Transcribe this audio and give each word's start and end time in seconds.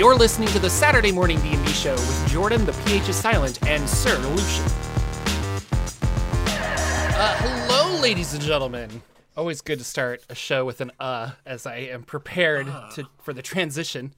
You're 0.00 0.16
listening 0.16 0.48
to 0.48 0.58
the 0.58 0.70
Saturday 0.70 1.12
Morning 1.12 1.38
D&D 1.42 1.72
Show 1.72 1.92
with 1.92 2.26
Jordan, 2.26 2.64
the 2.64 2.72
PH 2.72 3.10
is 3.10 3.16
silent, 3.16 3.62
and 3.66 3.86
Sir 3.86 4.16
Lucian. 4.16 4.64
Uh, 7.18 7.36
hello, 7.36 8.00
ladies 8.00 8.32
and 8.32 8.42
gentlemen. 8.42 9.02
Always 9.36 9.60
good 9.60 9.78
to 9.78 9.84
start 9.84 10.24
a 10.30 10.34
show 10.34 10.64
with 10.64 10.80
an 10.80 10.90
uh, 10.98 11.32
as 11.44 11.66
I 11.66 11.76
am 11.76 12.04
prepared 12.04 12.66
to, 12.94 13.08
for 13.20 13.34
the 13.34 13.42
transition. 13.42 14.14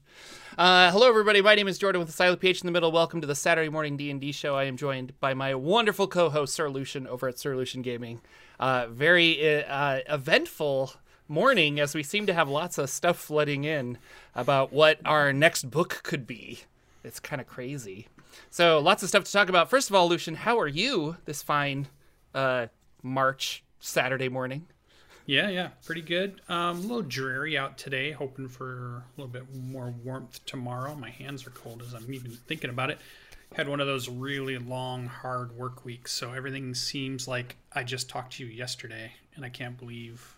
Uh, 0.57 0.89
hello, 0.89 1.09
everybody. 1.09 1.41
My 1.41 1.53
name 1.53 1.67
is 1.67 1.77
Jordan 1.77 1.99
with 1.99 2.07
the 2.07 2.13
silent 2.13 2.39
PH 2.39 2.61
in 2.61 2.65
the 2.65 2.71
middle. 2.71 2.93
Welcome 2.93 3.19
to 3.19 3.27
the 3.27 3.35
Saturday 3.35 3.67
Morning 3.67 3.97
D&D 3.97 4.31
Show. 4.31 4.55
I 4.55 4.63
am 4.63 4.77
joined 4.77 5.19
by 5.19 5.33
my 5.33 5.53
wonderful 5.53 6.07
co-host, 6.07 6.53
Sir 6.53 6.69
Lucian, 6.69 7.07
over 7.07 7.27
at 7.27 7.37
Sir 7.37 7.57
Lucian 7.57 7.81
Gaming. 7.81 8.21
Uh, 8.57 8.87
very 8.87 9.65
uh, 9.65 9.99
eventful 10.07 10.93
morning 11.27 11.79
as 11.79 11.95
we 11.95 12.03
seem 12.03 12.25
to 12.27 12.33
have 12.33 12.49
lots 12.49 12.77
of 12.77 12.89
stuff 12.89 13.17
flooding 13.17 13.63
in 13.63 13.97
about 14.35 14.73
what 14.73 14.99
our 15.05 15.33
next 15.33 15.69
book 15.69 16.01
could 16.03 16.27
be. 16.27 16.61
It's 17.03 17.19
kind 17.19 17.41
of 17.41 17.47
crazy. 17.47 18.07
So, 18.49 18.79
lots 18.79 19.03
of 19.03 19.09
stuff 19.09 19.23
to 19.25 19.31
talk 19.31 19.49
about. 19.49 19.69
First 19.69 19.89
of 19.89 19.95
all, 19.95 20.07
Lucian, 20.07 20.35
how 20.35 20.59
are 20.59 20.67
you 20.67 21.17
this 21.25 21.43
fine 21.43 21.87
uh, 22.33 22.67
March 23.01 23.63
Saturday 23.79 24.29
morning? 24.29 24.67
Yeah, 25.25 25.49
yeah, 25.49 25.69
pretty 25.85 26.01
good. 26.01 26.41
Um, 26.49 26.77
a 26.77 26.81
little 26.81 27.01
dreary 27.01 27.57
out 27.57 27.77
today. 27.77 28.11
Hoping 28.11 28.49
for 28.49 29.03
a 29.17 29.21
little 29.21 29.31
bit 29.31 29.43
more 29.55 29.93
warmth 30.03 30.45
tomorrow. 30.45 30.95
My 30.95 31.09
hands 31.09 31.47
are 31.47 31.51
cold 31.51 31.81
as 31.81 31.93
I'm 31.93 32.13
even 32.13 32.31
thinking 32.31 32.69
about 32.69 32.89
it. 32.89 32.99
Had 33.53 33.69
one 33.69 33.79
of 33.79 33.87
those 33.87 34.09
really 34.09 34.57
long, 34.57 35.05
hard 35.05 35.55
work 35.55 35.85
weeks, 35.85 36.11
so 36.11 36.33
everything 36.33 36.73
seems 36.73 37.27
like 37.27 37.55
I 37.71 37.83
just 37.83 38.09
talked 38.09 38.33
to 38.33 38.45
you 38.45 38.51
yesterday, 38.51 39.11
and 39.35 39.45
I 39.45 39.49
can't 39.49 39.77
believe 39.77 40.35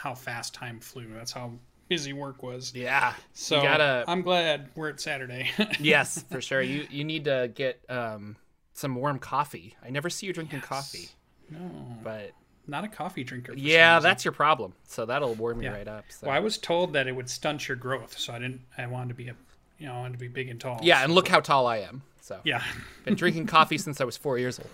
how 0.00 0.14
fast 0.14 0.54
time 0.54 0.80
flew. 0.80 1.06
That's 1.14 1.32
how 1.32 1.52
busy 1.88 2.12
work 2.12 2.42
was. 2.42 2.74
Yeah. 2.74 3.12
So 3.34 3.60
gotta. 3.60 4.04
I'm 4.08 4.22
glad 4.22 4.68
we're 4.74 4.88
at 4.90 5.00
Saturday. 5.00 5.50
yes, 5.80 6.24
for 6.30 6.40
sure. 6.40 6.62
You 6.62 6.86
you 6.90 7.04
need 7.04 7.24
to 7.24 7.50
get 7.54 7.80
um, 7.88 8.36
some 8.72 8.94
warm 8.94 9.18
coffee. 9.18 9.76
I 9.84 9.90
never 9.90 10.08
see 10.10 10.26
you 10.26 10.32
drinking 10.32 10.60
coffee, 10.62 11.08
no, 11.50 11.58
but 12.02 12.32
not 12.66 12.84
a 12.84 12.88
coffee 12.88 13.24
drinker. 13.24 13.52
yeah, 13.54 13.98
that's 14.00 14.24
your 14.24 14.32
problem. 14.32 14.72
So 14.84 15.04
that'll 15.06 15.34
warm 15.34 15.58
me 15.58 15.66
Yeah. 15.66 15.72
right 15.72 15.88
up. 15.88 16.04
So. 16.08 16.26
Well, 16.28 16.36
I 16.36 16.40
was 16.40 16.56
told 16.56 16.92
that 16.94 17.06
it 17.06 17.12
would 17.12 17.28
stunt 17.28 17.68
your 17.68 17.76
growth, 17.76 18.18
so 18.18 18.32
I 18.32 18.38
didn't. 18.38 18.62
I 18.78 18.86
wanted 18.86 19.08
to 19.08 19.14
be 19.14 19.28
a, 19.28 19.34
you 19.78 19.86
know, 19.86 19.94
I 19.94 20.00
wanted 20.00 20.12
to 20.14 20.18
be 20.18 20.28
big 20.28 20.48
and 20.48 20.60
tall. 20.60 20.80
Yeah, 20.82 21.02
and 21.04 21.12
look 21.12 21.28
how 21.28 21.40
tall 21.40 21.66
I 21.66 21.78
am. 21.78 22.02
So 22.20 22.40
Yeah. 22.44 22.62
been 23.04 23.14
drinking 23.14 23.46
coffee 23.56 23.78
since 23.78 24.00
I 24.00 24.04
was 24.04 24.16
four 24.16 24.38
years 24.38 24.58
old. 24.58 24.68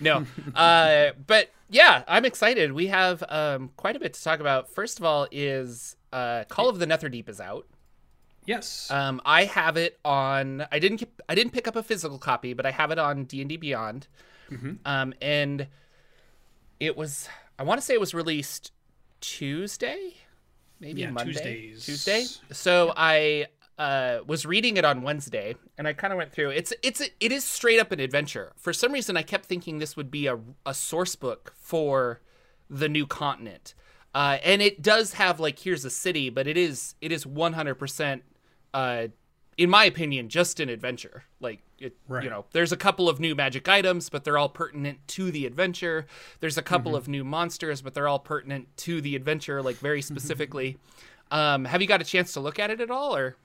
No, 0.00 0.26
uh, 0.54 1.10
but 1.26 1.50
yeah, 1.68 2.04
I'm 2.08 2.24
excited. 2.24 2.72
We 2.72 2.86
have 2.88 3.22
um, 3.28 3.70
quite 3.76 3.96
a 3.96 4.00
bit 4.00 4.14
to 4.14 4.22
talk 4.22 4.40
about. 4.40 4.68
First 4.70 4.98
of 4.98 5.04
all, 5.04 5.26
is 5.30 5.96
uh, 6.12 6.44
Call 6.48 6.68
of 6.68 6.78
the 6.78 6.86
Netherdeep 6.86 7.28
is 7.28 7.40
out. 7.40 7.66
Yes. 8.44 8.90
Um, 8.90 9.20
I 9.24 9.44
have 9.44 9.76
it 9.76 9.98
on. 10.04 10.66
I 10.72 10.78
didn't. 10.80 11.04
I 11.28 11.34
didn't 11.34 11.52
pick 11.52 11.68
up 11.68 11.76
a 11.76 11.82
physical 11.82 12.18
copy, 12.18 12.54
but 12.54 12.66
I 12.66 12.70
have 12.72 12.90
it 12.90 12.98
on 12.98 13.24
D 13.24 13.40
and 13.40 13.48
D 13.48 13.56
Beyond. 13.56 14.08
Um, 14.84 15.14
and 15.22 15.68
it 16.80 16.96
was. 16.96 17.28
I 17.58 17.62
want 17.62 17.80
to 17.80 17.84
say 17.86 17.94
it 17.94 18.00
was 18.00 18.12
released 18.14 18.72
Tuesday, 19.20 20.14
maybe 20.80 21.02
Yeah, 21.02 21.10
Monday. 21.10 21.32
Tuesdays. 21.32 21.86
Tuesday. 21.86 22.24
So 22.50 22.92
I 22.96 23.46
uh, 23.78 24.18
was 24.26 24.44
reading 24.46 24.76
it 24.76 24.84
on 24.84 25.02
Wednesday, 25.02 25.56
and 25.78 25.88
I 25.88 25.92
kind 25.92 26.12
of 26.12 26.16
went 26.16 26.32
through. 26.32 26.50
It's 26.50 26.72
it's 26.82 27.00
it 27.20 27.32
is 27.32 27.44
straight 27.44 27.78
up 27.80 27.90
an 27.92 28.00
adventure. 28.00 28.52
For 28.56 28.72
some 28.72 28.92
reason, 28.92 29.16
I 29.16 29.22
kept 29.22 29.46
thinking 29.46 29.78
this 29.78 29.96
would 29.96 30.10
be 30.10 30.26
a 30.26 30.38
a 30.66 30.74
source 30.74 31.16
book 31.16 31.54
for 31.56 32.20
the 32.70 32.88
new 32.88 33.06
continent. 33.06 33.74
Uh, 34.14 34.36
and 34.44 34.60
it 34.60 34.82
does 34.82 35.14
have 35.14 35.40
like 35.40 35.58
here's 35.58 35.84
a 35.84 35.90
city, 35.90 36.28
but 36.30 36.46
it 36.46 36.56
is 36.56 36.94
it 37.00 37.10
is 37.12 37.24
100% 37.24 38.20
uh, 38.74 39.06
in 39.56 39.70
my 39.70 39.84
opinion 39.84 40.28
just 40.28 40.60
an 40.60 40.68
adventure. 40.68 41.24
Like 41.40 41.60
it, 41.78 41.96
Right. 42.08 42.22
you 42.24 42.30
know, 42.30 42.44
there's 42.52 42.72
a 42.72 42.76
couple 42.76 43.08
of 43.08 43.20
new 43.20 43.34
magic 43.34 43.68
items, 43.68 44.10
but 44.10 44.24
they're 44.24 44.36
all 44.38 44.48
pertinent 44.50 44.98
to 45.08 45.30
the 45.30 45.46
adventure. 45.46 46.06
There's 46.40 46.58
a 46.58 46.62
couple 46.62 46.94
of 46.94 47.08
new 47.08 47.24
monsters, 47.24 47.80
but 47.82 47.94
they're 47.94 48.06
all 48.08 48.18
pertinent 48.18 48.68
to 48.78 49.00
the 49.00 49.16
adventure, 49.16 49.62
like 49.62 49.76
very 49.76 50.02
specifically. 50.02 50.76
um, 51.30 51.64
have 51.64 51.80
you 51.80 51.88
got 51.88 52.02
a 52.02 52.04
chance 52.04 52.34
to 52.34 52.40
look 52.40 52.58
at 52.58 52.70
it 52.70 52.80
at 52.82 52.90
all, 52.90 53.16
or? 53.16 53.36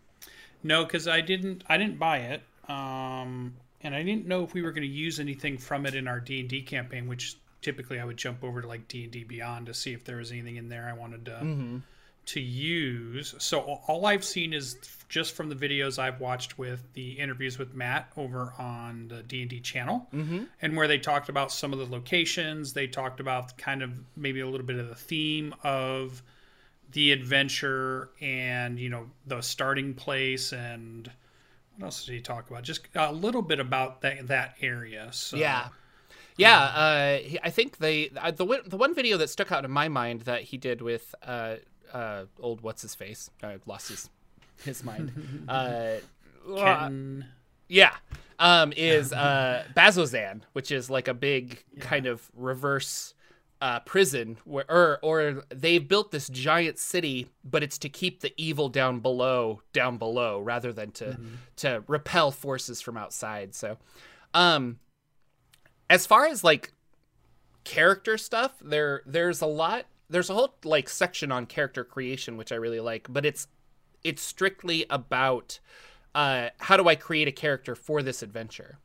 No, 0.67 0.83
because 0.83 1.07
I 1.07 1.22
didn't. 1.22 1.63
I 1.67 1.78
didn't 1.78 1.97
buy 1.97 2.17
it. 2.19 2.41
Um, 2.69 3.55
and 3.81 3.95
I 3.95 4.03
didn't 4.03 4.28
know 4.28 4.44
if 4.44 4.53
we 4.53 4.61
were 4.61 4.72
going 4.72 4.88
to 4.88 4.94
use 4.94 5.19
anything 5.19 5.57
from 5.57 5.85
it 5.85 5.95
in 5.95 6.07
our 6.07 6.19
D 6.19 6.41
and 6.41 6.50
D 6.50 6.61
campaign, 6.61 7.07
which 7.07 7.38
typically 7.61 8.00
I 8.00 8.05
would 8.05 8.17
jump 8.17 8.44
over 8.44 8.61
to 8.61 8.67
like 8.67 8.88
D 8.88 9.03
and 9.03 9.11
D 9.11 9.23
Beyond 9.23 9.67
to 9.67 9.73
see 9.73 9.94
if 9.94 10.03
there 10.03 10.17
was 10.17 10.31
anything 10.31 10.57
in 10.57 10.69
there 10.69 10.88
I 10.88 10.94
wanted 10.94 11.25
to 11.25 11.81
to 12.28 12.41
use. 12.41 13.33
So 13.38 13.79
all 13.88 14.05
I've 14.05 14.25
seen 14.25 14.53
is 14.53 14.75
just 15.07 15.33
from 15.33 15.47
the 15.47 15.55
videos 15.55 15.97
I've 15.97 16.19
watched 16.19 16.57
with 16.57 16.84
the 16.94 17.11
interviews 17.13 17.57
with 17.57 17.73
Matt 17.73 18.11
over 18.17 18.53
on 18.59 19.07
the 19.07 19.23
D 19.23 19.41
and 19.41 19.49
D 19.49 19.61
channel, 19.61 20.07
mm-hmm. 20.13 20.44
and 20.61 20.75
where 20.75 20.88
they 20.88 20.97
talked 20.97 21.29
about 21.29 21.51
some 21.51 21.72
of 21.72 21.79
the 21.79 21.85
locations. 21.85 22.73
They 22.73 22.88
talked 22.88 23.22
about 23.22 23.57
kind 23.57 23.81
of 23.81 23.91
maybe 24.17 24.41
a 24.41 24.47
little 24.47 24.66
bit 24.66 24.78
of 24.78 24.89
the 24.89 24.95
theme 24.95 25.55
of 25.63 26.22
the 26.92 27.12
adventure 27.12 28.09
and 28.22 28.80
you 28.80 28.90
know 28.90 29.08
the 29.25 29.42
starting 29.42 29.94
place 29.94 30.53
and 30.53 31.12
what 31.78 31.86
else 31.86 32.06
did 32.06 32.14
he 32.14 32.22
talk 32.22 32.50
about? 32.50 32.64
Just 32.64 32.88
a 32.96 33.12
little 33.14 33.42
bit 33.42 33.59
about 33.59 34.02
that 34.02 34.28
that 34.28 34.56
area. 34.62 35.09
So 35.12 35.38
Yeah. 35.38 35.70
Yeah, 36.40 36.59
uh, 36.59 37.18
he- 37.18 37.40
I 37.42 37.50
think 37.50 37.78
they 37.78 38.09
uh, 38.16 38.30
the 38.31 38.46
one- 38.46 38.62
the 38.68 38.78
one 38.78 38.94
video 38.94 39.18
that 39.18 39.30
stuck 39.30 39.52
out 39.52 39.66
in 39.66 39.72
my 39.72 39.88
mind 39.90 40.22
that 40.22 40.44
he 40.44 40.58
did 40.58 40.81
with 40.84 41.16
uh, 41.24 41.56
uh, 41.92 42.26
old 42.40 42.62
what's 42.62 42.84
his 42.84 42.94
face 42.94 43.30
I 43.42 43.58
lost 43.66 43.90
his 43.90 44.09
his 44.64 44.84
mind. 44.84 45.12
Uh, 45.47 45.96
yeah, 47.68 47.94
um, 48.40 48.72
is 48.78 49.12
uh, 49.12 49.66
Bazzoxan, 49.76 50.42
which 50.53 50.72
is 50.72 50.90
like 50.90 51.08
a 51.08 51.14
big 51.14 51.64
kind 51.80 52.06
of 52.06 52.30
reverse 52.36 53.14
uh, 53.62 53.79
prison, 53.81 54.38
where 54.45 54.69
or 54.69 55.00
or 55.01 55.44
they've 55.50 55.88
built 55.88 56.12
this 56.12 56.29
giant 56.29 56.78
city, 56.78 57.29
but 57.44 57.63
it's 57.63 57.78
to 57.79 57.90
keep 57.90 58.22
the 58.22 58.34
evil 58.38 58.69
down 58.69 59.00
below, 59.00 59.62
down 59.73 59.97
below, 59.97 60.40
rather 60.40 60.72
than 60.72 60.91
to 60.91 61.18
to 61.57 61.84
repel 61.88 62.31
forces 62.31 62.81
from 62.81 62.97
outside. 62.97 63.56
So, 63.56 63.78
um, 64.34 64.79
as 65.90 66.06
far 66.06 66.25
as 66.28 66.44
like 66.44 66.73
character 67.63 68.17
stuff, 68.17 68.53
there 68.62 69.01
there's 69.06 69.41
a 69.41 69.47
lot. 69.47 69.85
There's 70.09 70.29
a 70.29 70.34
whole 70.34 70.56
like 70.63 70.88
section 70.88 71.31
on 71.31 71.46
character 71.47 71.84
creation, 71.84 72.38
which 72.38 72.51
I 72.51 72.56
really 72.56 72.79
like, 72.79 73.07
but 73.09 73.25
it's 73.25 73.47
it's 74.03 74.22
strictly 74.22 74.85
about 74.90 75.59
uh, 76.13 76.50
how 76.59 76.78
do 76.78 76.88
I 76.88 76.96
create 76.96 77.28
a 77.28 77.31
character 77.31 77.75
for 77.75 78.01
this 78.01 78.22
adventure. 78.22 78.78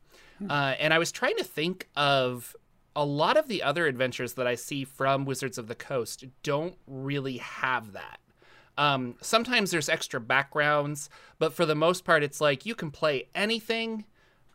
Uh, 0.49 0.75
and 0.77 0.93
I 0.93 0.97
was 0.97 1.11
trying 1.11 1.37
to 1.37 1.43
think 1.43 1.87
of 1.95 2.53
a 2.95 3.05
lot 3.05 3.37
of 3.37 3.47
the 3.47 3.63
other 3.63 3.87
adventures 3.87 4.33
that 4.33 4.47
I 4.47 4.55
see 4.55 4.83
from 4.83 5.25
Wizards 5.25 5.57
of 5.57 5.67
the 5.67 5.75
Coast 5.75 6.25
don't 6.43 6.75
really 6.87 7.37
have 7.37 7.93
that. 7.93 8.19
Um, 8.77 9.15
sometimes 9.21 9.71
there's 9.71 9.89
extra 9.89 10.19
backgrounds, 10.19 11.09
but 11.39 11.53
for 11.53 11.65
the 11.65 11.75
most 11.75 12.05
part, 12.05 12.23
it's 12.23 12.41
like 12.41 12.65
you 12.65 12.75
can 12.75 12.91
play 12.91 13.27
anything. 13.35 14.05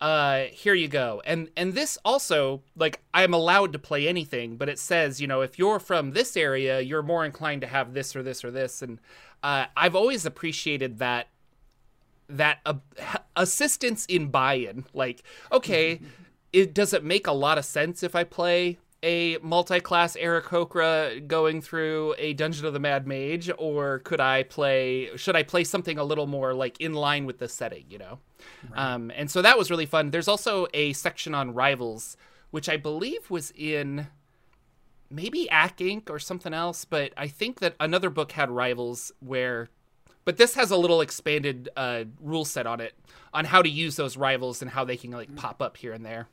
Uh, 0.01 0.45
here 0.53 0.75
you 0.75 0.89
go. 0.89 1.23
And 1.25 1.51
and 1.57 1.75
this 1.75 1.99
also 2.05 2.63
like 2.77 3.01
I'm 3.13 3.35
allowed 3.35 3.73
to 3.73 3.79
play 3.79 4.07
anything, 4.07 4.57
but 4.57 4.69
it 4.69 4.79
says 4.79 5.21
you 5.21 5.27
know 5.27 5.41
if 5.41 5.59
you're 5.59 5.81
from 5.81 6.13
this 6.13 6.37
area, 6.37 6.81
you're 6.81 7.03
more 7.03 7.25
inclined 7.25 7.63
to 7.63 7.67
have 7.67 7.95
this 7.95 8.15
or 8.15 8.23
this 8.23 8.45
or 8.45 8.51
this. 8.51 8.83
And 8.83 9.01
uh, 9.43 9.67
I've 9.77 9.97
always 9.97 10.25
appreciated 10.25 10.99
that 10.99 11.29
that 12.29 12.59
uh, 12.67 12.75
assistance 13.37 14.05
in 14.07 14.29
buy-in. 14.29 14.85
Like, 14.93 15.23
okay, 15.51 16.01
it 16.53 16.75
does 16.75 16.93
it 16.93 17.05
make 17.05 17.27
a 17.27 17.33
lot 17.33 17.59
of 17.59 17.65
sense 17.65 18.03
if 18.03 18.15
I 18.15 18.25
play 18.25 18.79
a 19.03 19.39
multi-class 19.39 20.17
Aarakocra 20.17 21.27
going 21.29 21.61
through 21.63 22.17
a 22.19 22.33
Dungeon 22.33 22.67
of 22.67 22.73
the 22.73 22.81
Mad 22.81 23.07
Mage, 23.07 23.51
or 23.57 24.01
could 24.01 24.21
I 24.21 24.43
play? 24.43 25.11
Should 25.17 25.37
I 25.37 25.43
play 25.43 25.65
something 25.65 25.99
a 25.99 26.05
little 26.05 26.27
more 26.27 26.53
like 26.55 26.81
in 26.81 26.95
line 26.95 27.25
with 27.25 27.39
the 27.39 27.49
setting? 27.49 27.85
You 27.89 27.99
know, 27.99 28.19
um, 28.75 29.13
and 29.15 29.31
so 29.31 29.43
that 29.43 29.59
was 29.59 29.71
really 29.71 29.87
fun. 29.87 30.11
There's 30.11 30.29
also 30.29 30.67
a 30.75 30.93
section 30.95 31.35
on 31.35 31.55
rivals, 31.55 32.17
which 32.51 32.69
I 32.69 32.77
believe 32.77 33.31
was 33.31 33.53
in 33.57 34.09
maybe 35.11 35.49
Acq 35.51 35.79
Inc. 35.79 36.11
or 36.11 36.19
something 36.19 36.53
else, 36.53 36.85
but 36.85 37.13
I 37.17 37.29
think 37.29 37.61
that 37.61 37.75
another 37.81 38.11
book 38.11 38.33
had 38.33 38.51
rivals 38.51 39.13
where 39.21 39.71
but 40.25 40.37
this 40.37 40.57
has 40.57 40.71
a 40.71 40.77
little 40.77 41.01
expanded 41.01 41.71
uh, 41.75 42.05
rule 42.21 42.45
set 42.45 42.67
on 42.67 42.83
it 42.83 42.95
on 43.33 43.47
how 43.47 43.63
to 43.63 43.69
use 43.69 43.97
those 43.97 44.15
rivals 44.19 44.61
and 44.61 44.71
how 44.71 44.85
they 44.85 44.97
can 44.97 45.11
like 45.11 45.35
pop 45.37 45.63
up 45.63 45.79
here 45.79 45.95
and 45.95 46.05
there. 46.05 46.29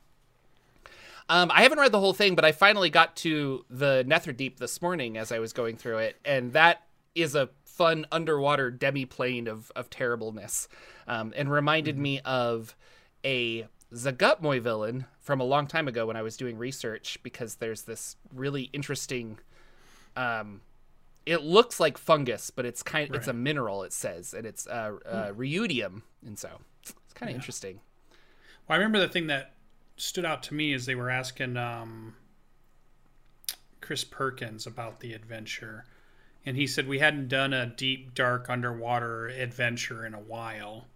Um, 1.28 1.50
I 1.52 1.62
haven't 1.62 1.80
read 1.80 1.92
the 1.92 1.98
whole 2.00 2.12
thing, 2.12 2.34
but 2.36 2.44
I 2.44 2.52
finally 2.52 2.88
got 2.90 3.16
to 3.16 3.64
the 3.68 4.04
Netherdeep 4.06 4.58
this 4.58 4.80
morning 4.80 5.16
as 5.16 5.32
I 5.32 5.38
was 5.40 5.52
going 5.52 5.76
through 5.76 5.98
it, 5.98 6.16
and 6.24 6.52
that 6.52 6.82
is 7.14 7.34
a 7.34 7.48
fun 7.64 8.06
underwater 8.12 8.70
demi-plane 8.70 9.48
of 9.48 9.72
of 9.74 9.90
terribleness, 9.90 10.68
um, 11.08 11.32
and 11.36 11.50
reminded 11.50 11.98
me 11.98 12.20
of 12.20 12.76
a 13.24 13.66
Zuggtmoy 13.92 14.60
villain 14.60 15.06
from 15.20 15.40
a 15.40 15.44
long 15.44 15.66
time 15.66 15.88
ago 15.88 16.06
when 16.06 16.16
I 16.16 16.22
was 16.22 16.36
doing 16.36 16.58
research 16.58 17.18
because 17.22 17.56
there's 17.56 17.82
this 17.82 18.16
really 18.32 18.70
interesting 18.72 19.38
um, 20.16 20.60
it 21.26 21.42
looks 21.42 21.80
like 21.80 21.98
fungus, 21.98 22.50
but 22.50 22.64
it's 22.64 22.82
kind 22.84 23.08
of 23.10 23.16
it's 23.16 23.26
a 23.26 23.32
mineral. 23.32 23.82
It 23.82 23.92
says, 23.92 24.32
and 24.32 24.46
it's 24.46 24.66
uh, 24.68 24.92
uh, 25.04 25.32
ruidium, 25.32 26.02
and 26.24 26.38
so 26.38 26.60
it's 26.82 26.94
kind 27.14 27.28
of 27.28 27.32
Yeah. 27.34 27.36
interesting. 27.36 27.80
Well, 28.68 28.74
I 28.74 28.78
remember 28.78 29.00
the 29.00 29.08
thing 29.08 29.26
that 29.26 29.55
stood 29.96 30.24
out 30.24 30.42
to 30.44 30.54
me 30.54 30.72
is 30.72 30.86
they 30.86 30.94
were 30.94 31.10
asking 31.10 31.56
um, 31.56 32.14
Chris 33.80 34.04
Perkins 34.04 34.66
about 34.66 35.00
the 35.00 35.12
adventure, 35.12 35.84
and 36.44 36.56
he 36.56 36.66
said 36.66 36.86
we 36.88 36.98
hadn't 36.98 37.28
done 37.28 37.52
a 37.52 37.66
deep, 37.66 38.14
dark 38.14 38.48
underwater 38.50 39.28
adventure 39.28 40.06
in 40.06 40.14
a 40.14 40.20
while, 40.20 40.86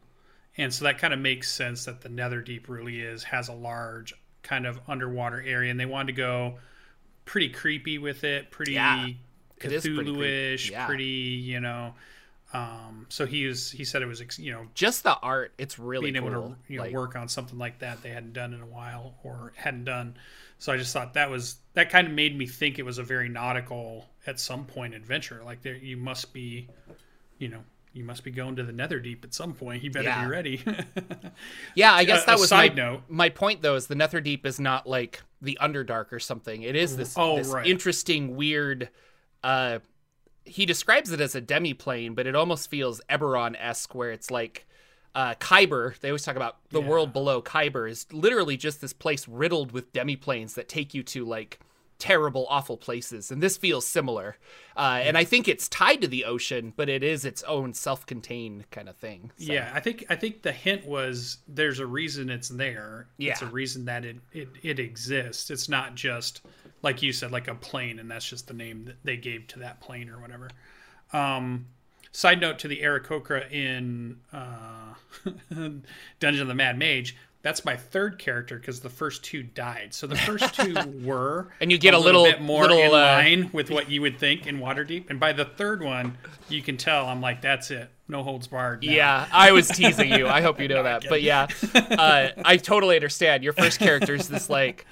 and 0.56 0.72
so 0.72 0.84
that 0.84 0.98
kind 0.98 1.12
of 1.14 1.20
makes 1.20 1.50
sense 1.50 1.84
that 1.84 2.00
the 2.00 2.08
Nether 2.08 2.40
Deep 2.40 2.68
really 2.68 3.00
is 3.00 3.24
has 3.24 3.48
a 3.48 3.52
large 3.54 4.14
kind 4.42 4.66
of 4.66 4.80
underwater 4.88 5.42
area, 5.42 5.70
and 5.70 5.78
they 5.78 5.86
wanted 5.86 6.08
to 6.08 6.12
go 6.20 6.58
pretty 7.24 7.48
creepy 7.48 7.98
with 7.98 8.24
it, 8.24 8.50
pretty 8.50 8.72
Yeah, 8.72 9.06
it 9.58 9.72
is 9.72 9.82
pretty. 9.82 10.10
Cthulhu-ish, 10.10 10.70
Yeah. 10.70 10.86
pretty, 10.86 11.04
you 11.04 11.60
know. 11.60 11.94
Um, 12.52 13.06
so 13.08 13.26
he 13.26 13.46
was 13.46 13.70
he 13.70 13.84
said 13.84 14.02
it 14.02 14.06
was 14.06 14.22
you 14.38 14.52
know 14.52 14.66
Just 14.74 15.04
the 15.04 15.16
art, 15.20 15.52
it's 15.56 15.78
really 15.78 16.10
being 16.10 16.24
cool. 16.24 16.32
able 16.32 16.48
to 16.50 16.56
you 16.68 16.78
know 16.78 16.82
Like, 16.84 16.92
work 16.92 17.14
on 17.14 17.28
something 17.28 17.58
like 17.58 17.78
that 17.78 18.02
they 18.02 18.08
hadn't 18.10 18.32
done 18.32 18.52
in 18.52 18.60
a 18.60 18.66
while 18.66 19.14
or 19.22 19.52
hadn't 19.54 19.84
done 19.84 20.16
so 20.58 20.72
i 20.72 20.76
just 20.76 20.92
thought 20.92 21.14
that 21.14 21.30
was 21.30 21.58
that 21.74 21.90
kind 21.90 22.08
of 22.08 22.12
made 22.12 22.36
me 22.36 22.46
think 22.48 22.80
it 22.80 22.82
was 22.84 22.98
a 22.98 23.04
very 23.04 23.28
nautical 23.28 24.08
at 24.26 24.40
some 24.40 24.64
point 24.64 24.94
adventure 24.94 25.42
like 25.44 25.62
there 25.62 25.76
you 25.76 25.96
must 25.96 26.32
be 26.32 26.66
you 27.38 27.48
know 27.48 27.60
you 27.92 28.02
must 28.04 28.24
be 28.24 28.32
going 28.32 28.56
to 28.56 28.64
the 28.64 28.72
nether 28.72 28.98
deep 28.98 29.24
at 29.24 29.32
some 29.32 29.52
point 29.54 29.82
you 29.84 29.90
better 29.92 30.08
Yeah. 30.08 30.24
be 30.24 30.30
ready 30.30 30.62
Yeah, 31.76 31.92
I 31.92 32.02
guess 32.10 32.24
that 32.24 32.36
a 32.38 32.40
was 32.40 32.48
side 32.48 32.76
my, 32.76 32.82
note. 32.82 33.02
my 33.08 33.28
point 33.28 33.62
though 33.62 33.76
is 33.76 33.86
the 33.86 33.94
Nether 33.94 34.20
Deep 34.20 34.44
is 34.44 34.58
not 34.58 34.86
like 34.88 35.22
the 35.40 35.56
Underdark 35.60 36.12
or 36.12 36.18
something. 36.18 36.62
It 36.62 36.74
is 36.76 36.96
this, 36.96 37.14
Oh, 37.16 37.36
this 37.36 37.48
right. 37.48 37.66
interesting, 37.66 38.36
weird. 38.36 38.90
Uh, 39.42 39.78
he 40.50 40.66
describes 40.66 41.12
it 41.12 41.20
as 41.20 41.34
a 41.34 41.40
demiplane, 41.40 42.14
but 42.14 42.26
it 42.26 42.34
almost 42.34 42.68
feels 42.70 43.00
Eberron 43.08 43.54
esque, 43.58 43.94
where 43.94 44.10
it's 44.12 44.30
like 44.30 44.66
uh, 45.14 45.34
Khyber. 45.34 45.94
They 46.00 46.08
always 46.10 46.22
talk 46.22 46.36
about 46.36 46.58
the 46.70 46.80
Yeah. 46.80 46.88
world 46.88 47.12
below 47.12 47.40
Khyber 47.42 47.88
is 47.88 48.06
literally 48.12 48.56
just 48.56 48.80
this 48.80 48.92
place 48.92 49.26
riddled 49.26 49.72
with 49.72 49.92
demiplanes 49.92 50.54
that 50.54 50.68
take 50.68 50.94
you 50.94 51.02
to 51.04 51.24
like 51.24 51.58
terrible, 51.98 52.46
awful 52.48 52.78
places. 52.78 53.30
And 53.30 53.42
this 53.42 53.58
feels 53.58 53.86
similar. 53.86 54.36
Uh, 54.76 55.00
and 55.02 55.18
I 55.18 55.24
think 55.24 55.46
it's 55.48 55.68
tied 55.68 56.00
to 56.00 56.08
the 56.08 56.24
ocean, 56.24 56.72
but 56.74 56.88
it 56.88 57.02
is 57.02 57.24
its 57.26 57.42
own 57.42 57.74
self-contained 57.74 58.70
kind 58.70 58.88
of 58.88 58.96
thing. 58.96 59.32
So, 59.36 59.52
yeah 59.52 59.70
i 59.74 59.80
think 59.80 60.04
i 60.08 60.16
think 60.16 60.40
the 60.42 60.52
hint 60.52 60.86
was 60.86 61.38
there's 61.48 61.78
a 61.78 61.86
reason 61.86 62.30
it's 62.30 62.48
there 62.48 63.08
it's 63.18 63.42
a 63.42 63.46
reason 63.46 63.84
that 63.84 64.04
it, 64.04 64.16
it 64.32 64.48
it 64.62 64.78
exists 64.78 65.50
it's 65.50 65.68
not 65.68 65.94
just 65.94 66.40
like 66.82 67.02
you 67.02 67.12
said 67.12 67.30
like 67.30 67.48
a 67.48 67.54
plane 67.54 67.98
and 67.98 68.10
that's 68.10 68.28
just 68.28 68.48
the 68.48 68.54
name 68.54 68.84
that 68.86 68.96
they 69.04 69.16
gave 69.16 69.46
to 69.48 69.58
that 69.60 69.80
plane 69.80 70.08
or 70.08 70.18
whatever 70.20 70.48
um 71.12 71.66
side 72.12 72.40
note 72.40 72.58
to 72.58 72.66
the 72.68 72.80
Aarakocra 72.82 73.50
in 73.52 74.18
uh, 74.32 74.94
Dungeon 76.20 76.42
of 76.42 76.48
the 76.48 76.54
Mad 76.54 76.76
Mage. 76.78 77.16
That's 77.42 77.64
my 77.64 77.76
third 77.76 78.18
character 78.18 78.58
because 78.58 78.80
the 78.80 78.90
first 78.90 79.22
two 79.24 79.42
died. 79.42 79.94
So 79.94 80.06
the 80.08 80.16
first 80.16 80.54
two 80.54 80.74
were, 81.04 81.48
And 81.60 81.70
you 81.72 81.78
get 81.78 81.94
a 81.94 81.98
little- 81.98 82.24
bit 82.24 82.40
more 82.42 82.62
little, 82.62 82.78
in 82.78 82.88
uh, 82.88 82.92
line 82.92 83.50
with 83.52 83.70
what 83.70 83.88
you 83.90 84.02
would 84.02 84.18
think 84.18 84.46
in 84.46 84.58
Waterdeep. 84.58 85.08
And 85.08 85.18
by 85.20 85.32
the 85.32 85.44
third 85.44 85.82
one, 85.82 86.18
you 86.48 86.62
can 86.62 86.76
tell 86.76 87.06
I'm 87.06 87.20
like, 87.22 87.40
that's 87.40 87.70
it, 87.70 87.88
no 88.08 88.22
holds 88.24 88.46
barred. 88.48 88.82
now. 88.84 88.92
Yeah, 88.92 89.26
I 89.32 89.52
was 89.52 89.68
teasing 89.68 90.10
you. 90.12 90.26
I 90.28 90.42
hope 90.42 90.60
you 90.60 90.68
know 90.68 90.82
that. 90.82 91.06
But 91.08 91.22
yeah, 91.22 91.46
uh, 91.74 92.28
I 92.44 92.56
totally 92.58 92.96
understand. 92.96 93.42
Your 93.44 93.52
first 93.54 93.78
character 93.78 94.14
is 94.16 94.28
this 94.28 94.50
like, 94.50 94.84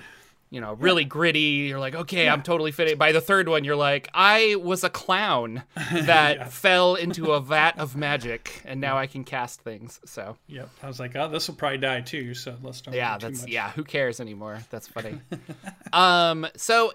you 0.50 0.60
know, 0.60 0.74
really 0.74 1.04
gritty. 1.04 1.66
You're 1.68 1.78
like, 1.78 1.94
okay, 1.94 2.28
I'm 2.28 2.42
totally 2.42 2.72
fitting. 2.72 2.96
By 2.96 3.12
the 3.12 3.20
third 3.20 3.48
one, 3.48 3.64
you're 3.64 3.76
like, 3.76 4.08
I 4.14 4.56
was 4.56 4.84
a 4.84 4.90
clown 4.90 5.62
that 5.92 6.52
fell 6.52 6.94
into 6.94 7.32
a 7.32 7.40
vat 7.40 7.78
of 7.78 7.96
magic, 7.96 8.62
and 8.64 8.80
now 8.80 8.96
I 8.96 9.06
can 9.06 9.24
cast 9.24 9.60
things. 9.60 10.00
So 10.04 10.36
Yep. 10.46 10.68
I 10.82 10.86
was 10.86 10.98
like, 11.00 11.14
oh, 11.16 11.28
this 11.28 11.48
will 11.48 11.54
probably 11.54 11.78
die 11.78 12.00
too. 12.00 12.34
So 12.34 12.56
let's 12.62 12.80
don't. 12.80 12.94
yeah, 12.94 13.18
that's 13.18 13.46
yeah. 13.46 13.70
Who 13.72 13.84
cares 13.84 14.20
anymore? 14.20 14.60
That's 14.70 14.88
funny. 14.88 15.20
um, 15.92 16.46
so 16.56 16.92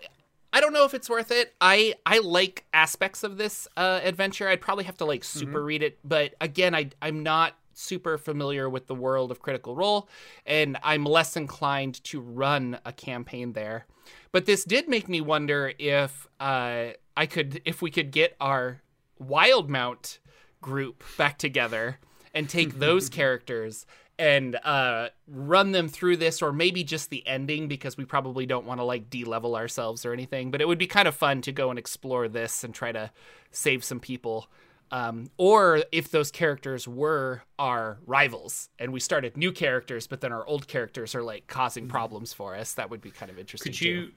I 0.51 0.61
don't 0.61 0.73
know 0.73 0.85
if 0.85 0.93
it's 0.93 1.09
worth 1.09 1.31
it. 1.31 1.53
I 1.59 1.95
I 2.05 2.19
like 2.19 2.63
aspects 2.73 3.23
of 3.23 3.37
this 3.37 3.67
uh, 3.77 3.99
adventure. 4.03 4.47
I'd 4.47 4.61
probably 4.61 4.83
have 4.83 4.97
to 4.97 5.05
like 5.05 5.23
super 5.23 5.63
read 5.63 5.81
it, 5.83 5.97
but 6.03 6.33
again, 6.41 6.75
I 6.75 6.89
I'm 7.01 7.23
not 7.23 7.55
super 7.73 8.17
familiar 8.17 8.69
with 8.69 8.87
the 8.87 8.95
world 8.95 9.31
of 9.31 9.39
Critical 9.39 9.75
Role, 9.75 10.07
and 10.45 10.77
I'm 10.83 11.05
less 11.05 11.35
inclined 11.35 12.03
to 12.05 12.19
run 12.19 12.79
a 12.85 12.91
campaign 12.91 13.53
there. 13.53 13.85
But 14.31 14.45
this 14.45 14.63
did 14.63 14.87
make 14.87 15.07
me 15.07 15.21
wonder 15.21 15.73
if 15.77 16.27
uh, 16.39 16.89
I 17.15 17.25
could 17.25 17.61
if 17.65 17.81
we 17.81 17.91
could 17.91 18.11
get 18.11 18.35
our 18.39 18.81
Wildemount 19.21 20.19
group 20.61 21.03
back 21.17 21.37
together 21.37 21.99
and 22.33 22.49
take 22.49 22.73
those 22.79 23.09
characters 23.09 23.85
and 24.19 24.55
uh, 24.63 25.09
run 25.27 25.71
them 25.71 25.87
through 25.87 26.17
this, 26.17 26.41
or 26.41 26.53
maybe 26.53 26.83
just 26.83 27.09
the 27.09 27.25
ending 27.27 27.67
because 27.67 27.97
we 27.97 28.05
probably 28.05 28.45
don't 28.45 28.65
want 28.65 28.79
to 28.79 28.83
like 28.83 29.09
de-level 29.09 29.55
ourselves 29.55 30.05
or 30.05 30.13
anything. 30.13 30.51
But 30.51 30.61
it 30.61 30.67
would 30.67 30.77
be 30.77 30.87
kind 30.87 31.07
of 31.07 31.15
fun 31.15 31.41
to 31.41 31.51
go 31.51 31.69
and 31.69 31.79
explore 31.79 32.27
this 32.27 32.63
and 32.63 32.73
try 32.73 32.91
to 32.91 33.11
save 33.51 33.83
some 33.83 33.99
people. 33.99 34.47
Um, 34.93 35.31
or 35.37 35.81
if 35.91 36.11
those 36.11 36.29
characters 36.29 36.87
were 36.87 37.41
our 37.57 37.97
rivals 38.05 38.69
and 38.77 38.93
we 38.93 38.99
started 38.99 39.35
new 39.35 39.51
characters, 39.51 40.05
but 40.05 40.21
then 40.21 40.31
our 40.31 40.45
old 40.45 40.67
characters 40.67 41.15
are 41.15 41.23
like 41.23 41.47
causing 41.47 41.87
problems 41.87 42.31
for 42.31 42.55
us, 42.55 42.75
that 42.75 42.91
would 42.91 43.01
be 43.01 43.09
kind 43.09 43.31
of 43.31 43.39
interesting. 43.39 43.71
Could 43.71 43.79
too. 43.79 43.89
you? 43.89 44.11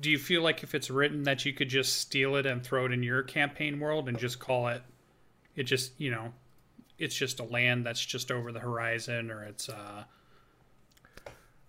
Do 0.00 0.10
you 0.10 0.16
feel 0.16 0.40
like 0.40 0.62
if 0.62 0.74
it's 0.74 0.88
written 0.88 1.24
that 1.24 1.44
you 1.44 1.52
could 1.52 1.68
just 1.68 1.98
steal 1.98 2.36
it 2.36 2.46
and 2.46 2.64
throw 2.64 2.86
it 2.86 2.92
in 2.92 3.02
your 3.02 3.22
campaign 3.22 3.78
world 3.78 4.08
and 4.08 4.18
just 4.18 4.38
call 4.38 4.68
it? 4.68 4.80
It 5.54 5.64
just 5.64 5.92
you 6.00 6.10
know, 6.10 6.32
it's 6.98 7.14
just 7.14 7.38
a 7.38 7.44
land 7.44 7.84
that's 7.84 8.02
just 8.02 8.30
over 8.30 8.52
the 8.52 8.60
horizon, 8.60 9.30
or 9.30 9.44
it's 9.44 9.68
uh, 9.68 10.04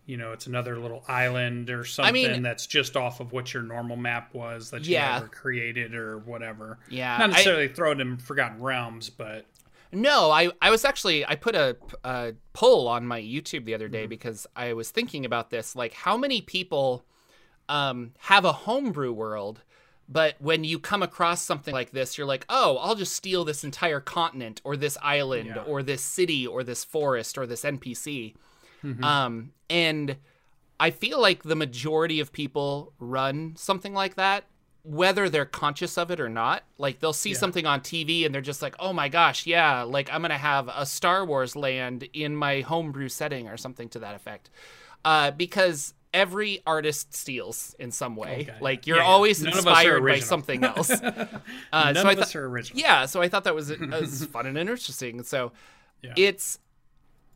you 0.06 0.18
know, 0.18 0.34
it's 0.34 0.48
another 0.48 0.78
little 0.80 1.04
island 1.08 1.70
or 1.70 1.86
something 1.86 2.14
mean- 2.14 2.42
that's 2.42 2.68
just 2.68 2.98
off 2.98 3.20
of 3.22 3.32
what 3.32 3.54
your 3.54 3.64
normal 3.64 3.96
map 3.96 4.34
was 4.34 4.70
that 4.72 4.86
you 4.86 4.94
Yeah. 4.94 5.18
ever 5.18 5.28
created 5.28 5.96
or 5.96 6.18
whatever. 6.20 6.78
Yeah, 6.90 7.18
not 7.18 7.30
I- 7.30 7.32
necessarily 7.34 7.68
throw 7.70 7.92
it 7.92 8.02
in 8.02 8.18
Forgotten 8.18 8.62
Realms, 8.62 9.10
but 9.10 9.46
No, 9.94 10.30
I, 10.32 10.50
I 10.62 10.72
was 10.72 10.84
actually 10.86 11.26
I 11.26 11.36
put 11.36 11.56
a, 11.56 11.78
a 12.04 12.34
poll 12.54 12.88
on 12.88 13.06
my 13.06 13.22
YouTube 13.22 13.66
the 13.66 13.76
other 13.76 13.88
day 13.88 14.06
because 14.08 14.46
I 14.56 14.74
was 14.74 14.90
thinking 14.92 15.24
about 15.26 15.52
this 15.52 15.76
like 15.76 15.94
how 15.94 16.18
many 16.18 16.42
people 16.42 17.06
um, 17.70 18.12
have 18.20 18.44
a 18.46 18.52
homebrew 18.52 19.14
world 19.14 19.62
but 20.10 20.36
when 20.40 20.66
you 20.66 20.80
come 20.80 21.02
across 21.02 21.42
something 21.42 21.74
like 21.74 21.92
this 21.92 22.18
you're 22.18 22.28
like 22.28 22.46
oh 22.50 22.78
I'll 22.80 22.96
just 22.96 23.14
steal 23.16 23.46
this 23.46 23.64
entire 23.64 24.02
continent 24.02 24.60
or 24.66 24.76
this 24.76 24.98
island 25.02 25.48
Yeah. 25.56 25.62
or 25.64 25.82
this 25.82 26.02
city 26.02 26.46
or 26.46 26.62
this 26.66 26.84
forest 26.84 27.38
or 27.38 27.48
this 27.48 27.64
NPC 27.64 28.36
Mm-hmm. 28.84 29.04
um, 29.04 29.52
and 29.70 30.18
I 30.80 30.92
feel 30.92 31.22
like 31.22 31.44
the 31.44 31.56
majority 31.56 32.20
of 32.20 32.32
people 32.34 32.94
run 33.00 33.54
something 33.56 33.94
like 33.94 34.16
that, 34.16 34.44
whether 34.84 35.30
they're 35.30 35.46
conscious 35.46 35.98
of 35.98 36.12
it 36.12 36.20
or 36.20 36.28
not. 36.28 36.64
Like 36.78 37.00
they'll 37.00 37.14
see 37.14 37.30
Yeah. 37.32 37.38
something 37.38 37.66
on 37.66 37.80
TV 37.82 38.26
and 38.26 38.36
they're 38.36 38.42
just 38.42 38.62
like, 38.62 38.76
oh 38.80 38.92
my 38.92 39.08
gosh, 39.08 39.46
yeah, 39.46 39.84
like 39.84 40.12
I'm 40.12 40.22
going 40.22 40.32
to 40.32 40.38
have 40.38 40.68
a 40.68 40.86
Star 40.86 41.24
Wars 41.26 41.56
land 41.56 42.08
in 42.14 42.36
my 42.36 42.62
homebrew 42.62 43.08
setting 43.10 43.48
or 43.48 43.56
something 43.56 43.88
to 43.90 44.00
that 44.00 44.16
effect. 44.16 44.50
Uh, 45.06 45.32
because 45.32 45.94
every 46.14 46.62
artist 46.68 47.14
steals 47.14 47.76
in 47.80 47.92
some 47.92 48.16
way. 48.16 48.48
Okay. 48.50 48.56
Like 48.62 48.86
you're 48.86 48.98
Yeah, 48.98 49.04
yeah. 49.04 49.10
always 49.10 49.42
None 49.42 49.54
of 49.54 49.60
us 49.60 49.66
are 49.66 49.70
inspired 49.98 50.02
by 50.06 50.20
something 50.20 50.64
else. 50.64 50.90
Uh, 51.72 51.92
none 51.92 51.96
so 51.96 52.02
of 52.10 52.18
I 52.18 52.22
us 52.22 52.36
are 52.36 52.46
original. 52.46 52.80
yeah, 52.82 53.06
so 53.06 53.22
I 53.22 53.30
thought 53.30 53.46
that 53.46 53.56
was, 53.56 53.72
uh, 53.72 53.78
was 53.90 54.26
fun 54.26 54.46
and 54.46 54.58
interesting. 54.58 55.24
So 55.24 55.52
Yeah. 56.04 56.14
it's 56.18 56.60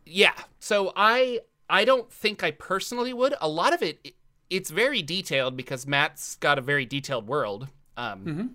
yeah. 0.08 0.34
So 0.60 0.94
I 0.96 1.42
I 1.70 1.86
don't 1.86 2.12
think 2.12 2.44
I 2.44 2.52
personally 2.52 3.14
would. 3.14 3.36
A 3.42 3.48
lot 3.50 3.74
of 3.74 3.82
it 3.84 4.14
it's 4.50 4.70
very 4.70 5.02
detailed 5.02 5.58
because 5.58 5.86
Matt's 5.86 6.36
got 6.38 6.58
a 6.58 6.62
very 6.62 6.86
detailed 6.86 7.28
world. 7.28 7.68
Um 7.96 8.26
Mm-hmm. 8.26 8.48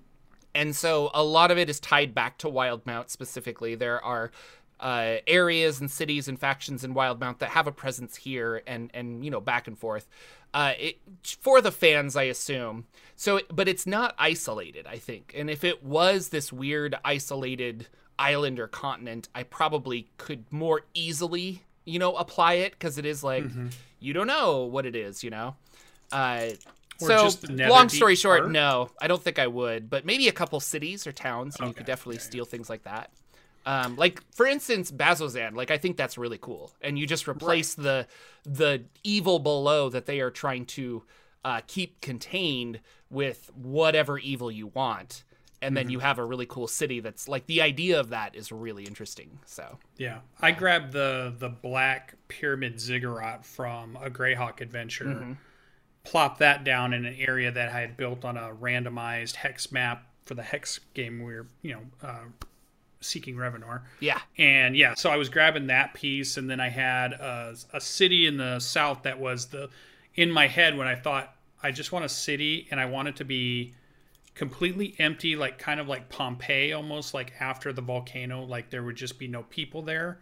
and 0.54 0.74
so 0.76 1.10
a 1.14 1.22
lot 1.22 1.50
of 1.50 1.58
it 1.58 1.68
is 1.70 1.80
tied 1.80 2.14
back 2.14 2.38
to 2.38 2.48
Wildemount 2.48 3.10
specifically. 3.10 3.74
There 3.74 4.02
are 4.04 4.30
uh, 4.80 5.18
areas 5.28 5.80
and 5.80 5.88
cities 5.88 6.26
and 6.26 6.40
factions 6.40 6.82
in 6.82 6.92
Wildemount 6.92 7.38
that 7.38 7.50
have 7.50 7.68
a 7.68 7.72
presence 7.72 8.16
here 8.16 8.62
and 8.66 8.90
and 8.92 9.24
you 9.24 9.30
know 9.30 9.40
back 9.40 9.68
and 9.68 9.78
forth. 9.78 10.08
Uh, 10.54 10.72
it, 10.78 10.98
for 11.40 11.62
the 11.62 11.70
fans, 11.72 12.14
I 12.14 12.24
assume. 12.24 12.84
So, 13.16 13.40
but 13.50 13.68
it's 13.68 13.86
not 13.86 14.14
isolated, 14.18 14.86
I 14.86 14.98
think. 14.98 15.32
And 15.34 15.48
if 15.48 15.64
it 15.64 15.82
was 15.82 16.28
this 16.28 16.52
weird 16.52 16.94
isolated 17.04 17.86
island 18.18 18.58
or 18.60 18.68
continent, 18.68 19.28
I 19.34 19.42
probably 19.42 20.08
could 20.18 20.44
more 20.50 20.82
easily, 20.94 21.62
you 21.84 21.98
know, 21.98 22.14
apply 22.16 22.54
it 22.54 22.72
because 22.72 22.98
it 22.98 23.06
is 23.06 23.22
like 23.24 23.44
you 24.00 24.12
don't 24.12 24.26
know 24.26 24.64
what 24.64 24.86
it 24.86 24.96
is, 24.96 25.22
you 25.22 25.30
know. 25.30 25.56
Uh, 26.10 26.50
so, 26.98 27.30
long 27.48 27.88
story 27.88 28.14
short, 28.14 28.40
part? 28.40 28.52
no, 28.52 28.90
I 29.00 29.08
don't 29.08 29.22
think 29.22 29.38
I 29.38 29.46
would. 29.46 29.90
But 29.90 30.04
maybe 30.04 30.28
a 30.28 30.32
couple 30.32 30.60
cities 30.60 31.06
or 31.06 31.12
towns, 31.12 31.56
and 31.58 31.68
you 31.68 31.74
could 31.74 31.86
definitely 31.86 32.16
okay, 32.16 32.24
steal 32.24 32.44
things 32.44 32.70
like 32.70 32.84
that. 32.84 33.10
Um, 33.64 33.96
like 33.96 34.22
for 34.32 34.46
instance, 34.46 34.90
Bazzoxan. 34.90 35.54
Like 35.54 35.70
I 35.70 35.78
think 35.78 35.96
that's 35.96 36.18
really 36.18 36.38
cool, 36.38 36.72
and 36.80 36.98
you 36.98 37.06
just 37.06 37.28
replace 37.28 37.74
the 37.74 38.06
the 38.44 38.82
evil 39.04 39.38
below 39.38 39.88
that 39.88 40.06
they 40.06 40.20
are 40.20 40.30
trying 40.30 40.66
to 40.66 41.02
uh, 41.44 41.60
keep 41.66 42.00
contained 42.00 42.80
with 43.10 43.50
whatever 43.54 44.18
evil 44.18 44.50
you 44.50 44.68
want, 44.68 45.24
and 45.62 45.76
then 45.76 45.88
you 45.88 46.00
have 46.00 46.18
a 46.18 46.24
really 46.24 46.46
cool 46.46 46.66
city 46.68 47.00
that's 47.00 47.28
like 47.28 47.46
the 47.46 47.62
idea 47.62 47.98
of 48.00 48.10
that 48.10 48.34
is 48.34 48.52
really 48.52 48.84
interesting. 48.84 49.38
So 49.46 49.78
Yeah, 49.96 50.18
I 50.40 50.50
grabbed 50.52 50.92
the 50.92 51.32
the 51.38 51.48
black 51.48 52.14
pyramid 52.28 52.78
ziggurat 52.80 53.46
from 53.46 53.96
a 53.96 54.10
Greyhawk 54.10 54.60
adventure, 54.60 55.04
Mm-hmm. 55.06 55.32
plopped 56.04 56.40
that 56.40 56.64
down 56.64 56.92
in 56.92 57.06
an 57.06 57.14
area 57.18 57.50
that 57.50 57.70
I 57.72 57.80
had 57.80 57.96
built 57.96 58.24
on 58.24 58.36
a 58.36 58.52
randomized 58.52 59.36
hex 59.36 59.70
map 59.72 60.06
for 60.24 60.34
the 60.34 60.42
hex 60.42 60.80
game 60.94 61.22
we 61.22 61.34
were, 61.34 61.46
you 61.62 61.72
know, 61.74 61.82
uh, 62.02 62.24
seeking 63.00 63.34
Revenor. 63.34 63.82
yeah, 64.00 64.20
And 64.38 64.76
yeah, 64.76 64.94
so 64.94 65.10
I 65.10 65.16
was 65.16 65.28
grabbing 65.28 65.66
that 65.66 65.92
piece, 65.94 66.36
and 66.36 66.48
then 66.48 66.60
I 66.60 66.68
had 66.68 67.12
a, 67.14 67.56
a 67.72 67.80
city 67.80 68.26
in 68.26 68.36
the 68.36 68.60
south 68.60 69.02
that 69.02 69.18
was 69.18 69.46
the 69.46 69.68
in 70.14 70.30
my 70.30 70.46
head 70.46 70.76
when 70.78 70.86
I 70.86 70.94
thought 70.94 71.34
I 71.62 71.70
just 71.72 71.90
want 71.92 72.04
a 72.04 72.08
city, 72.08 72.68
and 72.70 72.78
I 72.78 72.86
want 72.86 73.08
it 73.08 73.16
to 73.16 73.24
be 73.24 73.74
completely 74.34 74.94
empty, 74.98 75.36
like 75.36 75.58
kind 75.58 75.80
of 75.80 75.88
like 75.88 76.08
Pompeii, 76.08 76.72
almost 76.72 77.14
like 77.14 77.32
after 77.40 77.72
the 77.72 77.82
volcano, 77.82 78.44
like 78.44 78.70
there 78.70 78.82
would 78.82 78.96
just 78.96 79.18
be 79.18 79.28
no 79.28 79.42
people 79.44 79.82
there, 79.82 80.18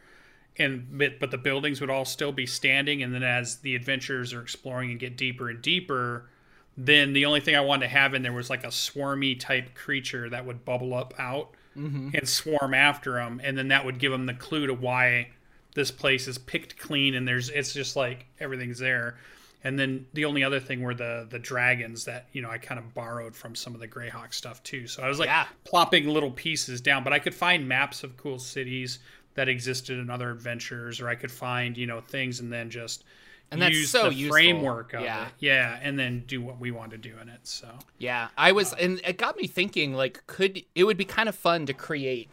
and 0.59 0.87
but, 0.99 1.21
but 1.21 1.31
the 1.31 1.39
buildings 1.39 1.81
would 1.81 1.91
all 1.91 2.05
still 2.05 2.33
be 2.33 2.47
standing, 2.47 3.03
and 3.03 3.15
then 3.15 3.23
as 3.23 3.59
the 3.59 3.75
adventurers 3.75 4.33
are 4.33 4.43
exploring 4.43 4.91
and 4.91 5.01
get 5.01 5.17
deeper 5.17 5.49
and 5.49 5.63
deeper. 5.63 6.29
Then 6.77 7.13
the 7.13 7.27
only 7.27 7.41
thing 7.41 7.57
I 7.57 7.61
wanted 7.61 7.87
to 7.87 7.89
have 7.89 8.15
in 8.15 8.23
there 8.23 8.33
was 8.33 8.49
like 8.49 8.65
a 8.65 8.69
swarmy 8.69 9.39
type 9.39 9.75
creature 9.75 10.31
that 10.31 10.47
would 10.47 10.65
bubble 10.65 10.95
up 10.95 11.13
out 11.19 11.51
mm-hmm. 11.77 12.11
and 12.15 12.29
swarm 12.29 12.75
after 12.75 13.15
them, 13.15 13.41
and 13.45 13.57
then 13.57 13.69
that 13.69 13.85
would 13.85 13.99
give 13.99 14.13
them 14.13 14.27
the 14.27 14.35
clue 14.35 14.67
to 14.67 14.75
why 14.75 15.31
this 15.75 15.91
place 15.91 16.27
is 16.27 16.39
picked 16.39 16.77
clean 16.79 17.15
and 17.15 17.29
there's 17.29 17.49
it's 17.49 17.73
just 17.73 17.97
like 17.97 18.27
everything's 18.41 18.79
there. 18.79 19.19
And 19.63 19.79
then 19.79 20.07
the 20.15 20.25
only 20.25 20.43
other 20.43 20.61
thing 20.61 20.83
were 20.83 20.95
the 20.95 21.27
the 21.29 21.39
dragons 21.39 22.05
that 22.07 22.29
you 22.33 22.41
know 22.43 22.51
I 22.51 22.59
kind 22.59 22.79
of 22.79 22.95
borrowed 22.95 23.37
from 23.37 23.55
some 23.55 23.75
of 23.75 23.81
the 23.81 23.89
Greyhawk 23.89 24.33
stuff 24.33 24.63
too. 24.63 24.87
So 24.87 25.03
I 25.03 25.09
was 25.09 25.19
like 25.19 25.29
Yeah. 25.29 25.47
plopping 25.65 26.09
little 26.09 26.31
pieces 26.31 26.81
down, 26.81 27.05
but 27.05 27.13
I 27.13 27.19
could 27.19 27.35
find 27.35 27.69
maps 27.69 28.03
of 28.03 28.17
cool 28.17 28.39
cities 28.39 28.99
that 29.35 29.49
existed 29.49 29.99
in 29.99 30.11
other 30.11 30.31
adventures, 30.31 31.01
or 31.01 31.09
I 31.09 31.15
could 31.15 31.31
find 31.31 31.77
you 31.77 31.87
know 31.87 32.01
things 32.01 32.41
and 32.41 32.53
then 32.53 32.71
just 32.71 33.05
And 33.53 33.61
that's 33.61 33.77
use 33.77 33.91
so 33.91 34.09
the 34.09 34.15
useful. 34.15 34.33
framework 34.33 34.95
of 34.95 35.03
Yeah. 35.03 35.27
it, 35.27 35.33
yeah, 35.41 35.79
and 35.83 35.99
then 35.99 36.25
do 36.27 36.41
what 36.41 36.59
we 36.59 36.71
want 36.71 36.91
to 36.93 36.99
do 36.99 37.17
in 37.21 37.29
it. 37.29 37.41
So 37.47 37.69
Yeah, 37.99 38.29
I 38.39 38.53
was, 38.53 38.73
uh, 38.73 38.77
and 38.81 39.01
it 39.05 39.19
got 39.19 39.37
me 39.37 39.47
thinking. 39.47 39.93
Like, 39.95 40.23
could 40.27 40.65
it 40.75 40.85
would 40.85 40.97
be 40.97 41.05
kind 41.05 41.29
of 41.29 41.35
fun 41.35 41.67
to 41.67 41.75
create 41.75 42.31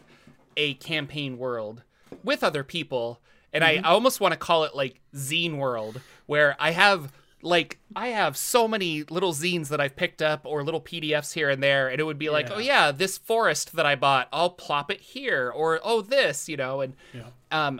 a 0.55 0.75
campaign 0.75 1.37
world 1.37 1.83
with 2.23 2.43
other 2.43 2.63
people, 2.63 3.21
and 3.53 3.63
I, 3.63 3.75
I 3.83 3.89
almost 3.89 4.19
want 4.19 4.33
to 4.33 4.37
call 4.37 4.63
it 4.65 4.75
like 4.75 4.99
Zine 5.15 5.57
World, 5.57 6.01
where 6.25 6.55
I 6.59 6.71
have 6.71 7.11
like 7.41 7.77
I 7.95 8.09
have 8.09 8.35
so 8.35 8.67
many 8.67 9.03
little 9.03 9.31
zines 9.33 9.69
that 9.69 9.79
I've 9.79 9.95
picked 9.95 10.21
up 10.21 10.41
or 10.45 10.63
little 10.63 10.81
PDFs 10.81 11.33
here 11.33 11.49
and 11.49 11.61
there, 11.61 11.87
and 11.87 11.99
it 11.99 12.03
would 12.03 12.17
be 12.19 12.29
like, 12.29 12.49
Yeah. 12.49 12.55
oh 12.55 12.59
yeah, 12.59 12.91
this 12.91 13.17
forest 13.17 13.75
that 13.75 13.85
I 13.85 13.95
bought, 13.95 14.27
I'll 14.33 14.49
plop 14.49 14.91
it 14.91 14.99
here, 15.01 15.51
or 15.53 15.79
oh 15.83 16.01
this, 16.01 16.49
you 16.49 16.57
know, 16.57 16.81
and 16.81 16.95
yeah. 17.13 17.23
um, 17.51 17.79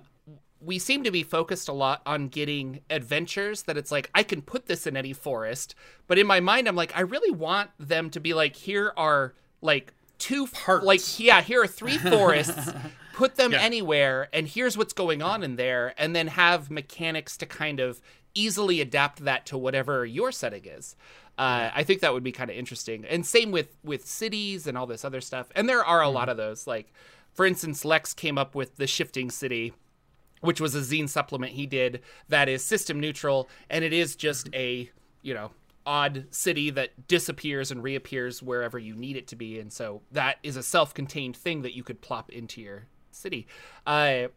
we 0.62 0.80
seem 0.80 1.04
to 1.04 1.12
be 1.12 1.24
focused 1.24 1.68
a 1.68 1.74
lot 1.74 2.02
on 2.06 2.28
getting 2.30 2.82
adventures 2.90 3.64
that 3.64 3.78
it's 3.78 3.92
like 3.92 4.10
I 4.16 4.24
can 4.24 4.42
put 4.42 4.68
this 4.68 4.88
in 4.88 4.96
any 4.98 5.14
forest, 5.14 5.76
but 6.08 6.18
in 6.18 6.26
my 6.28 6.40
mind 6.40 6.68
I'm 6.68 6.76
like 6.76 6.96
I 6.96 7.02
really 7.02 7.32
want 7.32 7.70
them 7.80 8.10
to 8.12 8.20
be 8.20 8.34
like 8.34 8.56
here 8.56 8.94
are 8.98 9.34
like 9.62 9.94
two 10.20 10.48
Parts. 10.48 10.84
like 10.86 11.20
yeah 11.20 11.42
here 11.42 11.62
are 11.62 11.68
three 11.68 11.98
forests 12.00 12.72
put 13.18 13.36
them 13.36 13.52
Yeah. 13.52 13.62
anywhere 13.62 14.30
and 14.32 14.48
here's 14.48 14.78
what's 14.78 14.94
going 14.94 15.22
on 15.24 15.42
in 15.42 15.56
there 15.56 15.94
and 15.98 16.16
then 16.16 16.28
have 16.28 16.70
mechanics 16.70 17.36
to 17.38 17.46
kind 17.48 17.80
of 17.80 18.00
easily 18.36 18.80
adapt 18.80 19.26
that 19.26 19.46
to 19.48 19.58
whatever 19.58 20.06
your 20.06 20.32
setting 20.32 20.66
is. 20.66 20.96
Uh, 21.40 21.70
i 21.74 21.84
think 21.84 22.02
that 22.02 22.14
would 22.14 22.24
be 22.24 22.32
kind 22.32 22.50
of 22.52 22.56
interesting. 22.56 23.04
And 23.06 23.26
same 23.26 23.50
with 23.52 23.76
with 23.84 24.06
cities 24.06 24.68
and 24.68 24.78
all 24.78 24.86
this 24.86 25.04
other 25.04 25.22
stuff. 25.22 25.48
And 25.56 25.68
there 25.68 25.84
are 25.84 26.02
a 26.02 26.10
lot 26.10 26.30
of 26.30 26.38
those. 26.38 26.68
Like 26.68 26.94
for 27.34 27.46
instance 27.46 27.84
lex 27.84 28.14
came 28.14 28.38
up 28.38 28.54
with 28.56 28.76
the 28.78 28.88
shifting 28.88 29.30
city 29.32 29.74
which 30.42 30.62
was 30.62 30.76
a 30.76 30.82
zine 30.82 31.10
supplement 31.10 31.54
he 31.54 31.66
did 31.66 32.02
that 32.30 32.48
is 32.48 32.64
system 32.64 33.00
neutral 33.00 33.50
and 33.72 33.84
it 33.84 33.94
is 33.94 34.16
just 34.16 34.48
a 34.54 34.90
you 35.24 35.34
know 35.34 35.50
odd 35.88 36.26
city 36.30 36.70
that 36.70 37.08
disappears 37.08 37.72
and 37.72 37.82
reappears 37.82 38.44
wherever 38.44 38.78
you 38.78 38.94
need 38.94 39.16
it 39.16 39.26
to 39.26 39.36
be. 39.38 39.58
And 39.58 39.72
so 39.72 40.02
that 40.12 40.36
is 40.44 40.58
a 40.58 40.62
self-contained 40.62 41.36
thing 41.36 41.62
that 41.64 41.74
you 41.76 41.82
could 41.82 42.02
plop 42.02 42.30
into 42.30 42.60
your 42.62 42.86
city 43.18 43.48
uh 43.86 44.28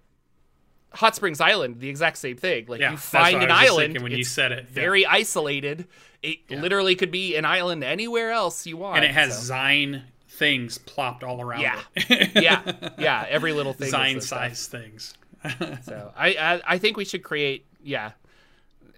hot 0.92 1.14
springs 1.14 1.40
island 1.40 1.78
the 1.80 1.88
exact 1.88 2.18
same 2.18 2.36
thing 2.36 2.66
like 2.66 2.80
Yeah, 2.80 2.92
you 2.92 2.96
find 2.96 3.42
an 3.42 3.50
I 3.50 3.54
was 3.54 3.60
just 3.62 3.72
island 3.72 4.02
when 4.02 4.12
you 4.12 4.24
said 4.24 4.50
it. 4.52 4.66
Yeah. 4.68 4.74
very 4.74 5.06
isolated 5.06 5.86
it 6.22 6.38
literally 6.50 6.96
could 6.96 7.10
be 7.10 7.36
an 7.36 7.44
island 7.44 7.82
anywhere 7.84 8.30
else 8.32 8.66
you 8.66 8.76
want 8.76 8.96
and 8.96 9.04
it 9.04 9.12
has 9.12 9.46
so- 9.46 9.54
Zine 9.54 10.02
things 10.28 10.78
plopped 10.78 11.22
all 11.22 11.40
around 11.40 11.60
Yeah. 11.60 11.80
it. 11.94 12.42
yeah 12.42 12.90
yeah 12.98 13.26
every 13.28 13.52
little 13.52 13.72
thing 13.72 13.92
Zine 13.92 14.22
stuff. 14.22 14.38
size 14.56 14.66
things. 14.66 15.14
So 15.84 16.12
I, 16.16 16.28
I 16.34 16.60
I 16.74 16.78
think 16.78 16.96
we 16.96 17.04
should 17.06 17.22
create 17.22 17.64
yeah, 17.82 18.12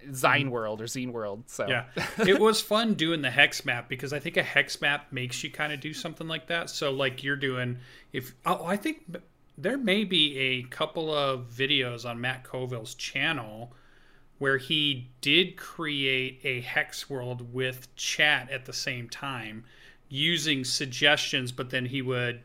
Zine 0.09 0.49
World 0.49 0.81
or 0.81 0.85
Zine 0.85 1.11
World. 1.13 1.43
So 1.47 1.67
Yeah. 1.67 1.85
it 2.27 2.39
was 2.39 2.59
fun 2.61 2.95
doing 2.95 3.21
the 3.21 3.31
hex 3.31 3.63
map 3.65 3.87
because 3.87 4.11
I 4.13 4.19
think 4.19 4.35
a 4.37 4.43
hex 4.43 4.81
map 4.81 5.11
makes 5.13 5.41
you 5.43 5.49
kind 5.51 5.71
of 5.71 5.79
do 5.79 5.93
something 5.93 6.27
like 6.27 6.47
that. 6.47 6.69
So 6.69 6.91
like 6.91 7.23
you're 7.23 7.37
doing 7.37 7.77
if 8.11 8.33
oh, 8.45 8.65
I 8.65 8.75
think 8.77 9.03
there 9.57 9.77
may 9.77 10.03
be 10.03 10.37
a 10.37 10.63
couple 10.63 11.13
of 11.13 11.49
videos 11.49 12.09
on 12.09 12.19
Matt 12.19 12.43
Colville's 12.43 12.95
channel 12.95 13.73
where 14.39 14.57
he 14.57 15.09
did 15.21 15.55
create 15.57 16.41
a 16.43 16.61
hex 16.61 17.09
world 17.09 17.53
with 17.53 17.95
chat 17.95 18.49
at 18.49 18.65
the 18.65 18.73
same 18.73 19.07
time 19.07 19.63
using 20.09 20.63
suggestions 20.63 21.51
but 21.51 21.69
then 21.69 21.85
he 21.85 22.01
would 22.01 22.41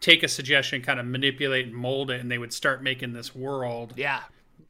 take 0.00 0.22
a 0.22 0.28
suggestion 0.28 0.82
kind 0.82 1.00
of 1.00 1.06
manipulate 1.06 1.66
and 1.66 1.74
mold 1.74 2.10
it 2.10 2.20
and 2.20 2.30
they 2.30 2.38
would 2.38 2.52
start 2.52 2.82
making 2.82 3.12
this 3.12 3.34
world 3.34 3.94
yeah, 3.96 4.20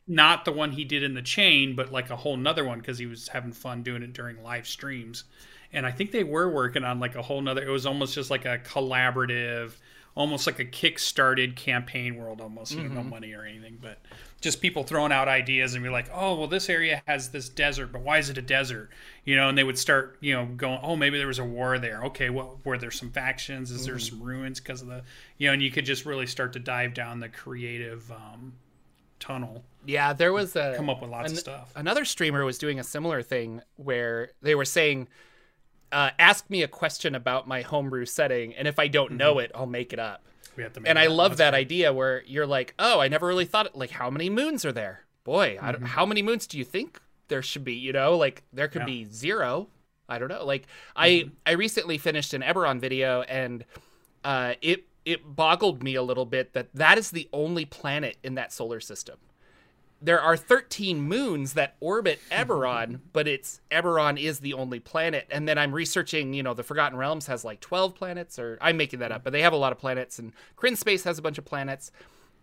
not 0.06 0.44
the 0.44 0.52
one 0.52 0.72
he 0.72 0.84
did 0.84 1.02
in 1.02 1.14
the 1.14 1.22
chain, 1.22 1.74
but 1.74 1.92
like 1.92 2.10
a 2.10 2.16
whole 2.16 2.36
nother 2.36 2.64
one 2.64 2.78
because 2.78 2.98
he 2.98 3.06
was 3.06 3.28
having 3.28 3.52
fun 3.52 3.82
doing 3.82 4.02
it 4.02 4.12
during 4.12 4.42
live 4.42 4.66
streams. 4.66 5.24
And 5.72 5.86
I 5.86 5.90
think 5.90 6.12
they 6.12 6.24
were 6.24 6.48
working 6.48 6.84
on 6.84 7.00
like 7.00 7.16
a 7.16 7.22
whole 7.22 7.40
nother. 7.40 7.62
It 7.62 7.70
was 7.70 7.86
almost 7.86 8.14
just 8.14 8.30
like 8.30 8.44
a 8.44 8.58
collaborative, 8.58 9.72
almost 10.14 10.46
like 10.46 10.58
a 10.58 10.64
kick-started 10.64 11.56
campaign 11.56 12.16
world. 12.16 12.40
Almost, 12.40 12.72
you 12.72 12.82
know, 12.82 12.94
no 12.94 13.02
money 13.02 13.32
or 13.32 13.44
anything, 13.44 13.78
but 13.80 13.98
just 14.40 14.60
people 14.60 14.84
throwing 14.84 15.12
out 15.12 15.26
ideas 15.26 15.74
and 15.74 15.82
be 15.82 15.90
like, 15.90 16.08
oh, 16.12 16.34
well, 16.36 16.48
this 16.48 16.68
area 16.68 17.02
has 17.06 17.30
this 17.30 17.48
desert, 17.48 17.92
but 17.92 18.02
why 18.02 18.18
is 18.18 18.28
it 18.28 18.38
a 18.38 18.42
desert? 18.42 18.90
You 19.24 19.36
know, 19.36 19.48
and 19.48 19.56
they 19.56 19.64
would 19.64 19.78
start, 19.78 20.18
you 20.20 20.34
know, 20.34 20.46
going, 20.46 20.78
oh, 20.82 20.96
maybe 20.96 21.18
there 21.18 21.26
was 21.26 21.38
a 21.38 21.44
war 21.44 21.78
there. 21.78 22.02
Okay, 22.04 22.30
well, 22.30 22.60
were 22.64 22.78
there 22.78 22.90
some 22.90 23.10
factions? 23.10 23.70
Is 23.70 23.86
there 23.86 23.98
some 23.98 24.22
ruins 24.22 24.60
because 24.60 24.82
of 24.82 24.88
the, 24.88 25.02
you 25.38 25.48
know, 25.48 25.54
and 25.54 25.62
you 25.62 25.70
could 25.70 25.84
just 25.84 26.04
really 26.04 26.26
start 26.26 26.52
to 26.52 26.58
dive 26.58 26.94
down 26.94 27.20
the 27.20 27.28
creative 27.28 28.10
um, 28.12 28.52
tunnel 29.18 29.64
yeah. 29.86 30.12
There 30.12 30.32
was 30.32 30.56
a 30.56 30.74
come 30.76 30.88
up 30.88 31.00
with 31.00 31.10
lots 31.10 31.30
an- 31.30 31.36
of 31.36 31.40
stuff. 31.40 31.72
Another 31.76 32.04
streamer 32.04 32.44
was 32.44 32.58
doing 32.58 32.78
a 32.78 32.84
similar 32.84 33.22
thing 33.22 33.62
where 33.76 34.30
they 34.42 34.54
were 34.54 34.64
saying, 34.64 35.08
uh, 35.94 36.10
"Ask 36.18 36.50
me 36.50 36.62
a 36.62 36.68
question 36.68 37.14
about 37.14 37.48
my 37.48 37.62
homebrew 37.62 38.04
setting, 38.04 38.54
and 38.54 38.68
if 38.68 38.78
I 38.78 38.88
don't 38.88 39.12
know 39.12 39.38
it, 39.38 39.50
I'll 39.54 39.66
make 39.66 39.92
it 39.92 39.98
up." 39.98 40.22
We 40.56 40.62
have 40.62 40.72
to 40.74 40.80
make 40.80 40.90
And 40.90 40.98
I 40.98 41.06
love 41.06 41.36
that 41.38 41.54
idea 41.54 41.92
where 41.92 42.22
you're 42.26 42.46
like, 42.46 42.74
"Oh, 42.78 43.00
I 43.00 43.08
never 43.08 43.26
really 43.26 43.44
thought 43.46 43.74
like 43.76 43.90
how 43.90 44.10
many 44.10 44.28
moons 44.28 44.64
are 44.64 44.72
there? 44.72 45.04
Boy, 45.24 45.58
I 45.60 45.72
don't, 45.72 45.84
how 45.84 46.04
many 46.04 46.20
moons 46.20 46.46
do 46.46 46.58
you 46.58 46.64
think 46.64 47.00
there 47.28 47.42
should 47.42 47.64
be? 47.64 47.74
You 47.74 47.92
know, 47.92 48.16
like 48.16 48.42
there 48.52 48.68
could 48.68 48.82
Yeah. 48.82 48.86
be 48.86 49.04
zero. 49.06 49.68
I 50.08 50.18
don't 50.18 50.28
know. 50.28 50.44
Like 50.44 50.66
I 50.94 51.30
I 51.46 51.52
recently 51.52 51.96
finished 51.98 52.34
an 52.34 52.42
Eberron 52.42 52.78
video 52.80 53.22
and 53.22 53.64
uh, 54.22 54.54
it 54.60 54.84
it 55.04 55.34
boggled 55.36 55.82
me 55.82 55.94
a 55.94 56.02
little 56.02 56.26
bit 56.26 56.52
that 56.52 56.68
that 56.74 56.98
is 56.98 57.10
the 57.10 57.28
only 57.32 57.64
planet 57.64 58.16
in 58.22 58.34
that 58.34 58.52
solar 58.52 58.80
system. 58.80 59.16
There 60.04 60.20
are 60.20 60.36
13 60.36 61.00
moons 61.00 61.54
that 61.54 61.76
orbit 61.80 62.20
Eberron, 62.30 63.00
but 63.12 63.26
it's 63.26 63.60
Eberron 63.70 64.20
is 64.20 64.40
the 64.40 64.52
only 64.52 64.80
planet. 64.80 65.26
And 65.30 65.48
then 65.48 65.58
I'm 65.58 65.72
researching, 65.72 66.34
you 66.34 66.42
know, 66.42 66.54
the 66.54 66.62
Forgotten 66.62 66.98
Realms 66.98 67.26
has 67.26 67.44
like 67.44 67.60
12 67.60 67.94
planets, 67.94 68.38
or 68.38 68.58
I'm 68.60 68.76
making 68.76 69.00
that 69.00 69.12
up, 69.12 69.24
but 69.24 69.32
they 69.32 69.42
have 69.42 69.52
a 69.52 69.56
lot 69.56 69.72
of 69.72 69.78
planets, 69.78 70.18
and 70.18 70.32
Krynn 70.56 70.76
Space 70.76 71.04
has 71.04 71.18
a 71.18 71.22
bunch 71.22 71.38
of 71.38 71.44
planets. 71.44 71.90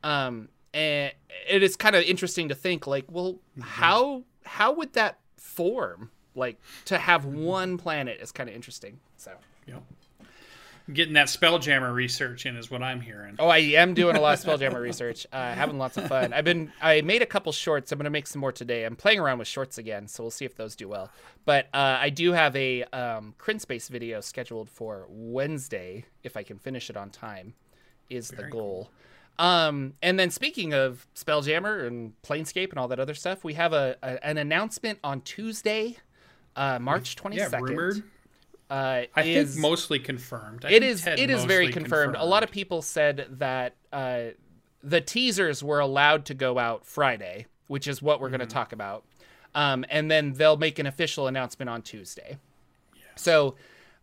Um, 0.03 0.49
and 0.73 1.13
it 1.47 1.63
is 1.63 1.75
kind 1.75 1.95
of 1.95 2.03
interesting 2.03 2.49
to 2.49 2.55
think, 2.55 2.87
like, 2.87 3.05
well, 3.09 3.39
how 3.59 4.23
how 4.43 4.73
would 4.73 4.93
that 4.93 5.19
form? 5.37 6.11
Like 6.33 6.59
to 6.85 6.97
have 6.97 7.25
one 7.25 7.77
planet 7.77 8.19
is 8.21 8.31
kind 8.31 8.49
of 8.49 8.55
interesting. 8.55 8.99
So. 9.17 9.31
Yep. 9.67 9.83
Getting 10.91 11.13
that 11.13 11.27
Spelljammer 11.27 11.93
research 11.93 12.45
in 12.45 12.57
is 12.57 12.69
what 12.71 12.81
I'm 12.81 13.01
hearing. 13.01 13.35
Oh, 13.39 13.47
I 13.47 13.57
am 13.57 13.93
doing 13.93 14.15
a 14.15 14.21
lot 14.21 14.33
of 14.33 14.45
Spelljammer 14.45 14.81
research. 14.81 15.27
Uh, 15.31 15.53
having 15.53 15.77
lots 15.77 15.97
of 15.97 16.07
fun. 16.07 16.33
I've 16.33 16.43
been. 16.43 16.71
I 16.81 17.01
made 17.01 17.21
a 17.21 17.25
couple 17.25 17.51
shorts. 17.51 17.91
I'm 17.91 17.99
gonna 17.99 18.09
make 18.09 18.27
some 18.27 18.39
more 18.39 18.51
today. 18.51 18.85
I'm 18.85 18.95
playing 18.95 19.19
around 19.19 19.39
with 19.39 19.47
shorts 19.47 19.77
again, 19.77 20.07
so 20.07 20.23
we'll 20.23 20.31
see 20.31 20.45
if 20.45 20.55
those 20.55 20.75
do 20.75 20.87
well. 20.87 21.09
But 21.45 21.67
uh, 21.73 21.97
I 21.99 22.09
do 22.09 22.31
have 22.33 22.55
a 22.55 22.83
um, 22.85 23.35
Krynn 23.39 23.61
Space 23.61 23.87
video 23.87 24.21
scheduled 24.21 24.69
for 24.69 25.05
Wednesday 25.09 26.05
if 26.23 26.35
I 26.35 26.43
can 26.43 26.57
finish 26.57 26.89
it 26.89 26.97
on 26.97 27.09
time. 27.09 27.53
Is 28.09 28.29
the 28.29 28.43
goal. 28.43 28.89
Um, 29.39 29.93
and 30.03 30.19
then 30.19 30.29
speaking 30.29 30.73
of 30.73 31.07
Spelljammer 31.15 31.87
and 31.87 32.13
Planescape 32.21 32.69
and 32.69 32.77
all 32.77 32.87
that 32.89 32.99
other 32.99 33.13
stuff, 33.13 33.43
we 33.43 33.53
have 33.55 33.73
a, 33.73 33.95
a 34.03 34.23
an 34.25 34.37
announcement 34.37 34.99
on 35.03 35.21
Tuesday, 35.21 35.97
uh, 36.55 36.77
March 36.79 37.15
22nd. 37.15 37.35
Yeah, 37.35 37.59
rumored. 37.59 38.03
Uh, 38.71 39.03
I 39.17 39.23
is 39.23 39.53
think 39.53 39.61
mostly 39.61 39.99
confirmed. 39.99 40.63
I 40.63 40.71
it 40.71 40.81
is 40.81 41.01
Ted 41.01 41.19
it 41.19 41.29
is 41.29 41.43
very 41.43 41.65
mostly 41.65 41.81
confirmed. 41.81 42.15
A 42.17 42.25
lot 42.25 42.41
of 42.41 42.51
people 42.51 42.81
said 42.81 43.27
that 43.31 43.75
uh, 43.91 44.27
the 44.81 45.01
teasers 45.01 45.61
were 45.61 45.81
allowed 45.81 46.23
to 46.27 46.33
go 46.33 46.57
out 46.57 46.85
Friday, 46.85 47.47
which 47.67 47.85
is 47.85 48.01
what 48.01 48.21
we're 48.21 48.29
going 48.29 48.39
to 48.39 48.45
talk 48.45 48.71
about, 48.71 49.03
um, 49.55 49.83
and 49.89 50.09
then 50.09 50.33
they'll 50.33 50.55
make 50.55 50.79
an 50.79 50.85
official 50.85 51.27
announcement 51.27 51.67
on 51.67 51.81
Tuesday. 51.81 52.37
So, 53.15 53.55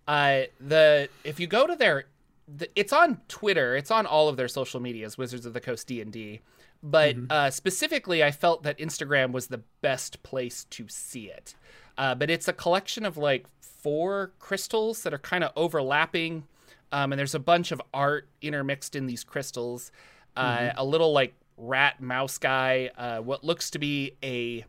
uh, 0.07 0.43
the 0.61 1.09
if 1.25 1.41
you 1.41 1.47
go 1.47 1.67
to 1.67 1.75
their, 1.75 2.05
the, 2.47 2.69
it's 2.77 2.93
on 2.93 3.23
Twitter, 3.27 3.75
it's 3.75 3.91
on 3.91 4.05
all 4.05 4.29
of 4.29 4.37
their 4.37 4.49
social 4.49 4.81
medias, 4.81 5.17
Wizards 5.17 5.47
of 5.47 5.55
the 5.55 5.63
Coast 5.63 5.87
D 5.87 6.03
and 6.03 6.13
D. 6.13 6.43
But 6.83 7.17
uh, 7.31 7.51
specifically, 7.51 8.23
I 8.23 8.31
felt 8.31 8.63
that 8.63 8.79
Instagram 8.79 9.33
was 9.33 9.49
the 9.49 9.63
best 9.81 10.23
place 10.23 10.65
to 10.71 10.87
see 10.89 11.27
it. 11.27 11.55
Uh, 11.97 12.15
but 12.15 12.31
it's 12.31 12.47
a 12.47 12.53
collection 12.53 13.05
of 13.05 13.17
like 13.17 13.47
four 13.61 14.33
crystals 14.39 15.03
that 15.03 15.13
are 15.13 15.19
kind 15.19 15.43
of 15.43 15.51
overlapping, 15.57 16.45
um, 16.93 17.13
and 17.13 17.19
there's 17.19 17.35
a 17.35 17.41
bunch 17.41 17.73
of 17.73 17.83
art 17.93 18.29
intermixed 18.41 18.95
in 18.95 19.07
these 19.07 19.25
crystals. 19.25 19.91
Uh, 20.37 20.71
A 20.77 20.85
little 20.85 21.13
like 21.13 21.35
rat 21.57 22.01
mouse 22.01 22.39
guy, 22.39 22.91
uh, 22.97 23.19
what 23.19 23.43
looks 23.43 23.71
to 23.71 23.79
be 23.81 24.13
a 24.23 24.65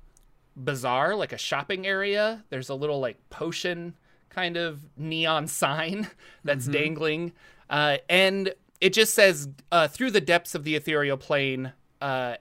bazaar, 0.55 1.15
like 1.15 1.31
a 1.31 1.37
shopping 1.37 1.85
area. 1.85 2.43
There's 2.49 2.69
a 2.69 2.75
little 2.75 2.99
like 2.99 3.17
potion 3.29 3.93
kind 4.29 4.57
of 4.57 4.81
neon 4.97 5.47
sign 5.61 6.09
that's 6.43 6.65
dangling. 6.65 7.33
Uh, 7.69 7.97
and 8.09 8.53
it 8.81 8.93
just 8.93 9.13
says, 9.13 9.49
uh, 9.71 9.87
through 9.87 10.11
the 10.11 10.21
depths 10.21 10.55
of 10.55 10.63
the 10.63 10.75
ethereal 10.75 11.17
plane, 11.17 11.73
uh, 12.01 12.35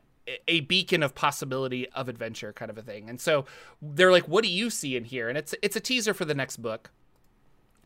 a- 0.47 0.61
beacon 0.61 1.03
of 1.03 1.15
possibility 1.15 1.89
of 1.91 2.09
adventure 2.09 2.53
kind 2.53 2.71
of 2.71 2.79
a 2.79 2.83
thing. 2.83 3.09
And 3.09 3.21
so 3.21 3.45
they're 3.81 4.13
like, 4.13 4.29
what 4.29 4.45
do 4.45 4.51
you 4.51 4.71
see 4.71 4.97
in 4.97 5.05
here? 5.05 5.29
And 5.29 5.39
it's, 5.39 5.55
it's 5.63 5.77
a 5.77 5.81
teaser 5.81 6.13
for 6.15 6.25
the 6.25 6.35
next 6.35 6.59
book. 6.59 6.91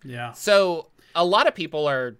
Yeah. 0.04 0.32
So 0.32 0.88
a 1.14 1.24
lot 1.24 1.46
of 1.46 1.54
people 1.54 1.86
are 1.88 2.16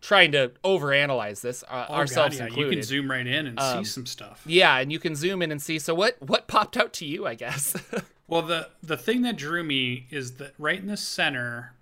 trying 0.00 0.32
to 0.32 0.50
overanalyze 0.64 1.40
this, 1.42 1.62
uh, 1.68 1.86
Oh, 1.88 1.94
ourselves 1.94 2.36
God, 2.36 2.42
yeah. 2.42 2.48
included. 2.48 2.70
You 2.72 2.76
can 2.78 2.82
zoom 2.82 3.10
right 3.10 3.26
in 3.26 3.46
and 3.46 3.60
Um, 3.60 3.84
see 3.84 3.90
some 3.90 4.06
stuff. 4.06 4.42
yeah, 4.46 4.78
and 4.78 4.90
you 4.90 4.98
can 4.98 5.14
zoom 5.14 5.42
in 5.42 5.52
and 5.52 5.62
see. 5.62 5.78
So 5.78 5.94
what 5.94 6.20
what 6.20 6.48
popped 6.48 6.76
out 6.76 6.92
to 6.94 7.06
you? 7.06 7.26
I 7.26 7.34
guess. 7.34 7.76
Well, 8.28 8.42
the 8.42 8.70
the 8.82 8.96
thing 8.96 9.20
that 9.22 9.36
drew 9.36 9.62
me 9.62 10.06
is 10.10 10.36
that 10.36 10.54
right 10.56 10.78
in 10.78 10.86
the 10.86 10.96
center, 10.96 11.74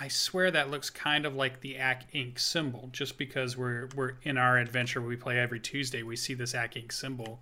I 0.00 0.08
swear 0.08 0.50
that 0.52 0.70
looks 0.70 0.90
kind 0.90 1.26
of 1.26 1.34
like 1.34 1.60
the 1.60 1.74
Acq 1.74 2.02
Inc. 2.14 2.38
symbol. 2.38 2.88
Just 2.92 3.18
because 3.18 3.56
we're 3.56 3.88
we're 3.96 4.12
in 4.22 4.38
our 4.38 4.56
adventure 4.58 5.00
we 5.00 5.16
play 5.16 5.38
every 5.38 5.60
Tuesday, 5.60 6.02
we 6.02 6.14
see 6.16 6.34
this 6.34 6.52
Acq 6.52 6.74
Inc. 6.74 6.92
symbol 6.92 7.40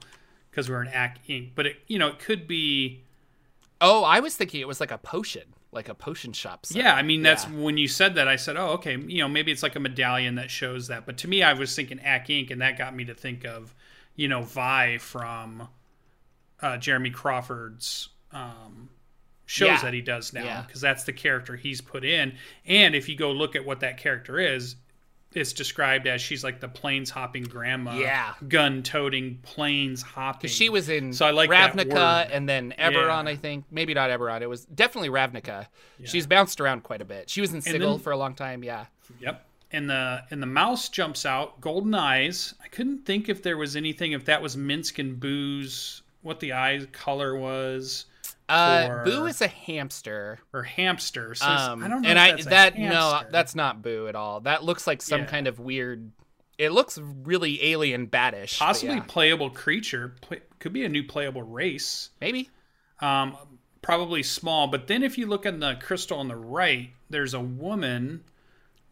because 0.51 0.71
we're 0.71 0.81
an 0.83 0.89
Acq 0.89 1.17
Inc. 1.29 1.51
But 1.55 1.67
it 1.67 1.77
you 1.87 1.99
know 1.99 2.09
it 2.09 2.19
could 2.19 2.47
be 2.49 3.03
oh, 3.81 4.05
I 4.05 4.21
was 4.21 4.35
thinking 4.37 4.61
it 4.63 4.67
was 4.69 4.81
like 4.81 4.91
a 4.91 4.97
potion, 4.97 5.43
like 5.71 5.91
a 5.91 5.95
potion 5.95 6.33
shop. 6.33 6.65
yeah. 6.71 6.95
I 6.95 7.03
mean 7.03 7.23
that's 7.23 7.45
Yeah. 7.45 7.51
when 7.61 7.77
you 7.77 7.89
said 7.89 8.15
that 8.15 8.27
I 8.27 8.37
said 8.37 8.57
oh 8.57 8.69
okay 8.69 8.97
you 8.97 9.19
know 9.19 9.29
maybe 9.29 9.53
it's 9.53 9.63
like 9.63 9.77
a 9.77 9.81
medallion 9.81 10.37
that 10.37 10.51
shows 10.51 10.89
that. 10.89 11.05
But 11.05 11.19
to 11.19 11.29
me 11.29 11.43
I 11.43 11.53
was 11.53 11.75
thinking 11.77 11.99
Acq 11.99 12.27
Inc. 12.29 12.51
and 12.51 12.61
that 12.63 12.79
got 12.79 12.95
me 12.97 13.05
to 13.05 13.15
think 13.15 13.45
of 13.45 13.75
you 14.15 14.29
know 14.29 14.41
Vi 14.43 14.97
from 14.99 15.69
uh, 16.63 16.79
Jeremy 16.79 17.11
Crawford's 17.11 18.09
um, 18.33 18.89
shows 19.47 19.69
Yeah. 19.69 19.83
that 19.83 19.95
he 19.95 20.01
does 20.01 20.33
now 20.33 20.45
Yeah. 20.45 20.63
because 20.63 20.81
that's 20.81 21.05
the 21.05 21.13
character 21.13 21.57
he's 21.57 21.81
put 21.81 22.05
in. 22.05 22.37
And 22.67 22.95
if 22.95 23.09
you 23.09 23.17
go 23.17 23.33
look 23.33 23.57
at 23.57 23.65
what 23.65 23.81
that 23.81 23.97
character 23.97 24.39
is, 24.39 24.77
it's 25.33 25.53
described 25.53 26.07
as 26.07 26.21
she's 26.23 26.43
like 26.43 26.61
the 26.61 26.69
planes 26.69 27.11
hopping 27.11 27.43
grandma, 27.45 27.95
Yeah. 27.97 28.35
gun 28.49 28.83
toting 28.83 29.39
planes 29.43 30.03
hopping. 30.03 30.49
She 30.51 30.69
was 30.69 30.89
in 30.89 31.13
So 31.13 31.27
I 31.27 31.31
like 31.31 31.51
Ravnica 31.51 32.29
and 32.33 32.49
then 32.49 32.75
Eberron, 32.79 33.25
Yeah. 33.25 33.31
I 33.31 33.37
think. 33.37 33.65
Maybe 33.71 33.93
not 33.95 34.11
Eberron. 34.11 34.41
It 34.41 34.49
was 34.49 34.65
definitely 34.65 35.11
Ravnica. 35.11 35.67
She's 36.05 36.27
bounced 36.27 36.61
around 36.61 36.83
quite 36.85 37.03
a 37.03 37.05
bit. 37.05 37.29
She 37.31 37.41
was 37.41 37.53
in 37.53 37.61
Sigil 37.61 37.99
for 37.99 38.13
a 38.13 38.17
long 38.17 38.35
time. 38.35 38.65
Yeah. 38.65 38.87
Yep. 39.21 39.45
And 39.73 39.91
the 39.91 40.23
and 40.31 40.41
the 40.43 40.47
mouse 40.47 40.89
jumps 40.89 41.27
out, 41.27 41.61
golden 41.61 41.95
eyes. 41.95 42.55
I 42.65 42.69
couldn't 42.69 43.05
think 43.05 43.29
if 43.29 43.43
there 43.43 43.57
was 43.59 43.77
anything 43.77 44.13
if 44.13 44.25
that 44.27 44.41
was 44.41 44.57
Minsc 44.57 44.99
and 44.99 45.19
Boo's, 45.21 46.03
what 46.23 46.41
the 46.41 46.53
eye 46.55 46.87
color 46.93 47.37
was, 47.37 48.07
Uh, 48.49 48.87
For- 48.87 49.05
Boo 49.05 49.27
is 49.27 49.41
a 49.43 49.49
hamster. 49.49 50.39
or 50.53 50.63
hamster. 50.63 51.35
So 51.35 51.47
Um, 51.47 51.83
I 51.83 51.89
don't 51.89 52.03
know. 52.03 52.09
and 52.09 52.19
I 52.19 52.41
that 52.43 52.79
no, 52.79 53.23
that's 53.31 53.55
not 53.55 53.83
Boo 53.83 54.07
at 54.09 54.15
all. 54.15 54.41
That 54.41 54.63
looks 54.63 54.87
like 54.87 55.03
some 55.03 55.23
Yeah. 55.23 55.27
kind 55.27 55.47
of 55.49 55.59
weird. 55.59 56.13
It 56.59 56.71
looks 56.71 56.97
really 56.99 57.63
alien 57.73 58.07
badish. 58.07 58.59
but 58.59 58.65
possibly 58.67 58.97
yeah. 58.97 59.05
playable 59.07 59.51
creature. 59.51 60.15
Play, 60.21 60.41
could 60.59 60.73
be 60.73 60.85
a 60.85 60.89
new 60.89 61.03
playable 61.05 61.43
race. 61.43 62.11
maybe. 62.21 62.51
um, 63.01 63.37
probably 63.83 64.23
small. 64.23 64.67
But 64.69 64.87
then 64.87 65.03
if 65.03 65.19
you 65.19 65.27
look 65.27 65.45
in 65.45 65.61
the 65.61 65.75
crystal 65.83 66.19
on 66.19 66.29
the 66.29 66.35
right, 66.37 66.91
there's 67.11 67.35
a 67.35 67.41
woman 67.41 68.25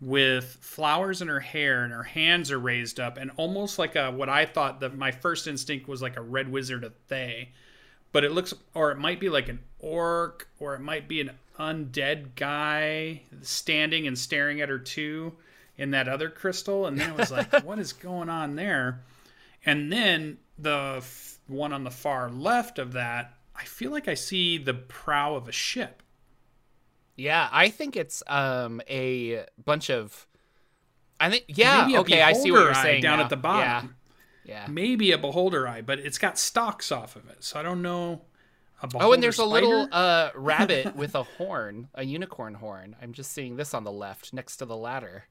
with 0.00 0.58
flowers 0.60 1.22
in 1.22 1.28
her 1.28 1.40
hair 1.40 1.84
and 1.84 1.92
her 1.92 2.02
hands 2.02 2.50
are 2.50 2.58
raised 2.58 3.00
up 3.00 3.16
and 3.16 3.30
almost 3.36 3.78
like 3.78 3.96
a 3.96 4.10
what 4.10 4.28
I 4.28 4.44
thought 4.44 4.80
that 4.80 4.94
my 4.96 5.10
first 5.10 5.46
instinct 5.46 5.88
was 5.88 6.02
like 6.02 6.16
a 6.16 6.20
red 6.20 6.50
wizard 6.50 6.84
of 6.84 6.92
Thay. 7.08 7.52
But 8.14 8.22
it 8.22 8.30
looks 8.30 8.54
or 8.74 8.92
it 8.92 8.98
might 8.98 9.18
be 9.18 9.28
like 9.28 9.48
an 9.48 9.58
orc 9.80 10.46
or 10.60 10.76
it 10.76 10.80
might 10.80 11.08
be 11.08 11.20
an 11.20 11.32
undead 11.58 12.36
guy 12.36 13.22
standing 13.42 14.06
and 14.06 14.16
staring 14.16 14.60
at 14.60 14.68
her 14.68 14.78
too 14.78 15.32
in 15.76 15.90
that 15.90 16.06
other 16.08 16.30
crystal 16.30 16.86
and 16.86 16.96
then 16.96 17.10
it 17.10 17.16
was 17.18 17.32
like 17.32 17.52
what 17.64 17.80
is 17.80 17.92
going 17.92 18.28
on 18.30 18.54
there? 18.54 19.00
And 19.66 19.90
then 19.92 20.38
the 20.56 20.94
f- 20.98 21.38
one 21.48 21.72
on 21.72 21.82
the 21.82 21.90
far 21.90 22.30
left 22.30 22.78
of 22.78 22.92
that, 22.92 23.34
I 23.56 23.64
feel 23.64 23.90
like 23.90 24.06
I 24.06 24.14
see 24.14 24.58
the 24.58 24.74
prow 24.74 25.34
of 25.34 25.48
a 25.48 25.52
ship. 25.52 26.00
Yeah, 27.16 27.48
I 27.50 27.68
think 27.68 27.96
it's 27.96 28.22
um 28.28 28.80
a 28.88 29.44
bunch 29.64 29.90
of. 29.90 30.28
I 31.18 31.30
think 31.30 31.46
yeah. 31.48 31.88
Okay, 31.96 32.22
I 32.22 32.32
see 32.32 32.52
what 32.52 32.60
you're 32.60 32.74
saying 32.74 33.02
down 33.02 33.18
now. 33.18 33.24
at 33.24 33.30
the 33.30 33.36
bottom. 33.36 33.96
Yeah. 34.44 34.66
Maybe 34.68 35.12
a 35.12 35.18
beholder 35.18 35.66
eye, 35.66 35.80
but 35.80 35.98
it's 35.98 36.18
got 36.18 36.38
stalks 36.38 36.92
off 36.92 37.16
of 37.16 37.28
it, 37.28 37.42
so 37.42 37.58
I 37.58 37.62
don't 37.62 37.82
know. 37.82 38.22
A 38.82 38.86
beholder 38.86 39.06
Oh, 39.06 39.12
and 39.12 39.22
there's 39.22 39.38
a 39.38 39.44
little 39.44 39.88
uh, 39.90 40.30
rabbit 40.34 40.94
with 40.94 41.14
a 41.14 41.22
horn, 41.22 41.88
a 41.94 42.04
unicorn 42.04 42.54
horn. 42.54 42.96
I'm 43.00 43.12
just 43.12 43.32
seeing 43.32 43.56
this 43.56 43.72
on 43.72 43.84
the 43.84 43.92
left 43.92 44.32
next 44.32 44.58
to 44.58 44.66
the 44.66 44.76
ladder. 44.76 45.24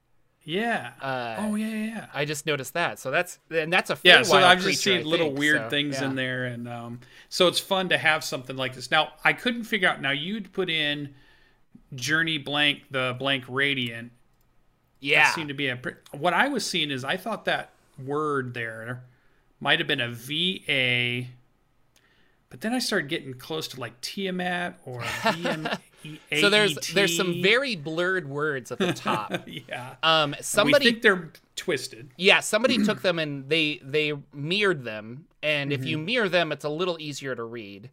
yeah. 0.43 0.91
uh, 1.01 1.35
oh 1.39 1.55
yeah, 1.55 1.67
yeah, 1.67 1.85
yeah. 1.85 2.05
I 2.13 2.25
just 2.25 2.45
noticed 2.45 2.73
that. 2.73 2.97
So 2.99 3.11
that's 3.11 3.37
and 3.51 3.71
that's 3.71 3.91
a 3.91 3.97
Yeah, 4.03 4.23
so 4.23 4.37
I've 4.37 4.61
just 4.61 4.81
seen 4.81 5.05
little 5.05 5.27
think, 5.27 5.39
weird 5.39 5.61
so, 5.61 5.69
things 5.69 5.99
yeah. 5.99 6.07
in 6.07 6.15
there, 6.15 6.45
and 6.45 6.67
um, 6.67 6.99
so 7.29 7.47
it's 7.47 7.59
fun 7.59 7.89
to 7.89 7.97
have 7.97 8.23
something 8.23 8.55
like 8.55 8.73
this. 8.73 8.89
Now 8.89 9.13
I 9.23 9.33
couldn't 9.33 9.65
figure 9.65 9.87
out. 9.87 10.01
Now 10.01 10.11
you'd 10.11 10.51
put 10.53 10.69
in 10.69 11.13
Journey 11.93 12.39
blank 12.39 12.83
the 12.89 13.15
blank 13.19 13.43
radiant. 13.47 14.11
Yeah, 14.99 15.25
That 15.25 15.35
seemed 15.35 15.49
to 15.49 15.53
be 15.53 15.67
a. 15.67 15.79
What 16.13 16.33
I 16.33 16.47
was 16.47 16.65
seeing 16.65 16.89
is 16.89 17.03
I 17.03 17.17
thought 17.17 17.45
that 17.45 17.72
word 17.97 18.53
there 18.53 19.03
might 19.59 19.79
have 19.79 19.87
been 19.87 20.01
a 20.01 20.09
V 20.09 20.63
A, 20.67 21.27
but 22.49 22.61
then 22.61 22.73
I 22.73 22.79
started 22.79 23.09
getting 23.09 23.33
close 23.33 23.67
to 23.69 23.79
like 23.79 23.99
Tiamat 24.01 24.79
or 24.85 25.01
VM. 25.01 25.79
so 26.39 26.49
there's 26.49 26.75
there's 26.93 27.15
some 27.15 27.41
very 27.41 27.75
blurred 27.75 28.27
words 28.29 28.71
at 28.71 28.79
the 28.79 28.93
top. 28.93 29.33
yeah. 29.47 29.95
Um, 30.03 30.31
we 30.31 30.37
somebody 30.41 30.85
think 30.85 31.01
they're 31.01 31.31
twisted. 31.55 32.11
Yeah, 32.17 32.41
somebody 32.41 32.83
took 32.83 33.01
them 33.01 33.19
and 33.19 33.47
they 33.49 33.79
they 33.83 34.13
mirrored 34.33 34.83
them, 34.83 35.25
and 35.41 35.71
if 35.71 35.79
Mm-hmm. 35.81 35.87
you 35.87 35.97
mirror 35.97 36.29
them, 36.29 36.51
it's 36.51 36.65
a 36.65 36.69
little 36.69 36.97
easier 36.99 37.35
to 37.35 37.43
read. 37.43 37.89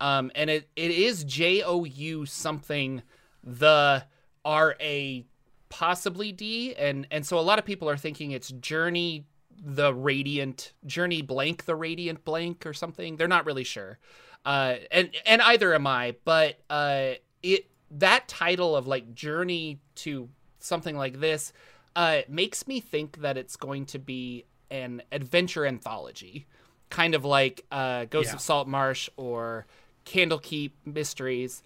Um, 0.00 0.30
and 0.34 0.50
it, 0.50 0.68
it 0.76 0.90
is 0.90 1.24
J 1.24 1.62
O 1.62 1.84
U 1.84 2.26
something 2.26 3.02
the 3.42 4.04
R 4.44 4.76
A 4.80 5.24
possibly 5.70 6.32
D, 6.32 6.74
and 6.74 7.06
and 7.10 7.24
so 7.24 7.38
a 7.38 7.40
lot 7.40 7.58
of 7.58 7.64
people 7.64 7.88
are 7.88 7.96
thinking 7.96 8.32
it's 8.32 8.50
Journey 8.50 9.24
the 9.62 9.94
Radiant 9.94 10.72
Journey 10.86 11.22
blank 11.22 11.64
the 11.64 11.74
Radiant 11.76 12.24
blank 12.24 12.66
or 12.66 12.72
something. 12.72 13.16
They're 13.16 13.28
not 13.28 13.46
really 13.46 13.64
sure, 13.64 13.98
uh, 14.44 14.76
and 14.90 15.14
and 15.26 15.42
either 15.42 15.74
am 15.74 15.86
I. 15.86 16.16
But 16.24 16.58
uh, 16.70 17.12
it 17.42 17.68
that 17.90 18.28
title 18.28 18.76
of 18.76 18.86
like 18.86 19.14
Journey 19.14 19.80
to 19.96 20.28
something 20.58 20.96
like 20.96 21.20
this 21.20 21.52
uh, 21.96 22.22
makes 22.28 22.66
me 22.66 22.80
think 22.80 23.20
that 23.20 23.36
it's 23.36 23.56
going 23.56 23.86
to 23.86 23.98
be 23.98 24.44
an 24.70 25.02
adventure 25.12 25.64
anthology, 25.66 26.46
kind 26.90 27.14
of 27.14 27.24
like 27.24 27.64
uh, 27.70 28.06
Ghosts 28.06 28.32
Yeah. 28.32 28.36
of 28.36 28.40
Salt 28.40 28.66
Marsh 28.66 29.08
or 29.16 29.66
Candlekeep 30.06 30.72
Mysteries. 30.84 31.62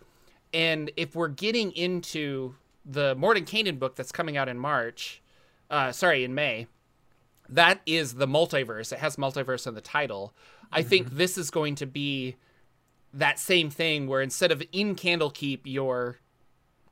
And 0.52 0.90
if 0.96 1.14
we're 1.14 1.28
getting 1.28 1.72
into 1.72 2.54
the 2.84 3.14
Mordenkainen 3.16 3.78
book 3.78 3.96
that's 3.96 4.12
coming 4.12 4.36
out 4.36 4.48
in 4.48 4.58
March, 4.58 5.22
uh, 5.70 5.92
sorry, 5.92 6.24
in 6.24 6.34
May, 6.34 6.66
that 7.48 7.80
is 7.86 8.14
the 8.14 8.26
multiverse. 8.26 8.92
It 8.92 8.98
has 8.98 9.16
multiverse 9.16 9.66
in 9.66 9.74
the 9.74 9.80
title. 9.80 10.34
I 10.70 10.82
think 10.82 11.10
this 11.10 11.38
is 11.38 11.50
going 11.50 11.76
to 11.76 11.86
be 11.86 12.36
that 13.14 13.38
same 13.38 13.70
thing 13.70 14.06
where 14.06 14.20
instead 14.20 14.52
of 14.52 14.62
in 14.70 14.94
Candlekeep, 14.94 15.60
you're 15.64 16.18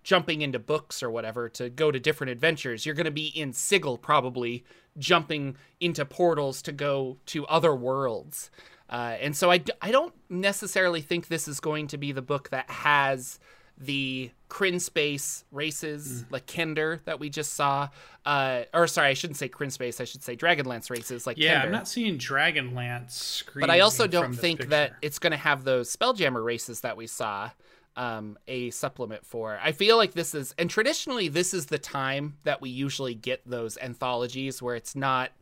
jumping 0.03 0.41
into 0.41 0.59
books 0.59 1.03
or 1.03 1.11
whatever 1.11 1.49
to 1.49 1.69
go 1.69 1.91
to 1.91 1.99
different 1.99 2.31
adventures. 2.31 2.87
You're 2.87 2.95
going 2.95 3.07
to 3.07 3.11
be 3.11 3.27
in 3.27 3.53
Sigil 3.53 3.99
probably 3.99 4.65
jumping 4.97 5.57
into 5.81 6.05
portals 6.05 6.63
to 6.63 6.73
go 6.73 7.19
to 7.27 7.45
other 7.49 7.75
worlds. 7.75 8.51
Uh, 8.89 9.17
and 9.21 9.37
so 9.37 9.51
I, 9.51 9.59
d- 9.59 9.73
I 9.83 9.91
don't 9.91 10.15
necessarily 10.31 11.01
think 11.01 11.27
this 11.27 11.49
is 11.49 11.59
going 11.59 11.89
to 11.89 11.99
be 11.99 12.13
the 12.13 12.23
book 12.23 12.51
that 12.51 12.71
has 12.71 13.41
the 13.79 14.31
Krynn 14.49 14.81
Space 14.81 15.45
races, 15.51 16.25
like 16.31 16.47
Kender 16.47 17.03
that 17.05 17.21
we 17.21 17.29
just 17.29 17.55
saw. 17.55 17.89
Uh, 18.25 18.63
or 18.73 18.87
sorry, 18.87 19.09
I 19.09 19.15
shouldn't 19.15 19.37
say 19.37 19.49
Kryn 19.49 19.71
Space. 19.71 20.01
I 20.01 20.05
should 20.05 20.23
say 20.23 20.37
Dragonlance 20.37 20.91
races, 20.91 21.27
like 21.27 21.37
Yeah, 21.39 21.61
Kender. 21.61 21.65
I'm 21.65 21.73
not 21.73 21.89
seeing 21.89 22.19
Dragonlance 22.19 23.45
but 23.55 23.71
I 23.71 23.81
also 23.81 24.07
don't 24.07 24.35
think 24.35 24.69
that 24.69 24.95
it's 25.03 25.19
going 25.19 25.33
to 25.33 25.37
have 25.37 25.65
those 25.65 25.95
Spelljammer 25.95 26.45
races 26.45 26.81
that 26.81 26.97
we 26.97 27.07
saw 27.07 27.51
um, 27.97 28.39
a 28.47 28.71
supplement 28.71 29.25
for. 29.25 29.59
I 29.63 29.73
feel 29.73 29.97
like 29.97 30.13
this 30.13 30.35
is, 30.35 30.55
and 30.59 30.69
traditionally, 30.69 31.29
this 31.29 31.55
is 31.55 31.67
the 31.67 31.79
time 31.79 32.37
that 32.45 32.61
we 32.61 32.71
usually 32.71 33.15
get 33.15 33.43
those 33.47 33.79
anthologies 33.79 34.61
where 34.63 34.77
it's 34.77 34.95
not, 34.95 35.33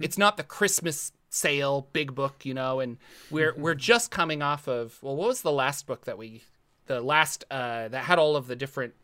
it's 0.00 0.18
not 0.18 0.36
the 0.36 0.42
Christmas 0.42 1.12
sale 1.30 1.88
big 1.92 2.14
book, 2.14 2.44
you 2.44 2.54
know, 2.54 2.80
and 2.80 2.98
we're 3.30 3.54
we're 3.56 3.74
just 3.74 4.10
coming 4.10 4.42
off 4.42 4.66
of 4.68 4.98
well, 5.02 5.16
what 5.16 5.28
was 5.28 5.42
the 5.42 5.52
last 5.52 5.86
book 5.86 6.04
that 6.04 6.18
we, 6.18 6.42
the 6.88 7.00
last 7.00 7.44
uh, 7.50 7.88
that 7.88 8.04
had 8.04 8.18
all 8.18 8.34
of 8.36 8.48
the 8.48 8.56
different. 8.56 8.94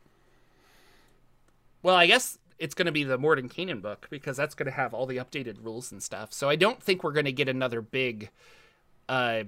Well, 1.83 1.95
I 1.95 2.07
guess 2.07 2.39
it's 2.59 2.75
going 2.75 2.87
to 2.87 2.93
be 2.93 3.05
the 3.05 3.19
Morden 3.19 3.49
book 3.81 4.07
because 4.11 4.37
that's 4.37 4.55
going 4.55 4.67
to 4.67 4.73
have 4.73 4.95
all 4.95 5.07
the 5.07 5.19
updated 5.19 5.63
rules 5.63 5.93
and 5.93 6.03
stuff. 6.03 6.33
So 6.33 6.49
I 6.49 6.57
don't 6.57 6.83
think 6.83 7.05
we're 7.05 7.13
going 7.13 7.25
to 7.27 7.33
get 7.33 7.49
another 7.49 7.81
big 7.83 8.31
uh, 9.09 9.45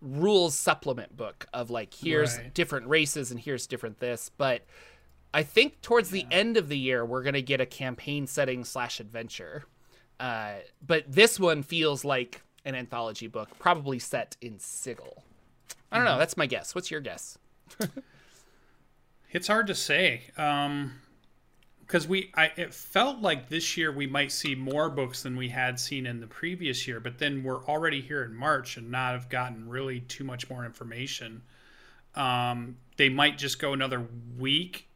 rules 0.00 0.54
supplement 0.56 1.16
book 1.16 1.46
of 1.52 1.70
like 1.70 1.92
here's 1.94 2.36
Right. 2.36 2.54
different 2.54 2.86
races 2.88 3.30
and 3.30 3.40
here's 3.40 3.66
different 3.66 3.98
this. 3.98 4.30
But 4.36 4.62
I 5.34 5.42
think 5.42 5.80
towards 5.82 6.10
the 6.10 6.26
end 6.30 6.56
of 6.56 6.68
the 6.68 6.78
year 6.78 7.04
we're 7.04 7.22
going 7.22 7.34
to 7.34 7.42
get 7.42 7.60
a 7.60 7.66
campaign 7.66 8.26
setting 8.26 8.64
slash 8.64 9.00
adventure. 9.00 9.64
Uh, 10.20 10.54
but 10.86 11.04
this 11.08 11.40
one 11.40 11.62
feels 11.62 12.04
like 12.04 12.42
an 12.64 12.74
anthology 12.74 13.26
book, 13.26 13.48
probably 13.58 13.98
set 13.98 14.36
in 14.40 14.58
Sigil. 14.58 15.22
I 15.90 15.96
don't 15.96 16.04
know. 16.04 16.18
That's 16.18 16.36
my 16.36 16.46
guess. 16.46 16.74
What's 16.74 16.90
your 16.90 17.00
guess? 17.00 17.38
It's 19.32 19.48
hard 19.48 19.66
to 19.66 19.74
say. 19.74 20.30
Um 20.36 21.00
because 21.80 22.08
we 22.08 22.30
I 22.34 22.46
it 22.56 22.72
felt 22.74 23.20
like 23.20 23.48
this 23.48 23.76
year 23.76 23.92
we 23.92 24.06
might 24.06 24.32
see 24.32 24.54
more 24.54 24.88
books 24.90 25.22
than 25.22 25.36
we 25.36 25.48
had 25.50 25.78
seen 25.78 26.06
in 26.06 26.20
the 26.20 26.26
previous 26.26 26.88
year, 26.88 26.98
but 27.00 27.18
then 27.18 27.42
we're 27.44 27.64
already 27.66 28.00
here 28.00 28.24
in 28.24 28.34
March 28.34 28.76
and 28.76 28.90
not 28.90 29.12
have 29.12 29.28
gotten 29.28 29.68
really 29.68 30.00
too 30.00 30.24
much 30.24 30.48
more 30.50 30.64
information. 30.64 31.42
Um 32.14 32.76
they 32.96 33.08
might 33.08 33.36
just 33.38 33.58
go 33.58 33.72
another 33.72 34.06
week. 34.38 34.88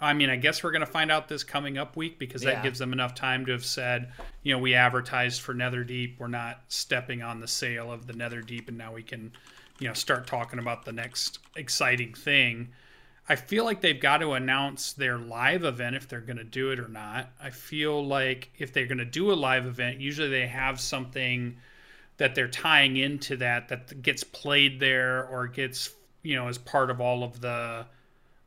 I 0.00 0.12
mean, 0.12 0.30
I 0.30 0.36
guess 0.36 0.62
we're 0.62 0.70
going 0.70 0.86
to 0.86 0.86
find 0.86 1.10
out 1.10 1.26
this 1.26 1.42
coming 1.42 1.76
up 1.76 1.96
week 1.96 2.20
because 2.20 2.44
Yeah. 2.44 2.52
that 2.54 2.62
gives 2.62 2.78
them 2.78 2.92
enough 2.92 3.14
time 3.16 3.44
to 3.46 3.52
have 3.52 3.64
said, 3.64 4.12
you 4.44 4.52
know, 4.52 4.58
we 4.60 4.74
advertised 4.74 5.40
for 5.40 5.54
Netherdeep. 5.54 6.18
We're 6.20 6.28
not 6.28 6.60
stepping 6.68 7.20
on 7.22 7.40
the 7.40 7.48
sale 7.48 7.90
of 7.90 8.06
the 8.06 8.12
Netherdeep, 8.12 8.68
and 8.68 8.78
now 8.78 8.92
we 8.92 9.02
can, 9.02 9.32
you 9.78 9.88
know, 9.88 9.94
start 9.94 10.26
talking 10.26 10.58
about 10.58 10.84
the 10.84 10.92
next 10.92 11.38
exciting 11.56 12.14
thing. 12.14 12.68
I 13.28 13.36
feel 13.36 13.64
like 13.64 13.80
they've 13.80 14.00
got 14.00 14.18
to 14.18 14.32
announce 14.32 14.94
their 14.94 15.18
live 15.18 15.64
event 15.64 15.96
if 15.96 16.08
they're 16.08 16.20
going 16.20 16.38
to 16.38 16.44
do 16.44 16.70
it 16.70 16.80
or 16.80 16.88
not. 16.88 17.30
I 17.40 17.50
feel 17.50 18.04
like 18.04 18.50
if 18.58 18.72
they're 18.72 18.86
going 18.86 18.98
to 18.98 19.04
do 19.04 19.30
a 19.30 19.34
live 19.34 19.66
event, 19.66 20.00
usually 20.00 20.30
they 20.30 20.46
have 20.46 20.80
something 20.80 21.56
that 22.16 22.34
they're 22.34 22.48
tying 22.48 22.96
into 22.96 23.36
that 23.36 23.68
that 23.68 24.02
gets 24.02 24.24
played 24.24 24.80
there 24.80 25.26
or 25.26 25.46
gets 25.46 25.90
you 26.22 26.36
know 26.36 26.48
as 26.48 26.58
part 26.58 26.90
of 26.90 27.00
all 27.00 27.22
of 27.22 27.40
the 27.40 27.86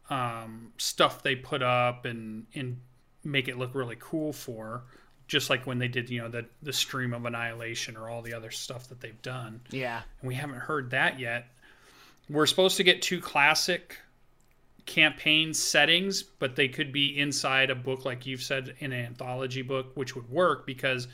um, 0.09 0.73
stuff 0.77 1.23
they 1.23 1.35
put 1.35 1.63
up 1.63 2.05
and 2.05 2.45
and 2.53 2.79
make 3.23 3.47
it 3.47 3.57
look 3.57 3.73
really 3.73 3.97
cool 3.99 4.33
for 4.33 4.83
just 5.31 5.49
like 5.49 5.65
when 5.65 5.79
they 5.79 5.87
did 5.87 6.09
you 6.09 6.21
know 6.21 6.27
the 6.27 6.45
the 6.61 6.73
stream 6.73 7.13
of 7.13 7.25
annihilation 7.25 7.95
or 7.95 8.09
all 8.09 8.21
the 8.21 8.33
other 8.33 8.51
stuff 8.51 8.89
that 8.89 8.99
they've 8.99 9.21
done 9.21 9.61
Yeah. 9.71 10.01
and 10.19 10.27
we 10.27 10.35
haven't 10.35 10.57
heard 10.59 10.91
that 10.91 11.19
yet. 11.19 11.47
We're 12.29 12.45
supposed 12.45 12.77
to 12.77 12.83
get 12.83 13.01
two 13.01 13.19
classic 13.21 13.97
campaign 14.85 15.53
settings, 15.53 16.21
but 16.23 16.55
they 16.55 16.67
could 16.67 16.91
be 16.91 17.17
inside 17.17 17.69
a 17.69 17.75
book, 17.75 18.03
like 18.05 18.25
you've 18.25 18.41
said, 18.43 18.75
in 18.79 18.91
an 18.91 19.05
anthology 19.05 19.61
book, 19.61 19.91
which 19.95 20.15
would 20.15 20.29
work 20.29 20.65
because 20.65 21.07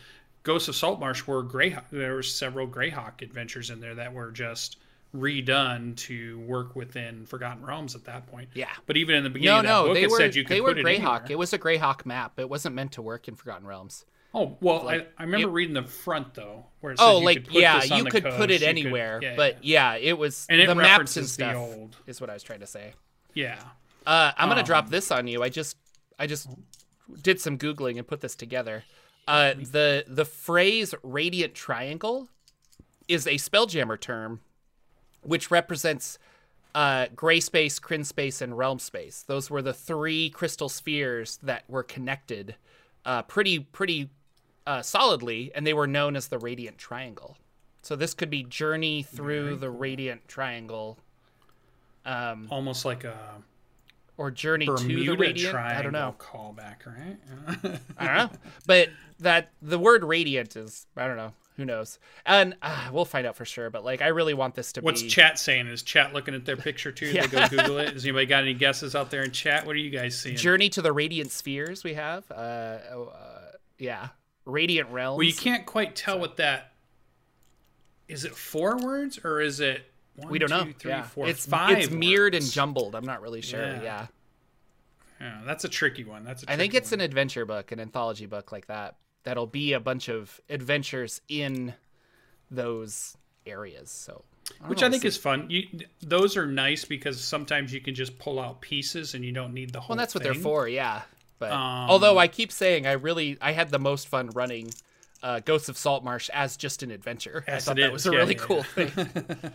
Ghosts 0.43 0.67
of 0.69 0.75
Saltmarsh 0.75 1.27
were 1.27 1.43
Greyhawk. 1.43 1.85
There 1.91 2.13
were 2.15 2.23
several 2.23 2.67
Greyhawk 2.67 3.21
adventures 3.21 3.69
in 3.69 3.79
there 3.81 3.95
that 3.95 4.13
were 4.13 4.31
just 4.31 4.77
redone 5.15 5.95
to 5.95 6.39
work 6.41 6.75
within 6.75 7.25
Forgotten 7.25 7.65
Realms 7.65 7.95
at 7.95 8.03
that 8.05 8.27
point. 8.27 8.49
Yeah. 8.53 8.69
But 8.85 8.97
even 8.97 9.15
in 9.15 9.23
the 9.23 9.29
beginning 9.29 9.63
No, 9.63 9.81
no, 9.81 9.85
book, 9.87 9.95
they 9.95 10.03
it 10.03 10.09
were 10.09 10.17
said 10.17 10.35
you 10.35 10.43
could 10.43 10.55
they 10.55 10.61
were 10.61 10.71
it 10.71 10.77
Greyhawk. 10.85 10.97
anywhere. 11.21 11.25
It 11.29 11.37
was 11.39 11.53
a 11.53 11.59
Greyhawk 11.59 12.05
map. 12.05 12.39
It 12.39 12.49
wasn't 12.49 12.75
meant 12.75 12.91
to 12.93 13.01
work 13.01 13.27
in 13.27 13.35
Forgotten 13.35 13.65
Realms. 13.65 14.05
Oh 14.33 14.57
well, 14.59 14.83
Like, 14.83 15.13
I, 15.17 15.23
I 15.23 15.25
remember 15.25 15.47
it- 15.47 15.51
reading 15.51 15.73
the 15.73 15.83
front 15.83 16.33
though, 16.33 16.65
where 16.81 16.93
it 16.93 16.99
Oh, 17.01 17.19
you 17.19 17.25
like 17.25 17.37
could 17.37 17.47
put 17.53 17.61
yeah, 17.61 17.83
you 17.83 18.03
could 18.05 18.23
put 18.23 18.51
it 18.51 18.55
you 18.55 18.59
could- 18.59 18.67
anywhere. 18.67 19.19
yeah, 19.23 19.35
but 19.35 19.63
yeah. 19.63 19.95
it 19.95 20.17
was 20.17 20.45
And 20.49 20.59
it 20.59 20.67
the 20.67 20.75
maps 20.75 20.85
and 20.85 20.91
references 21.25 21.37
the 21.37 21.43
stuff 21.45 21.55
old. 21.55 21.95
is 22.05 22.19
what 22.21 22.29
I 22.29 22.33
was 22.33 22.43
trying 22.43 22.59
to 22.59 22.67
say. 22.67 22.93
yeah. 23.33 23.59
Uh, 24.05 24.31
I'm 24.37 24.47
gonna 24.47 24.61
Um, 24.61 24.65
drop 24.65 24.89
this 24.89 25.11
on 25.11 25.27
you. 25.27 25.43
I 25.43 25.49
just 25.49 25.75
I 26.19 26.27
just 26.27 26.47
did 27.21 27.39
some 27.41 27.57
googling 27.57 27.97
and 27.97 28.07
put 28.07 28.21
this 28.21 28.35
together. 28.35 28.83
Uh, 29.27 29.53
the 29.53 30.05
the 30.07 30.23
phrase 30.25 30.93
radiant 31.03 31.53
triangle 31.53 32.29
is 33.09 33.27
a 33.27 33.31
spelljammer 33.35 33.99
term, 33.99 34.39
which 35.27 35.51
represents 35.51 36.17
uh, 36.73 37.07
gray 37.15 37.39
space, 37.39 37.79
Krynn 37.79 38.05
space, 38.05 38.41
and 38.41 38.57
realm 38.57 38.79
space. 38.79 39.23
Those 39.25 39.49
were 39.49 39.61
the 39.61 39.73
three 39.73 40.29
crystal 40.29 40.69
spheres 40.69 41.37
that 41.43 41.63
were 41.67 41.83
connected 41.83 42.55
uh, 43.05 43.23
pretty 43.23 43.59
pretty 43.59 44.09
uh, 44.67 44.81
solidly, 44.81 45.51
and 45.55 45.65
they 45.65 45.73
were 45.73 45.87
known 45.87 46.15
as 46.15 46.27
the 46.27 46.37
radiant 46.37 46.77
triangle. 46.77 47.37
So 47.81 47.95
this 47.95 48.13
could 48.13 48.29
be 48.29 48.43
journey 48.43 49.03
through 49.03 49.55
the 49.55 49.69
radiant 49.69 50.27
triangle, 50.27 50.97
um, 52.05 52.47
almost 52.51 52.83
like 52.83 53.05
a 53.05 53.17
or 54.17 54.29
journey 54.29 54.65
to 54.65 54.75
the 54.75 55.15
radiant. 55.15 55.51
Triangle 55.51 55.79
I 55.79 55.81
don't 55.81 55.93
know. 55.93 56.15
callback, 56.19 56.85
right? 56.85 57.79
I 57.97 58.05
don't 58.05 58.17
know. 58.17 58.29
But 58.65 58.89
that 59.19 59.51
the 59.61 59.79
word 59.79 60.03
radiant 60.03 60.55
is 60.55 60.85
I 60.97 61.07
don't 61.07 61.17
know. 61.17 61.33
Who 61.57 61.65
knows? 61.65 61.97
And 62.25 62.55
uh, 62.61 62.89
we'll 62.93 63.03
find 63.05 63.25
out 63.25 63.35
for 63.35 63.43
sure. 63.43 63.71
But 63.71 63.83
like, 63.83 64.01
I 64.01 64.07
really 64.07 64.35
want 64.35 64.53
this 64.53 64.71
to 64.73 64.81
What's 64.81 65.01
be. 65.01 65.07
What's 65.07 65.13
chat 65.15 65.39
saying? 65.39 65.67
Is 65.67 65.81
chat 65.81 66.13
looking 66.13 66.35
at 66.35 66.45
their 66.45 66.55
picture 66.55 66.91
too? 66.91 67.07
Yeah. 67.07 67.25
They 67.25 67.27
go 67.27 67.47
Google 67.47 67.77
it. 67.79 67.89
Has 67.93 68.05
anybody 68.05 68.27
got 68.27 68.43
any 68.43 68.53
guesses 68.53 68.95
out 68.95 69.09
there 69.09 69.23
in 69.23 69.31
chat? 69.31 69.65
What 69.65 69.75
are 69.75 69.79
you 69.79 69.89
guys 69.89 70.17
seeing? 70.19 70.37
Journey 70.37 70.69
to 70.69 70.83
the 70.83 70.91
radiant 70.91 71.31
spheres. 71.31 71.83
We 71.83 71.95
have. 71.95 72.29
Uh, 72.31 72.77
oh, 72.91 73.11
uh, 73.13 73.51
yeah, 73.79 74.09
radiant 74.45 74.89
realms. 74.91 75.17
well, 75.17 75.25
you 75.25 75.33
can't 75.33 75.65
quite 75.65 75.95
tell 75.95 76.19
what 76.19 76.37
that. 76.37 76.73
Is 78.07 78.23
it 78.23 78.35
four 78.35 78.77
words 78.77 79.19
or 79.23 79.41
is 79.41 79.59
it? 79.59 79.81
One, 80.15 80.29
We 80.29 80.39
don't 80.39 80.49
know. 80.49 80.71
three, 80.79 80.91
yeah. 80.91 81.03
four, 81.03 81.27
it's 81.27 81.45
five 81.45 81.77
it's 81.77 81.91
mirrored 81.91 82.33
and 82.33 82.45
jumbled. 82.45 82.95
I'm 82.95 83.05
not 83.05 83.21
really 83.21 83.41
sure. 83.41 83.61
Yeah. 83.61 83.81
Yeah. 83.81 84.07
Yeah, 85.19 85.41
that's 85.45 85.63
a 85.63 85.69
tricky 85.69 86.03
one. 86.03 86.23
That's 86.23 86.43
a 86.43 86.51
I 86.51 86.55
think 86.55 86.75
it's 86.75 86.91
one. 86.91 86.99
an 86.99 87.05
adventure 87.05 87.45
book, 87.45 87.71
an 87.71 87.79
anthology 87.79 88.27
book 88.27 88.51
like 88.51 88.67
that. 88.67 88.95
That'll 89.27 89.45
be 89.45 89.73
a 89.73 89.79
bunch 89.81 90.07
of 90.07 90.39
adventures 90.49 91.19
in 91.27 91.73
those 92.49 93.17
areas. 93.45 93.89
So, 93.91 94.23
don't 94.61 94.69
which 94.69 94.81
I 94.81 94.89
think 94.89 95.03
we'll 95.03 95.09
is 95.09 95.17
fun. 95.17 95.49
You, 95.49 95.63
those 96.01 96.37
are 96.37 96.45
nice 96.45 96.85
because 96.85 97.21
sometimes 97.21 97.73
you 97.73 97.81
can 97.81 97.93
just 97.93 98.17
pull 98.19 98.39
out 98.39 98.61
pieces 98.61 99.15
and 99.15 99.25
you 99.25 99.33
don't 99.33 99.53
need 99.53 99.73
the 99.73 99.81
whole. 99.81 99.95
Well, 99.95 99.97
that's 99.97 100.15
what 100.15 100.23
they're 100.23 100.33
for, 100.33 100.69
yeah. 100.69 101.01
But 101.39 101.51
Um, 101.51 101.89
although 101.89 102.17
I 102.17 102.29
keep 102.29 102.53
saying 102.53 102.87
I 102.87 102.93
really 102.93 103.37
I 103.41 103.51
had 103.51 103.69
the 103.69 103.79
most 103.79 104.07
fun 104.07 104.29
running 104.29 104.71
uh, 105.21 105.41
Ghosts 105.41 105.67
of 105.67 105.77
Saltmarsh 105.77 106.29
as 106.29 106.55
just 106.55 106.81
an 106.81 106.89
adventure. 106.89 107.43
I 107.49 107.59
thought 107.59 107.75
that 107.75 107.87
is, 107.87 107.91
was 107.91 108.07
a 108.07 108.11
yeah, 108.11 108.17
really 108.19 108.35
yeah, 108.35 108.41
cool 108.41 108.63
thing. 108.63 108.91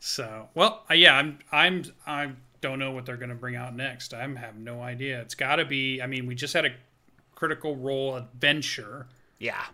So, 0.00 0.48
well, 0.54 0.82
uh, 0.90 0.94
yeah, 0.94 1.14
I'm, 1.14 1.38
I'm, 1.52 1.84
I 2.06 2.32
don't 2.62 2.78
know 2.78 2.90
what 2.90 3.04
they're 3.04 3.18
going 3.18 3.28
to 3.28 3.34
bring 3.34 3.54
out 3.54 3.76
next. 3.76 4.14
I 4.14 4.26
have 4.26 4.56
no 4.56 4.80
idea. 4.80 5.20
It's 5.20 5.34
got 5.34 5.56
to 5.56 5.66
be. 5.66 6.00
I 6.00 6.06
mean, 6.06 6.26
we 6.26 6.34
just 6.34 6.54
had 6.54 6.64
a 6.64 6.70
critical 7.40 7.74
role 7.76 8.16
adventure. 8.16 9.06
yeah. 9.38 9.64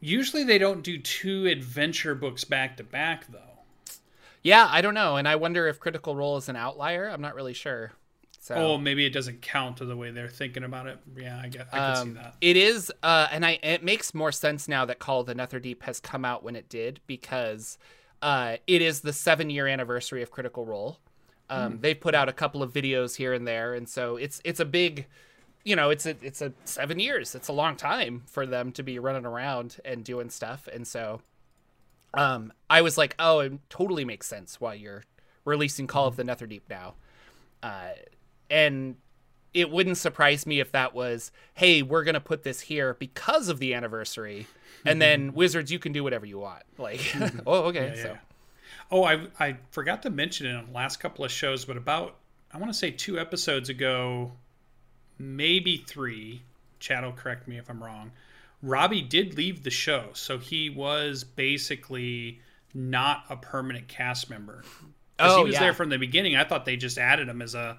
Usually, 0.00 0.44
they 0.44 0.58
don't 0.58 0.82
do 0.84 0.96
two 0.96 1.46
adventure 1.46 2.14
books 2.14 2.44
back 2.44 2.76
to 2.76 2.84
back, 2.84 3.26
though. 3.32 3.40
Yeah, 4.44 4.68
I 4.70 4.80
don't 4.80 4.94
know, 4.94 5.16
and 5.16 5.26
I 5.26 5.34
wonder 5.34 5.66
if 5.66 5.80
Critical 5.80 6.14
Role 6.14 6.36
is 6.36 6.48
an 6.48 6.54
outlier. 6.54 7.08
I'm 7.08 7.20
not 7.20 7.34
really 7.34 7.52
sure. 7.52 7.90
So 8.38 8.54
Oh, 8.54 8.78
maybe 8.78 9.04
it 9.04 9.10
doesn't 9.10 9.42
count 9.42 9.78
to 9.78 9.84
the 9.84 9.96
way 9.96 10.12
they're 10.12 10.28
thinking 10.28 10.62
about 10.62 10.86
it. 10.86 10.98
Yeah, 11.16 11.40
I 11.42 11.48
get. 11.48 11.66
I 11.72 11.76
can 11.78 11.96
see 11.96 12.02
Um, 12.02 12.14
that. 12.14 12.36
It 12.40 12.56
is, 12.56 12.92
uh, 13.02 13.26
and 13.32 13.44
I 13.44 13.58
it 13.60 13.82
makes 13.82 14.14
more 14.14 14.30
sense 14.30 14.68
now 14.68 14.84
that 14.84 15.00
Call 15.00 15.22
of 15.22 15.26
the 15.26 15.34
Netherdeep 15.34 15.82
has 15.82 15.98
come 15.98 16.24
out 16.24 16.44
when 16.44 16.54
it 16.54 16.68
did 16.68 17.00
because 17.08 17.76
uh, 18.22 18.58
it 18.68 18.80
is 18.80 19.00
the 19.00 19.12
seven 19.12 19.50
year 19.50 19.66
anniversary 19.66 20.22
of 20.22 20.30
Critical 20.30 20.64
Role. 20.64 21.00
Um, 21.50 21.72
Hmm. 21.72 21.80
They've 21.80 22.00
put 22.00 22.14
out 22.14 22.28
a 22.28 22.32
couple 22.32 22.62
of 22.62 22.72
videos 22.72 23.16
here 23.16 23.32
and 23.32 23.46
there, 23.48 23.74
and 23.74 23.88
so 23.88 24.16
it's 24.16 24.40
it's 24.44 24.60
a 24.60 24.64
big, 24.64 25.06
you 25.64 25.76
know, 25.76 25.90
it's 25.90 26.06
a 26.06 26.16
it's 26.22 26.40
a 26.40 26.52
seven 26.64 26.98
years. 26.98 27.34
It's 27.34 27.48
a 27.48 27.52
long 27.52 27.76
time 27.76 28.22
for 28.26 28.46
them 28.46 28.72
to 28.72 28.82
be 28.82 28.98
running 28.98 29.26
around 29.26 29.78
and 29.84 30.04
doing 30.04 30.30
stuff, 30.30 30.68
and 30.72 30.86
so 30.86 31.20
um, 32.14 32.52
I 32.70 32.82
was 32.82 32.96
like, 32.96 33.14
oh, 33.18 33.40
it 33.40 33.52
totally 33.68 34.04
makes 34.04 34.26
sense 34.26 34.60
why 34.60 34.74
you're 34.74 35.04
releasing 35.44 35.86
Call 35.86 36.06
of 36.06 36.16
the 36.16 36.22
Netherdeep 36.22 36.62
now. 36.68 36.94
Uh, 37.62 37.90
and 38.50 38.96
it 39.52 39.70
wouldn't 39.70 39.98
surprise 39.98 40.46
me 40.46 40.60
if 40.60 40.72
that 40.72 40.94
was, 40.94 41.32
hey, 41.54 41.82
we're 41.82 42.04
gonna 42.04 42.20
put 42.20 42.44
this 42.44 42.60
here 42.60 42.94
because 42.94 43.48
of 43.48 43.58
the 43.58 43.74
anniversary, 43.74 44.46
and 44.84 45.02
then 45.02 45.34
Wizards, 45.34 45.70
you 45.70 45.78
can 45.78 45.92
do 45.92 46.02
whatever 46.02 46.26
you 46.26 46.38
want. 46.38 46.62
Like, 46.78 47.00
oh, 47.46 47.64
okay, 47.64 47.92
Yeah, 47.96 48.02
so 48.02 48.08
yeah. 48.08 48.18
Oh, 48.90 49.04
I 49.04 49.26
I 49.38 49.56
forgot 49.70 50.02
to 50.02 50.10
mention 50.10 50.46
it 50.46 50.50
in 50.50 50.66
the 50.66 50.72
last 50.72 50.98
couple 50.98 51.24
of 51.24 51.30
shows, 51.30 51.64
but 51.64 51.76
about 51.76 52.16
I 52.52 52.58
want 52.58 52.72
to 52.72 52.78
say 52.78 52.90
two 52.90 53.18
episodes 53.18 53.68
ago, 53.68 54.32
maybe 55.18 55.76
three. 55.76 56.42
Chad 56.80 57.04
will 57.04 57.12
correct 57.12 57.48
me 57.48 57.58
if 57.58 57.68
I'm 57.68 57.82
wrong. 57.82 58.12
Robbie 58.62 59.02
did 59.02 59.36
leave 59.36 59.62
the 59.62 59.70
show, 59.70 60.10
so 60.14 60.38
he 60.38 60.70
was 60.70 61.24
basically 61.24 62.40
not 62.74 63.24
a 63.30 63.36
permanent 63.36 63.88
cast 63.88 64.30
member. 64.30 64.64
Oh, 65.18 65.38
he 65.38 65.44
was 65.44 65.54
yeah. 65.54 65.60
there 65.60 65.74
from 65.74 65.88
the 65.88 65.98
beginning. 65.98 66.36
I 66.36 66.44
thought 66.44 66.64
they 66.64 66.76
just 66.76 66.98
added 66.98 67.28
him 67.28 67.42
as 67.42 67.54
a 67.54 67.78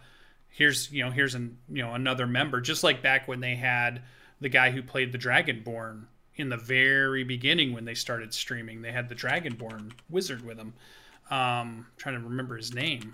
here's 0.49 0.91
you 0.91 1.03
know 1.03 1.11
here's 1.11 1.35
an 1.35 1.57
you 1.69 1.81
know 1.81 1.93
another 1.93 2.27
member, 2.27 2.61
just 2.61 2.83
like 2.83 3.01
back 3.01 3.27
when 3.27 3.39
they 3.39 3.55
had 3.55 4.01
the 4.41 4.49
guy 4.49 4.71
who 4.71 4.81
played 4.81 5.11
the 5.11 5.17
Dragonborn 5.17 6.05
in 6.35 6.49
the 6.49 6.57
very 6.57 7.23
beginning 7.23 7.73
when 7.73 7.85
they 7.85 7.95
started 7.95 8.33
streaming. 8.33 8.81
They 8.81 8.91
had 8.91 9.09
the 9.09 9.15
Dragonborn 9.15 9.91
wizard 10.09 10.45
with 10.45 10.57
him. 10.57 10.73
Um, 11.29 11.85
trying 11.97 12.15
to 12.15 12.27
remember 12.27 12.57
his 12.57 12.73
name. 12.73 13.13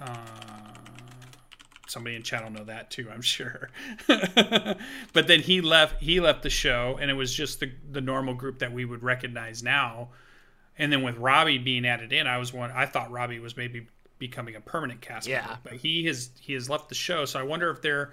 Uh, 0.00 0.16
somebody 1.94 2.16
in 2.16 2.22
chat 2.22 2.42
will 2.44 2.50
know 2.50 2.64
that 2.64 2.90
too, 2.90 3.08
I'm 3.10 3.22
sure. 3.22 3.70
but 4.06 5.26
then 5.26 5.40
he 5.40 5.60
left. 5.60 6.02
He 6.02 6.20
left 6.20 6.42
the 6.42 6.50
show, 6.50 6.98
and 7.00 7.10
it 7.10 7.14
was 7.14 7.32
just 7.34 7.60
the 7.60 7.72
the 7.90 8.00
normal 8.00 8.34
group 8.34 8.58
that 8.58 8.72
we 8.72 8.84
would 8.84 9.02
recognize 9.02 9.62
now. 9.62 10.08
And 10.76 10.92
then 10.92 11.02
with 11.02 11.16
Robbie 11.16 11.58
being 11.58 11.86
added 11.86 12.12
in, 12.12 12.26
I 12.26 12.38
was 12.38 12.52
one. 12.52 12.70
I 12.72 12.86
thought 12.86 13.10
Robbie 13.10 13.38
was 13.38 13.56
maybe 13.56 13.86
becoming 14.18 14.56
a 14.56 14.60
permanent 14.60 15.00
cast 15.00 15.26
Yeah. 15.28 15.40
member, 15.46 15.58
but 15.64 15.72
he 15.74 16.04
has 16.06 16.30
he 16.40 16.52
has 16.54 16.68
left 16.68 16.88
the 16.88 16.94
show. 16.94 17.24
So 17.24 17.38
I 17.38 17.42
wonder 17.44 17.70
if 17.70 17.80
they're 17.80 18.12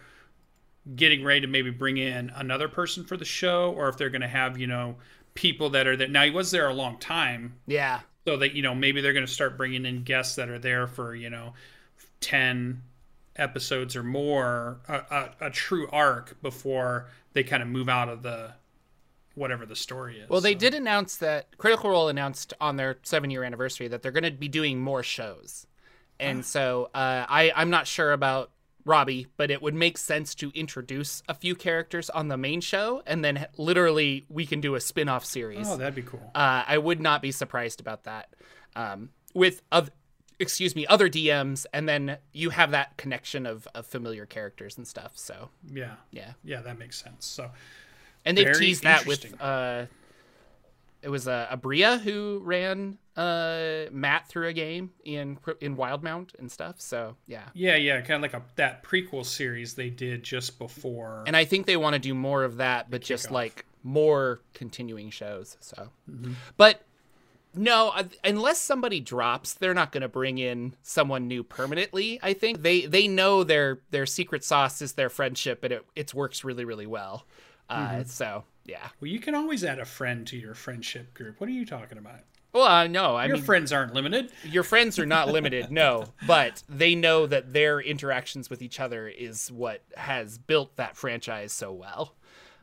getting 0.95 1.23
ready 1.23 1.41
to 1.41 1.47
maybe 1.47 1.69
bring 1.71 1.97
in 1.97 2.31
another 2.35 2.67
person 2.67 3.03
for 3.03 3.17
the 3.17 3.25
show, 3.25 3.71
or 3.71 3.89
if 3.89 3.97
they're 3.97 4.09
going 4.09 4.21
to 4.21 4.27
have 4.27 4.57
you 4.57 4.67
know 4.67 4.95
people 5.33 5.69
that 5.71 5.87
are 5.87 5.95
there. 5.97 6.07
Now 6.07 6.23
he 6.23 6.31
was 6.31 6.51
there 6.51 6.67
a 6.67 6.73
long 6.73 6.97
time, 6.99 7.55
Yeah. 7.67 8.01
so 8.27 8.37
that 8.37 8.53
you 8.53 8.61
know 8.61 8.75
maybe 8.75 9.01
they're 9.01 9.13
going 9.13 9.25
to 9.25 9.31
start 9.31 9.57
bringing 9.57 9.85
in 9.85 10.03
guests 10.03 10.35
that 10.35 10.49
are 10.49 10.59
there 10.59 10.87
for 10.87 11.15
you 11.15 11.29
know 11.29 11.53
10 12.21 12.81
episodes 13.35 13.95
or 13.95 14.03
more 14.03 14.81
a, 14.87 14.93
a, 14.93 15.29
a 15.47 15.49
true 15.49 15.87
arc 15.91 16.41
before 16.41 17.07
they 17.33 17.43
kind 17.43 17.63
of 17.63 17.69
move 17.69 17.87
out 17.89 18.09
of 18.09 18.23
the 18.23 18.53
whatever 19.35 19.65
the 19.65 19.75
story 19.75 20.19
is 20.19 20.29
Well, 20.29 20.41
they 20.41 20.53
So- 20.53 20.59
did 20.59 20.73
announce 20.73 21.15
that 21.17 21.57
Critical 21.57 21.89
Role 21.89 22.09
announced 22.09 22.53
on 22.59 22.75
their 22.75 22.97
seven 23.03 23.29
year 23.31 23.43
anniversary 23.43 23.87
that 23.87 24.01
they're 24.01 24.11
going 24.11 24.25
to 24.25 24.31
be 24.31 24.49
doing 24.49 24.79
more 24.79 25.03
shows. 25.03 25.65
And 26.19 26.45
so 26.45 26.89
uh, 26.93 27.25
I, 27.27 27.51
I'm 27.55 27.69
not 27.71 27.87
sure 27.87 28.11
about 28.11 28.51
Robbie, 28.85 29.27
but 29.37 29.49
it 29.49 29.61
would 29.61 29.73
make 29.73 29.97
sense 29.97 30.35
to 30.35 30.51
introduce 30.53 31.23
a 31.29 31.33
few 31.33 31.55
characters 31.55 32.09
on 32.09 32.27
the 32.27 32.37
main 32.37 32.61
show 32.61 33.01
and 33.07 33.23
then 33.23 33.47
literally 33.57 34.25
we 34.27 34.45
can 34.45 34.59
do 34.59 34.75
a 34.75 34.81
spin 34.81 35.07
off 35.07 35.23
series. 35.25 35.67
oh 35.69 35.77
that'd 35.77 35.95
be 35.95 36.01
cool 36.01 36.31
Uh, 36.35 36.63
I 36.67 36.77
would 36.77 36.99
not 36.99 37.21
be 37.21 37.31
surprised 37.31 37.79
about 37.79 38.03
that. 38.03 38.33
Um, 38.75 39.09
with 39.33 39.61
other, 39.71 39.91
excuse 40.41 40.75
me, 40.75 40.85
other 40.87 41.09
DMs, 41.09 41.65
and 41.73 41.87
then 41.87 42.17
you 42.33 42.49
have 42.49 42.71
that 42.71 42.97
connection 42.97 43.45
of, 43.45 43.67
of 43.73 43.85
familiar 43.85 44.25
characters 44.25 44.77
and 44.77 44.87
stuff. 44.87 45.13
So 45.15 45.49
yeah 45.71 45.95
yeah, 46.11 46.33
yeah 46.43 46.61
that 46.61 46.77
makes 46.77 47.01
sense 47.01 47.25
so 47.25 47.51
and 48.25 48.37
they've 48.37 48.57
teased 48.57 48.83
that 48.83 49.05
with 49.05 49.33
uh, 49.41 49.85
it 51.01 51.09
was 51.09 51.27
uh, 51.27 51.47
Aabria 51.51 51.99
who 51.99 52.41
ran 52.43 52.97
uh 53.17 53.85
Matt 53.91 54.27
through 54.27 54.47
a 54.47 54.53
game 54.53 54.91
in 55.03 55.37
in 55.59 55.75
Wildemount 55.75 56.29
and 56.39 56.51
stuff. 56.51 56.79
So 56.79 57.15
yeah, 57.27 57.43
yeah 57.53 57.75
yeah 57.75 57.99
kind 58.01 58.23
of 58.23 58.31
like 58.31 58.33
a 58.33 58.43
that 58.55 58.83
prequel 58.83 59.25
series 59.25 59.73
they 59.73 59.89
did 59.89 60.23
just 60.23 60.57
before 60.59 61.23
and 61.27 61.35
I 61.35 61.45
think 61.45 61.65
they 61.65 61.77
want 61.77 61.93
to 61.93 61.99
do 61.99 62.13
more 62.13 62.43
of 62.43 62.57
that, 62.57 62.89
but 62.89 63.01
just 63.01 63.27
off. 63.27 63.31
like 63.33 63.65
more 63.83 64.39
continuing 64.53 65.09
shows. 65.09 65.57
So, 65.59 65.89
but 66.57 66.85
no, 67.53 67.89
uh, 67.89 68.03
unless 68.23 68.59
somebody 68.59 68.99
drops, 68.99 69.53
they're 69.53 69.73
not 69.73 69.91
going 69.91 70.01
to 70.01 70.07
bring 70.09 70.37
in 70.37 70.75
someone 70.83 71.27
new 71.27 71.43
permanently. 71.43 72.19
I 72.23 72.33
think 72.33 72.61
they 72.61 72.85
they 72.85 73.07
know 73.07 73.43
their 73.43 73.79
their 73.91 74.05
secret 74.05 74.43
sauce 74.43 74.81
is 74.81 74.93
their 74.93 75.09
friendship, 75.09 75.63
and 75.63 75.73
it 75.73 75.85
it 75.95 76.13
works 76.13 76.43
really 76.43 76.65
really 76.65 76.87
well. 76.87 77.25
Uh, 77.69 78.03
So 78.05 78.43
yeah. 78.65 78.89
well 78.99 79.09
you 79.09 79.19
can 79.19 79.33
always 79.35 79.63
add 79.63 79.79
a 79.79 79.85
friend 79.85 80.27
to 80.27 80.37
your 80.37 80.53
friendship 80.53 81.13
group 81.13 81.39
what 81.39 81.49
are 81.49 81.53
you 81.53 81.65
talking 81.65 81.97
about 81.97 82.19
Well, 82.53 82.63
uh, 82.65 82.87
no, 82.87 83.15
I 83.15 83.25
your 83.25 83.37
mean 83.37 83.43
friends 83.45 83.71
aren't 83.73 83.93
limited 83.93 84.31
your 84.43 84.63
friends 84.63 84.99
are 84.99 85.05
not 85.05 85.29
limited, 85.29 85.71
no, 85.71 86.05
but 86.27 86.63
they 86.69 86.95
know 86.95 87.25
that 87.27 87.53
their 87.53 87.79
interactions 87.79 88.49
with 88.49 88.61
each 88.61 88.79
other 88.79 89.07
is 89.07 89.51
what 89.51 89.83
has 89.95 90.37
built 90.37 90.75
that 90.75 90.95
franchise 90.97 91.53
so 91.53 91.71
well. 91.71 92.13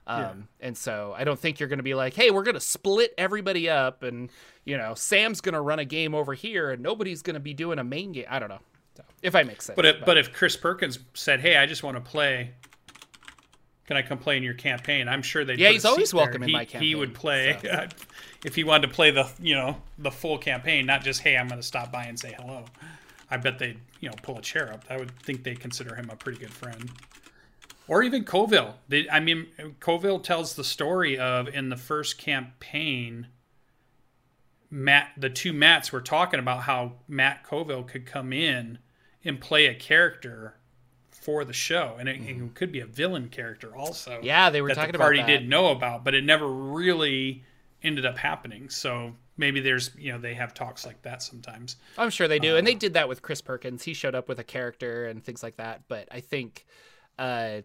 Um, 0.08 0.48
And 0.60 0.76
so 0.76 1.14
I 1.16 1.24
don't 1.24 1.38
think 1.38 1.60
you're 1.60 1.68
going 1.68 1.78
to 1.80 1.84
be 1.84 1.94
like, 1.94 2.14
hey, 2.14 2.30
we're 2.30 2.42
going 2.42 2.54
to 2.54 2.60
split 2.60 3.12
everybody 3.18 3.68
up, 3.68 4.02
and 4.02 4.30
you 4.64 4.76
know, 4.78 4.94
Sam's 4.94 5.40
going 5.40 5.52
to 5.52 5.60
run 5.60 5.78
a 5.78 5.84
game 5.84 6.14
over 6.14 6.34
here, 6.34 6.70
and 6.70 6.82
nobody's 6.82 7.22
going 7.22 7.34
to 7.34 7.40
be 7.40 7.52
doing 7.54 7.78
a 7.78 7.84
main 7.84 8.12
game. 8.12 8.24
I 8.28 8.38
don't 8.38 8.48
know, 8.48 8.60
so, 8.96 9.04
if 9.22 9.34
I 9.34 9.42
make 9.42 9.60
sense. 9.60 9.76
But 9.76 9.84
if, 9.84 10.04
but 10.04 10.16
if 10.16 10.32
Chris 10.32 10.56
Perkins 10.56 10.98
said, 11.12 11.40
"Hey, 11.40 11.56
I 11.56 11.66
just 11.66 11.82
want 11.82 11.96
to 11.96 12.00
play," 12.00 12.52
can 13.86 13.98
I 13.98 14.02
come 14.02 14.18
play 14.18 14.38
in 14.38 14.42
your 14.42 14.54
campaign? 14.54 15.08
I'm 15.08 15.22
sure 15.22 15.44
they. 15.44 15.54
Yeah, 15.54 15.70
he's 15.70 15.84
always 15.84 16.14
welcome 16.14 16.42
in 16.42 16.48
he, 16.48 16.54
my 16.54 16.64
campaign. 16.64 16.88
He 16.88 16.94
would 16.94 17.14
play 17.14 17.58
if 18.44 18.54
he 18.54 18.64
wanted 18.64 18.88
to 18.88 18.94
play 18.94 19.10
the 19.10 19.30
you 19.40 19.54
know 19.54 19.76
the 19.98 20.10
full 20.10 20.38
campaign, 20.38 20.86
not 20.86 21.04
just 21.04 21.20
"Hey, 21.20 21.36
I'm 21.36 21.48
going 21.48 21.60
to 21.60 21.66
stop 21.66 21.92
by 21.92 22.04
and 22.04 22.18
say 22.18 22.34
hello." 22.38 22.64
I 23.30 23.36
bet 23.36 23.58
they'd 23.58 23.78
you 24.00 24.08
know 24.08 24.14
pull 24.22 24.38
a 24.38 24.42
chair 24.42 24.72
up. 24.72 24.84
I 24.88 24.96
would 24.96 25.14
think 25.20 25.44
they 25.44 25.54
consider 25.54 25.94
him 25.94 26.08
a 26.10 26.16
pretty 26.16 26.38
good 26.38 26.52
friend. 26.52 26.90
Or 27.88 28.02
even 28.02 28.24
Colville. 28.24 28.76
They, 28.88 29.08
I 29.08 29.18
mean, 29.18 29.46
Colville 29.80 30.20
tells 30.20 30.54
the 30.54 30.64
story 30.64 31.18
of 31.18 31.48
in 31.48 31.70
the 31.70 31.76
first 31.76 32.18
campaign. 32.18 33.28
Matt, 34.70 35.12
the 35.16 35.30
two 35.30 35.54
Matts 35.54 35.90
were 35.90 36.02
talking 36.02 36.38
about 36.38 36.64
how 36.64 36.92
Matt 37.08 37.42
Colville 37.42 37.84
could 37.84 38.04
come 38.04 38.32
in 38.32 38.78
and 39.24 39.40
play 39.40 39.66
a 39.66 39.74
character 39.74 40.54
for 41.10 41.44
the 41.44 41.52
show, 41.52 41.96
and 41.98 42.08
it, 42.08 42.20
it 42.20 42.54
could 42.54 42.70
be 42.70 42.80
a 42.80 42.86
villain 42.86 43.28
character 43.28 43.74
also. 43.74 44.12
Mm-hmm. 44.12 44.24
Yeah, 44.24 44.50
they 44.50 44.62
were 44.62 44.68
that 44.68 44.74
talking 44.74 44.92
the 44.92 44.98
about 44.98 45.04
party 45.04 45.20
that. 45.20 45.26
didn't 45.26 45.48
know 45.48 45.68
about, 45.68 46.04
but 46.04 46.14
it 46.14 46.24
never 46.24 46.46
really 46.46 47.42
ended 47.82 48.06
up 48.06 48.16
happening. 48.18 48.68
So 48.68 49.14
maybe 49.36 49.60
there's 49.60 49.90
you 49.96 50.12
know 50.12 50.18
they 50.18 50.34
have 50.34 50.54
talks 50.54 50.86
like 50.86 51.02
that 51.02 51.22
sometimes. 51.22 51.76
I'm 51.96 52.10
sure 52.10 52.28
they 52.28 52.38
do, 52.38 52.56
and 52.56 52.66
they 52.66 52.74
did 52.74 52.94
that 52.94 53.08
with 53.08 53.22
Chris 53.22 53.40
Perkins. 53.40 53.82
He 53.82 53.94
showed 53.94 54.14
up 54.14 54.28
with 54.28 54.38
a 54.38 54.44
character 54.44 55.06
and 55.06 55.24
things 55.24 55.42
like 55.42 55.56
that. 55.56 55.82
But 55.88 56.08
I 56.10 56.20
think, 56.20 56.66
uh, 57.18 57.62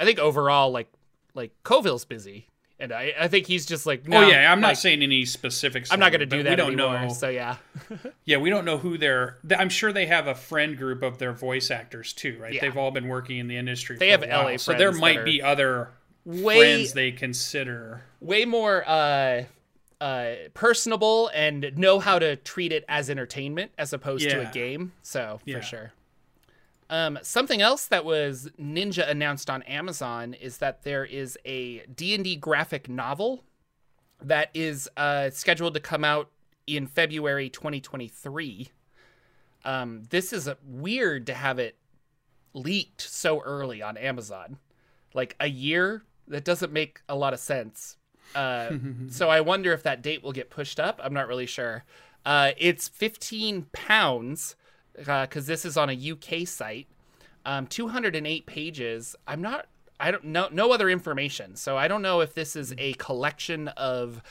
I 0.00 0.04
think 0.04 0.18
overall, 0.18 0.70
like 0.70 0.88
like 1.34 1.52
Colville's 1.64 2.04
busy, 2.04 2.48
and 2.78 2.92
I, 2.92 3.14
I 3.18 3.28
think 3.28 3.46
he's 3.46 3.66
just 3.66 3.86
like, 3.86 4.06
no, 4.08 4.24
oh 4.24 4.28
yeah, 4.28 4.50
I'm 4.50 4.60
not 4.60 4.76
saying 4.78 5.02
any 5.02 5.24
specifics. 5.24 5.90
I'm 5.92 6.00
not 6.00 6.12
going 6.12 6.20
to 6.20 6.26
do 6.26 6.42
that 6.44 6.50
We 6.50 6.56
don't 6.56 6.72
anymore. 6.72 7.00
know. 7.02 7.08
So 7.12 7.28
yeah, 7.28 7.56
Yeah, 8.24 8.38
we 8.38 8.50
don't 8.50 8.64
know 8.64 8.78
who 8.78 8.98
they're. 8.98 9.36
I'm 9.58 9.68
sure 9.68 9.92
they 9.92 10.06
have 10.06 10.26
a 10.26 10.34
friend 10.34 10.76
group 10.78 11.02
of 11.02 11.18
their 11.18 11.32
voice 11.32 11.70
actors 11.70 12.12
too, 12.12 12.38
right? 12.40 12.52
Yeah. 12.54 12.60
They've 12.62 12.76
all 12.76 12.90
been 12.90 13.08
working 13.08 13.38
in 13.38 13.48
the 13.48 13.56
industry. 13.56 13.96
They 13.98 14.06
for 14.14 14.20
have 14.20 14.22
a 14.22 14.28
while, 14.28 14.50
LA 14.52 14.56
so 14.58 14.74
there 14.74 14.92
might 14.92 15.24
be 15.24 15.42
other 15.42 15.90
way 16.24 16.56
friends 16.56 16.92
they 16.92 17.12
consider. 17.12 18.02
way 18.20 18.44
more 18.44 18.82
uh, 18.86 19.44
uh, 20.00 20.30
personable 20.54 21.30
and 21.34 21.72
know 21.76 21.98
how 22.00 22.18
to 22.18 22.36
treat 22.36 22.72
it 22.72 22.84
as 22.88 23.08
entertainment 23.10 23.72
as 23.78 23.92
opposed 23.92 24.28
to 24.28 24.48
a 24.48 24.52
game. 24.52 24.92
So 25.02 25.40
Yeah. 25.44 25.56
for 25.56 25.62
sure. 25.62 25.92
Um, 26.88 27.18
something 27.22 27.60
else 27.60 27.86
that 27.86 28.04
was 28.04 28.48
Ninja 28.60 29.08
announced 29.08 29.50
on 29.50 29.62
Amazon 29.62 30.34
is 30.34 30.58
that 30.58 30.84
there 30.84 31.04
is 31.04 31.36
a 31.44 31.80
D&D 31.86 32.36
graphic 32.36 32.88
novel 32.88 33.42
that 34.22 34.50
is 34.54 34.88
uh, 34.96 35.30
scheduled 35.30 35.74
to 35.74 35.80
come 35.80 36.04
out 36.04 36.30
in 36.66 36.86
February 36.86 37.50
2023. 37.50 38.68
Um, 39.64 40.04
this 40.10 40.32
is 40.32 40.46
a, 40.46 40.56
weird 40.64 41.26
to 41.26 41.34
have 41.34 41.58
it 41.58 41.76
leaked 42.54 43.00
so 43.00 43.40
early 43.40 43.82
on 43.82 43.96
Amazon. 43.96 44.58
Like 45.12 45.34
a 45.40 45.48
year, 45.48 46.04
that 46.28 46.44
doesn't 46.44 46.72
make 46.72 47.00
a 47.08 47.16
lot 47.16 47.32
of 47.34 47.40
sense. 47.40 47.96
Uh, 48.34 48.70
so 49.08 49.28
I 49.28 49.40
wonder 49.40 49.72
if 49.72 49.82
that 49.82 50.02
date 50.02 50.22
will 50.22 50.32
get 50.32 50.50
pushed 50.50 50.78
up. 50.78 51.00
I'm 51.02 51.14
not 51.14 51.26
really 51.26 51.46
sure. 51.46 51.84
Uh, 52.24 52.52
it's 52.58 52.88
15 52.88 53.66
pounds 53.72 54.56
because 54.96 55.46
this 55.46 55.64
is 55.64 55.76
on 55.76 55.90
a 55.90 56.10
UK 56.12 56.46
site. 56.46 56.86
Um, 57.44 57.66
208 57.66 58.46
pages. 58.46 59.14
I'm 59.26 59.40
not. 59.40 59.66
I 60.00 60.10
don't 60.10 60.24
know. 60.24 60.48
No 60.50 60.72
other 60.72 60.90
information. 60.90 61.56
So 61.56 61.76
I 61.76 61.88
don't 61.88 62.02
know 62.02 62.20
if 62.20 62.34
this 62.34 62.56
is 62.56 62.74
a 62.76 62.92
collection 62.94 63.68
of 63.68 64.22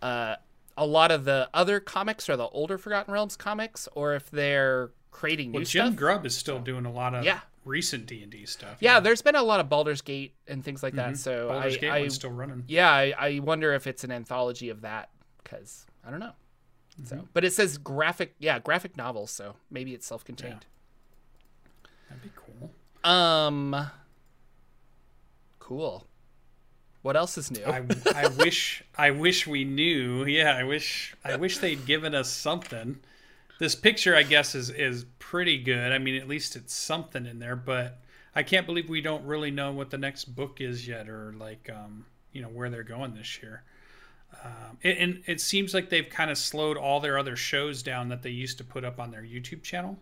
uh, 0.00 0.36
a 0.76 0.86
lot 0.86 1.10
of 1.10 1.24
the 1.24 1.50
other 1.52 1.80
comics 1.80 2.28
or 2.30 2.36
the 2.36 2.46
older 2.48 2.78
Forgotten 2.78 3.12
Realms 3.12 3.36
comics, 3.36 3.88
or 3.94 4.14
if 4.14 4.30
they're 4.30 4.90
creating 5.10 5.50
new 5.50 5.58
Well, 5.58 5.64
Jim 5.64 5.86
stuff. 5.88 5.96
Grubb 5.96 6.24
is 6.26 6.36
still 6.36 6.58
doing 6.60 6.86
a 6.86 6.92
lot 6.92 7.14
of 7.14 7.24
Yeah. 7.24 7.40
recent 7.64 8.06
D 8.06 8.22
and 8.22 8.32
D 8.32 8.46
stuff. 8.46 8.78
yeah, 8.80 8.98
there's 9.00 9.20
been 9.22 9.36
a 9.36 9.42
lot 9.42 9.60
of 9.60 9.68
Baldur's 9.68 10.00
Gate 10.00 10.34
and 10.48 10.64
things 10.64 10.82
like 10.82 10.94
that. 10.94 11.18
So 11.18 11.32
Mm-hmm. 11.32 11.48
Baldur's 11.48 11.74
I, 11.74 11.78
Gate 11.78 11.90
I 11.90 12.08
still 12.08 12.30
running. 12.30 12.64
yeah, 12.68 12.90
I, 12.90 13.14
I 13.18 13.38
wonder 13.40 13.74
if 13.74 13.86
it's 13.86 14.04
an 14.04 14.10
anthology 14.10 14.70
of 14.70 14.80
that 14.80 15.10
because 15.42 15.84
I 16.06 16.10
don't 16.10 16.20
know. 16.20 16.32
Mm-hmm. 17.00 17.06
So, 17.06 17.28
but 17.32 17.44
it 17.44 17.52
says 17.52 17.78
graphic, 17.78 18.34
yeah, 18.38 18.58
graphic 18.58 18.96
novel, 18.96 19.26
so 19.26 19.56
maybe 19.70 19.94
it's 19.94 20.06
self-contained. 20.06 20.66
That'd 22.08 22.22
be 22.22 22.30
cool. 22.36 22.70
Um, 23.10 23.90
cool. 25.58 26.06
What 27.02 27.16
else 27.16 27.36
is 27.36 27.50
new? 27.50 27.64
I, 27.64 27.82
I 28.14 28.28
wish 28.38 28.84
I 28.96 29.10
wish 29.10 29.46
we 29.46 29.64
knew. 29.64 30.24
Yeah, 30.24 30.56
I 30.56 30.64
wish 30.64 31.14
I 31.24 31.36
wish 31.36 31.58
they'd 31.58 31.84
given 31.84 32.14
us 32.14 32.30
something. 32.30 33.00
This 33.58 33.74
picture, 33.74 34.14
I 34.14 34.22
guess, 34.22 34.54
is 34.54 34.70
is 34.70 35.04
pretty 35.18 35.58
good. 35.58 35.92
I 35.92 35.98
mean, 35.98 36.14
at 36.14 36.28
least 36.28 36.54
it's 36.54 36.74
something 36.74 37.26
in 37.26 37.38
there. 37.38 37.56
But 37.56 37.98
I 38.34 38.42
can't 38.42 38.66
believe 38.66 38.88
we 38.88 39.00
don't 39.00 39.24
really 39.24 39.50
know 39.50 39.72
what 39.72 39.90
the 39.90 39.98
next 39.98 40.26
book 40.26 40.60
is 40.60 40.86
yet, 40.86 41.08
or 41.08 41.34
like, 41.36 41.68
um, 41.74 42.06
you 42.32 42.42
know, 42.42 42.48
where 42.48 42.70
they're 42.70 42.82
going 42.84 43.14
this 43.14 43.42
year. 43.42 43.64
Um, 44.44 44.78
it, 44.82 44.98
and 44.98 45.22
it 45.26 45.40
seems 45.40 45.74
like 45.74 45.88
they've 45.90 46.08
kind 46.08 46.30
of 46.30 46.38
slowed 46.38 46.76
all 46.76 47.00
their 47.00 47.18
other 47.18 47.36
shows 47.36 47.82
down 47.82 48.08
that 48.08 48.22
they 48.22 48.30
used 48.30 48.58
to 48.58 48.64
put 48.64 48.84
up 48.84 48.98
on 48.98 49.10
their 49.10 49.22
YouTube 49.22 49.62
channel. 49.62 49.98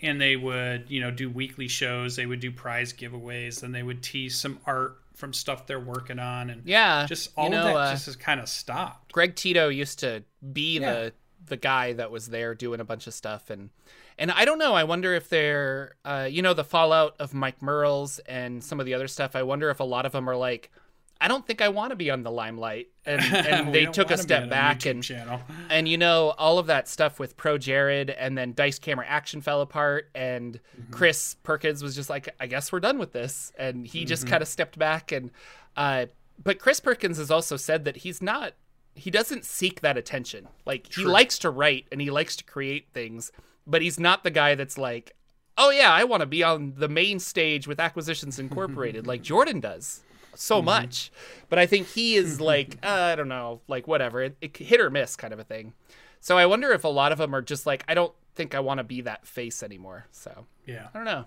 And 0.00 0.20
they 0.20 0.36
would, 0.36 0.84
you 0.88 1.00
know, 1.00 1.10
do 1.10 1.30
weekly 1.30 1.68
shows. 1.68 2.16
They 2.16 2.26
would 2.26 2.40
do 2.40 2.52
prize 2.52 2.92
giveaways, 2.92 3.62
and 3.62 3.74
they 3.74 3.82
would 3.82 4.02
tease 4.02 4.36
some 4.36 4.58
art 4.66 4.98
from 5.14 5.32
stuff 5.32 5.66
they're 5.66 5.80
working 5.80 6.18
on, 6.18 6.50
and 6.50 6.60
yeah, 6.66 7.06
just 7.06 7.30
all 7.38 7.44
you 7.46 7.52
know, 7.52 7.68
of 7.68 7.74
that 7.74 7.76
uh, 7.76 7.90
just 7.92 8.04
has 8.04 8.16
kind 8.16 8.38
of 8.38 8.50
stopped. 8.50 9.12
Greg 9.12 9.34
Tito 9.34 9.70
used 9.70 10.00
to 10.00 10.22
be 10.52 10.78
Yeah. 10.78 10.92
the 10.92 11.12
the 11.46 11.56
guy 11.56 11.94
that 11.94 12.10
was 12.10 12.28
there 12.28 12.54
doing 12.54 12.80
a 12.80 12.84
bunch 12.84 13.06
of 13.06 13.14
stuff 13.14 13.48
and 13.50 13.70
and 14.18 14.30
I 14.32 14.44
don't 14.44 14.58
know. 14.58 14.74
I 14.74 14.84
wonder 14.84 15.14
if 15.14 15.28
they're, 15.28 15.94
uh, 16.04 16.26
you 16.30 16.42
know, 16.42 16.52
the 16.54 16.64
fallout 16.64 17.14
of 17.18 17.32
Mike 17.32 17.62
Mearls 17.62 18.18
and 18.20 18.62
some 18.64 18.80
of 18.80 18.84
the 18.86 18.92
other 18.94 19.08
stuff. 19.08 19.36
I 19.36 19.42
wonder 19.42 19.70
if 19.70 19.78
a 19.80 19.84
lot 19.84 20.04
of 20.06 20.12
them 20.12 20.28
are 20.28 20.36
like, 20.36 20.70
I 21.20 21.28
don't 21.28 21.46
think 21.46 21.62
I 21.62 21.68
want 21.68 21.90
to 21.90 21.96
be 21.96 22.10
on 22.10 22.22
the 22.22 22.30
limelight, 22.30 22.88
and, 23.06 23.20
and 23.34 23.74
they 23.74 23.86
took 23.86 24.10
a 24.10 24.18
step 24.18 24.50
back 24.50 24.84
and 24.86 25.02
channel. 25.02 25.40
and 25.70 25.88
you 25.88 25.96
know 25.96 26.34
all 26.36 26.58
of 26.58 26.66
that 26.66 26.88
stuff 26.88 27.18
with 27.18 27.36
Pro 27.36 27.56
Jared 27.58 28.10
and 28.10 28.36
then 28.36 28.52
Dice 28.52 28.78
Camera 28.78 29.06
Action 29.08 29.40
fell 29.40 29.60
apart 29.62 30.10
and 30.14 30.60
Mm-hmm. 30.78 30.92
Chris 30.92 31.34
Perkins 31.42 31.82
was 31.82 31.94
just 31.94 32.10
like 32.10 32.28
I 32.38 32.46
guess 32.46 32.70
we're 32.70 32.80
done 32.80 32.98
with 32.98 33.12
this 33.12 33.50
and 33.58 33.86
he 33.86 34.04
just 34.04 34.24
Mm-hmm. 34.24 34.30
kind 34.30 34.42
of 34.42 34.48
stepped 34.48 34.78
back 34.78 35.10
and 35.12 35.30
uh 35.76 36.06
but 36.42 36.58
Chris 36.58 36.80
Perkins 36.80 37.16
has 37.18 37.30
also 37.30 37.56
said 37.56 37.84
that 37.86 37.98
he's 37.98 38.20
not 38.20 38.52
he 38.94 39.10
doesn't 39.10 39.44
seek 39.44 39.80
that 39.80 39.96
attention 39.96 40.48
like 40.66 40.92
he 40.92 41.04
likes 41.04 41.38
to 41.40 41.50
write 41.50 41.86
and 41.90 42.00
he 42.00 42.10
likes 42.10 42.36
to 42.36 42.44
create 42.44 42.88
things 42.92 43.32
but 43.66 43.80
he's 43.82 43.98
not 43.98 44.22
the 44.22 44.30
guy 44.30 44.54
that's 44.54 44.76
like 44.78 45.16
oh 45.58 45.70
yeah 45.70 45.92
I 45.92 46.04
want 46.04 46.20
to 46.20 46.26
be 46.26 46.42
on 46.42 46.74
the 46.76 46.88
main 46.88 47.18
stage 47.18 47.66
with 47.66 47.80
Acquisitions 47.80 48.38
Incorporated 48.38 49.06
like 49.06 49.22
Jordan 49.32 49.60
does 49.60 50.02
so 50.36 50.56
Mm-hmm. 50.56 50.66
much. 50.66 51.10
But 51.48 51.58
I 51.58 51.66
think 51.66 51.88
he 51.88 52.14
is 52.16 52.40
like, 52.40 52.78
uh, 52.82 52.88
I 52.88 53.14
don't 53.16 53.28
know, 53.28 53.60
like 53.68 53.86
whatever, 53.88 54.22
it, 54.22 54.36
it 54.40 54.56
hit 54.56 54.80
or 54.80 54.90
miss 54.90 55.16
kind 55.16 55.32
of 55.32 55.38
a 55.38 55.44
thing. 55.44 55.72
So 56.20 56.36
I 56.38 56.46
wonder 56.46 56.72
if 56.72 56.84
a 56.84 56.88
lot 56.88 57.12
of 57.12 57.18
them 57.18 57.34
are 57.34 57.42
just 57.42 57.66
like, 57.66 57.84
I 57.88 57.94
don't 57.94 58.12
think 58.34 58.54
I 58.54 58.60
want 58.60 58.78
to 58.78 58.84
be 58.84 59.00
that 59.02 59.26
face 59.26 59.62
anymore. 59.62 60.06
So 60.12 60.46
Yeah. 60.66 60.88
I 60.92 60.96
don't 60.98 61.04
know. 61.04 61.24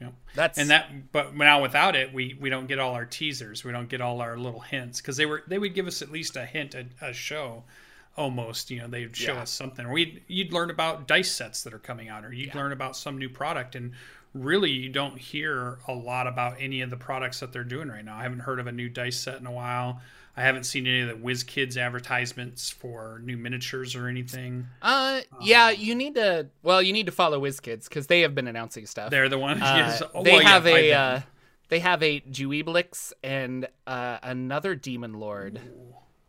Yeah. 0.00 0.10
That's 0.36 0.58
And 0.58 0.70
that, 0.70 1.10
but 1.12 1.34
now 1.34 1.60
without 1.60 1.96
it, 1.96 2.12
we 2.14 2.36
we 2.40 2.50
don't 2.50 2.68
get 2.68 2.78
all 2.78 2.94
our 2.94 3.04
teasers. 3.04 3.64
We 3.64 3.72
don't 3.72 3.88
get 3.88 4.00
all 4.00 4.20
our 4.20 4.38
little 4.38 4.60
hints 4.60 5.00
because 5.00 5.16
they 5.16 5.26
were 5.26 5.42
they 5.48 5.58
would 5.58 5.74
give 5.74 5.88
us 5.88 6.02
at 6.02 6.12
least 6.12 6.36
a 6.36 6.44
hint 6.46 6.76
a, 6.76 6.86
a 7.02 7.12
show, 7.12 7.64
almost. 8.16 8.70
You 8.70 8.80
know, 8.82 8.86
they'd 8.86 9.16
show 9.16 9.34
Yeah. 9.34 9.42
us 9.42 9.50
something. 9.50 9.84
Or 9.84 9.92
we 9.92 10.22
you'd 10.28 10.52
learn 10.52 10.70
about 10.70 11.08
dice 11.08 11.32
sets 11.32 11.64
that 11.64 11.74
are 11.74 11.80
coming 11.80 12.08
out, 12.08 12.24
or 12.24 12.32
you'd 12.32 12.54
learn 12.54 12.70
about 12.70 12.96
some 12.96 13.18
new 13.18 13.28
product. 13.28 13.74
And 13.74 13.92
really, 14.34 14.70
you 14.70 14.88
don't 14.88 15.18
hear 15.18 15.78
a 15.88 15.92
lot 15.92 16.26
about 16.26 16.56
any 16.60 16.80
of 16.82 16.90
the 16.90 16.96
products 16.96 17.40
that 17.40 17.52
they're 17.52 17.64
doing 17.64 17.88
right 17.88 18.04
now. 18.04 18.16
I 18.16 18.22
haven't 18.22 18.40
heard 18.40 18.60
of 18.60 18.66
a 18.66 18.72
new 18.72 18.88
dice 18.88 19.18
set 19.18 19.40
in 19.40 19.46
a 19.46 19.52
while. 19.52 20.00
I 20.38 20.42
haven't 20.42 20.64
seen 20.64 20.86
any 20.86 21.00
of 21.00 21.08
the 21.08 21.14
WizKids 21.14 21.76
advertisements 21.76 22.70
for 22.70 23.20
new 23.24 23.36
miniatures 23.36 23.96
or 23.96 24.06
anything. 24.06 24.68
Uh, 24.80 25.22
yeah, 25.40 25.70
you 25.70 25.96
need 25.96 26.14
to. 26.14 26.46
Well, 26.62 26.80
you 26.80 26.92
need 26.92 27.06
to 27.06 27.12
follow 27.12 27.40
WizKids 27.40 27.88
because 27.88 28.06
they 28.06 28.20
have 28.20 28.36
been 28.36 28.46
announcing 28.46 28.86
stuff. 28.86 29.10
They're 29.10 29.28
the 29.28 29.38
ones. 29.38 29.60
Uh, 29.68 29.74
yes. 29.76 30.02
Oh, 30.14 30.22
they 30.22 30.34
well, 30.34 30.42
have 30.42 30.66
I 30.66 30.70
a. 30.70 30.92
Uh, 30.92 31.20
they 31.70 31.80
have 31.80 32.02
a 32.04 32.20
Juiblex 32.20 33.12
and 33.24 33.66
uh, 33.86 34.18
another 34.22 34.76
Demon 34.76 35.14
Lord 35.14 35.60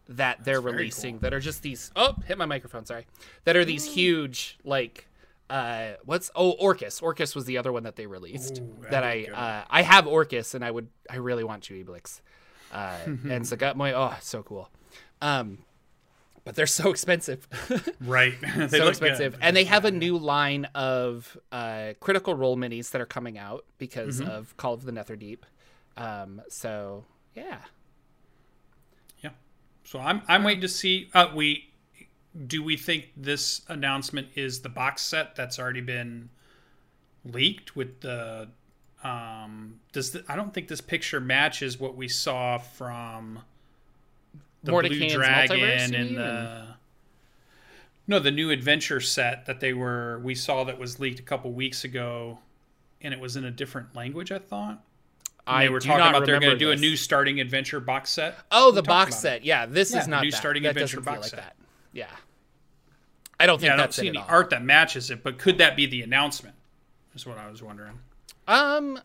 that 0.10 0.44
they're 0.44 0.60
releasing 0.60 1.16
cool. 1.16 1.22
that 1.22 1.34
are 1.36 1.40
just 1.40 1.62
these. 1.62 1.92
Oh, 1.96 2.16
hit 2.26 2.38
my 2.38 2.46
microphone. 2.46 2.86
Sorry. 2.86 3.06
That 3.44 3.56
are 3.56 3.64
these 3.64 3.86
huge 3.86 4.58
like. 4.64 5.06
Uh, 5.50 5.94
what's 6.06 6.30
oh 6.36 6.52
Orcus? 6.52 7.02
Orcus 7.02 7.34
was 7.36 7.46
the 7.46 7.58
other 7.58 7.72
one 7.72 7.84
that 7.84 7.96
they 7.96 8.06
released 8.06 8.60
Ooh, 8.60 8.76
that 8.92 9.04
I 9.04 9.26
uh, 9.34 9.66
I 9.70 9.82
have 9.82 10.06
Orcus 10.08 10.54
and 10.54 10.64
I 10.64 10.70
would 10.72 10.88
I 11.10 11.16
really 11.18 11.44
want 11.44 11.64
Juiblex. 11.64 12.22
Uh, 12.72 12.96
and 13.06 13.44
Zuggtmoy, 13.44 13.94
oh, 13.96 14.16
so 14.22 14.44
cool. 14.44 14.70
Um, 15.22 15.60
but 16.46 16.56
they're 16.56 16.68
so 16.68 16.90
expensive. 16.92 17.48
right. 18.02 18.34
so 18.70 18.88
expensive. 18.88 19.34
good. 19.34 19.40
And 19.42 19.56
they 19.56 19.64
have 19.66 19.86
a 19.86 19.92
new 19.92 20.18
line 20.18 20.66
of 20.76 21.36
uh, 21.52 21.94
critical 22.00 22.34
role 22.36 22.56
minis 22.58 22.92
that 22.92 23.02
are 23.02 23.06
coming 23.08 23.38
out 23.38 23.66
because 23.80 24.22
Mm-hmm. 24.22 24.30
of 24.30 24.56
Call 24.58 24.74
of 24.76 24.84
the 24.86 24.92
Netherdeep. 24.92 25.40
Um, 25.98 26.42
so 26.48 27.06
yeah, 27.36 27.58
Yeah. 29.24 29.32
So 29.84 30.00
I'm 30.00 30.22
I'm 30.28 30.44
waiting 30.44 30.62
to 30.62 30.68
see. 30.70 31.10
Uh, 31.14 31.28
we 31.36 31.69
do 32.48 32.64
we 32.64 32.78
think 32.78 33.10
this 33.18 33.62
announcement 33.68 34.28
is 34.36 34.62
the 34.62 34.70
box 34.70 35.02
set 35.02 35.36
that's 35.36 35.58
already 35.60 35.82
been 35.82 36.30
leaked 37.26 37.76
with 37.76 38.02
the 38.02 38.48
um 39.04 39.80
does 39.92 40.12
the, 40.12 40.24
I 40.28 40.36
don't 40.36 40.54
think 40.54 40.68
this 40.68 40.82
picture 40.82 41.20
matches 41.20 41.80
what 41.80 41.96
we 41.96 42.08
saw 42.08 42.58
from 42.58 43.40
the 44.64 44.72
Blue 44.72 45.10
Dragon 45.10 45.96
and 45.96 46.18
the 46.18 46.68
no 48.08 48.20
the 48.20 48.32
new 48.32 48.52
adventure 48.52 49.00
set 49.00 49.46
that 49.46 49.60
they 49.60 49.74
were 49.74 50.20
we 50.24 50.36
saw 50.36 50.64
that 50.66 50.78
was 50.80 51.00
leaked 51.00 51.20
a 51.20 51.24
couple 51.24 51.52
weeks 51.52 51.84
ago 51.84 52.40
and 53.02 53.14
it 53.14 53.20
was 53.20 53.36
in 53.36 53.46
a 53.46 53.52
different 53.52 53.96
language 53.96 54.32
I 54.32 54.40
thought. 54.40 54.84
And 55.48 55.58
I 55.58 55.64
they 55.64 55.70
were 55.70 55.80
talking 55.80 56.06
about 56.06 56.26
they're 56.26 56.40
going 56.40 56.52
to 56.52 56.58
do 56.58 56.72
a 56.72 56.76
new 56.76 56.96
starting 56.96 57.40
adventure 57.40 57.80
box 57.80 58.12
set. 58.12 58.38
Oh, 58.52 58.72
the 58.72 58.84
box 58.84 59.12
about 59.12 59.18
it. 59.18 59.22
set. 59.22 59.46
Yeah, 59.46 59.66
this 59.66 59.92
Yeah, 59.94 60.00
is 60.02 60.08
not 60.08 60.24
new 60.24 60.30
that. 60.32 60.38
starting 60.38 60.64
that 60.64 60.72
adventure 60.72 61.02
box 61.02 61.22
like 61.22 61.30
set. 61.32 61.40
that. 61.40 61.56
Yeah, 62.00 62.08
I 63.40 63.46
don't 63.46 63.60
think 63.60 63.70
Yeah, 63.70 63.74
I 63.76 63.78
don't 63.78 63.94
see 63.94 64.08
any 64.08 64.18
art 64.20 64.50
that 64.52 64.64
matches 64.64 65.10
it, 65.12 65.24
but 65.24 65.38
could 65.38 65.58
that 65.60 65.76
be 65.76 65.86
the 65.86 66.02
announcement? 66.02 66.56
Is 67.16 67.26
what 67.26 67.38
I 67.38 67.50
was 67.50 67.62
wondering. 67.64 68.00
Um, 68.48 69.00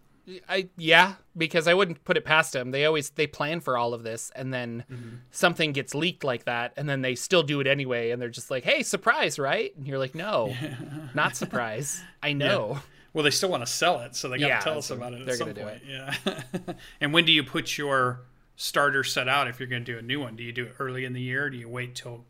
I 0.48 0.68
yeah, 0.76 1.14
because 1.36 1.68
I 1.68 1.74
wouldn't 1.74 2.02
put 2.04 2.16
it 2.16 2.24
past 2.24 2.52
them. 2.54 2.70
They 2.70 2.84
always 2.86 3.10
they 3.10 3.26
plan 3.26 3.60
for 3.60 3.76
all 3.76 3.92
of 3.94 4.02
this, 4.02 4.30
and 4.34 4.52
then 4.54 4.84
Mm-hmm. 4.90 5.16
something 5.30 5.72
gets 5.72 5.94
leaked 5.94 6.24
like 6.24 6.44
that, 6.44 6.72
and 6.76 6.88
then 6.88 7.02
they 7.02 7.14
still 7.14 7.42
do 7.42 7.60
it 7.60 7.66
anyway, 7.66 8.10
and 8.10 8.20
they're 8.22 8.28
just 8.30 8.50
like, 8.50 8.64
"Hey, 8.64 8.82
surprise, 8.82 9.38
right?" 9.38 9.74
And 9.76 9.86
you're 9.86 9.98
like, 9.98 10.14
"No, 10.14 10.54
not 11.14 11.36
surprise. 11.36 12.02
I 12.22 12.32
know." 12.32 12.78
Well, 13.12 13.22
they 13.22 13.30
still 13.30 13.50
want 13.50 13.64
to 13.64 13.70
sell 13.70 14.00
it, 14.00 14.16
so 14.16 14.28
they 14.28 14.38
got 14.38 14.46
to 14.46 14.48
Yeah, 14.48 14.58
tell 14.60 14.78
us 14.78 14.90
about 14.90 15.12
it 15.12 15.20
at 15.20 15.26
they're 15.26 15.36
some 15.36 15.52
gonna 15.52 15.60
do 15.60 15.62
point. 15.62 15.82
Yeah. 15.86 16.74
and 17.00 17.12
when 17.12 17.24
do 17.24 17.32
you 17.32 17.44
put 17.44 17.76
your 17.78 18.22
starter 18.56 19.04
set 19.04 19.28
out 19.28 19.46
if 19.46 19.60
you're 19.60 19.68
going 19.68 19.84
to 19.84 19.92
do 19.92 19.98
a 19.98 20.02
new 20.02 20.20
one? 20.20 20.36
Do 20.36 20.42
you 20.42 20.52
do 20.52 20.64
it 20.64 20.74
early 20.78 21.04
in 21.04 21.12
the 21.12 21.20
year? 21.20 21.48
Do 21.50 21.56
you 21.56 21.68
wait 21.68 21.94
till? 21.94 22.24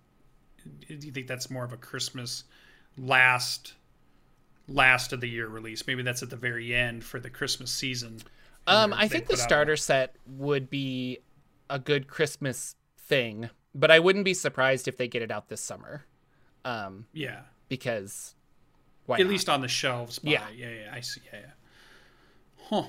Do 0.88 0.94
you 0.94 1.12
think 1.12 1.26
that's 1.26 1.50
more 1.50 1.64
of 1.64 1.72
a 1.72 1.76
Christmas 1.76 2.44
last 2.96 3.74
last 4.68 5.12
of 5.12 5.20
the 5.20 5.28
year 5.28 5.46
release? 5.48 5.86
Maybe 5.86 6.02
that's 6.02 6.22
at 6.22 6.30
the 6.30 6.36
very 6.36 6.74
end 6.74 7.04
for 7.04 7.20
the 7.20 7.30
Christmas 7.30 7.70
season. 7.70 8.20
Um, 8.66 8.92
I 8.94 9.08
think 9.08 9.24
the 9.26 9.34
put 9.34 9.40
out 9.40 9.44
starter 9.44 9.76
set 9.76 10.16
would 10.26 10.70
be 10.70 11.18
a 11.68 11.78
good 11.78 12.08
Christmas 12.08 12.76
thing, 12.98 13.50
but 13.74 13.90
I 13.90 13.98
wouldn't 13.98 14.24
be 14.24 14.32
surprised 14.34 14.88
if 14.88 14.96
they 14.96 15.06
get 15.08 15.20
it 15.22 15.30
out 15.30 15.48
this 15.48 15.60
summer. 15.60 16.06
Um, 16.64 17.06
Yeah. 17.12 17.42
because 17.68 18.34
why 19.04 19.16
at 19.16 19.22
not? 19.24 19.28
least 19.30 19.48
on 19.50 19.60
the 19.60 19.68
shelves. 19.68 20.18
By, 20.18 20.30
Yeah. 20.30 20.48
yeah, 20.54 20.70
yeah, 20.70 20.90
I 20.94 21.00
see. 21.00 21.20
Yeah, 21.30 21.40
yeah. 21.40 21.46
Huh. 22.70 22.84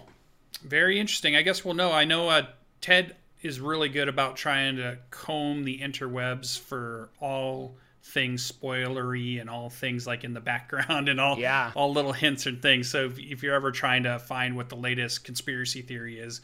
Very 0.63 0.97
interesting. 0.97 1.35
I 1.35 1.41
guess 1.41 1.65
we'll 1.65 1.73
know. 1.73 1.91
I 1.91 2.05
know 2.05 2.29
uh, 2.29 2.47
Ted 2.79 3.17
is 3.45 3.59
really 3.59 3.89
good 3.89 4.09
about 4.09 4.35
trying 4.35 4.77
to 4.77 4.97
comb 5.11 5.63
the 5.63 5.79
interwebs 5.79 6.59
for 6.59 7.09
all 7.19 7.75
things 8.03 8.51
spoilery 8.51 9.41
and 9.41 9.49
all 9.49 9.69
things 9.69 10.05
like 10.05 10.23
in 10.23 10.33
the 10.33 10.39
background 10.39 11.09
and 11.09 11.19
all 11.19 11.37
Yeah. 11.39 11.71
all 11.75 11.91
little 11.93 12.13
hints 12.13 12.45
and 12.45 12.61
things. 12.61 12.89
So 12.89 13.05
if, 13.05 13.19
if 13.19 13.43
you're 13.43 13.55
ever 13.55 13.71
trying 13.71 14.03
to 14.03 14.19
find 14.19 14.55
what 14.55 14.69
the 14.69 14.75
latest 14.75 15.23
conspiracy 15.23 15.81
theory 15.81 16.19
is, 16.19 16.41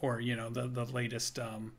or 0.00 0.20
you 0.20 0.36
know 0.36 0.48
the 0.50 0.66
the 0.68 0.84
latest. 0.84 1.38
Um, 1.38 1.72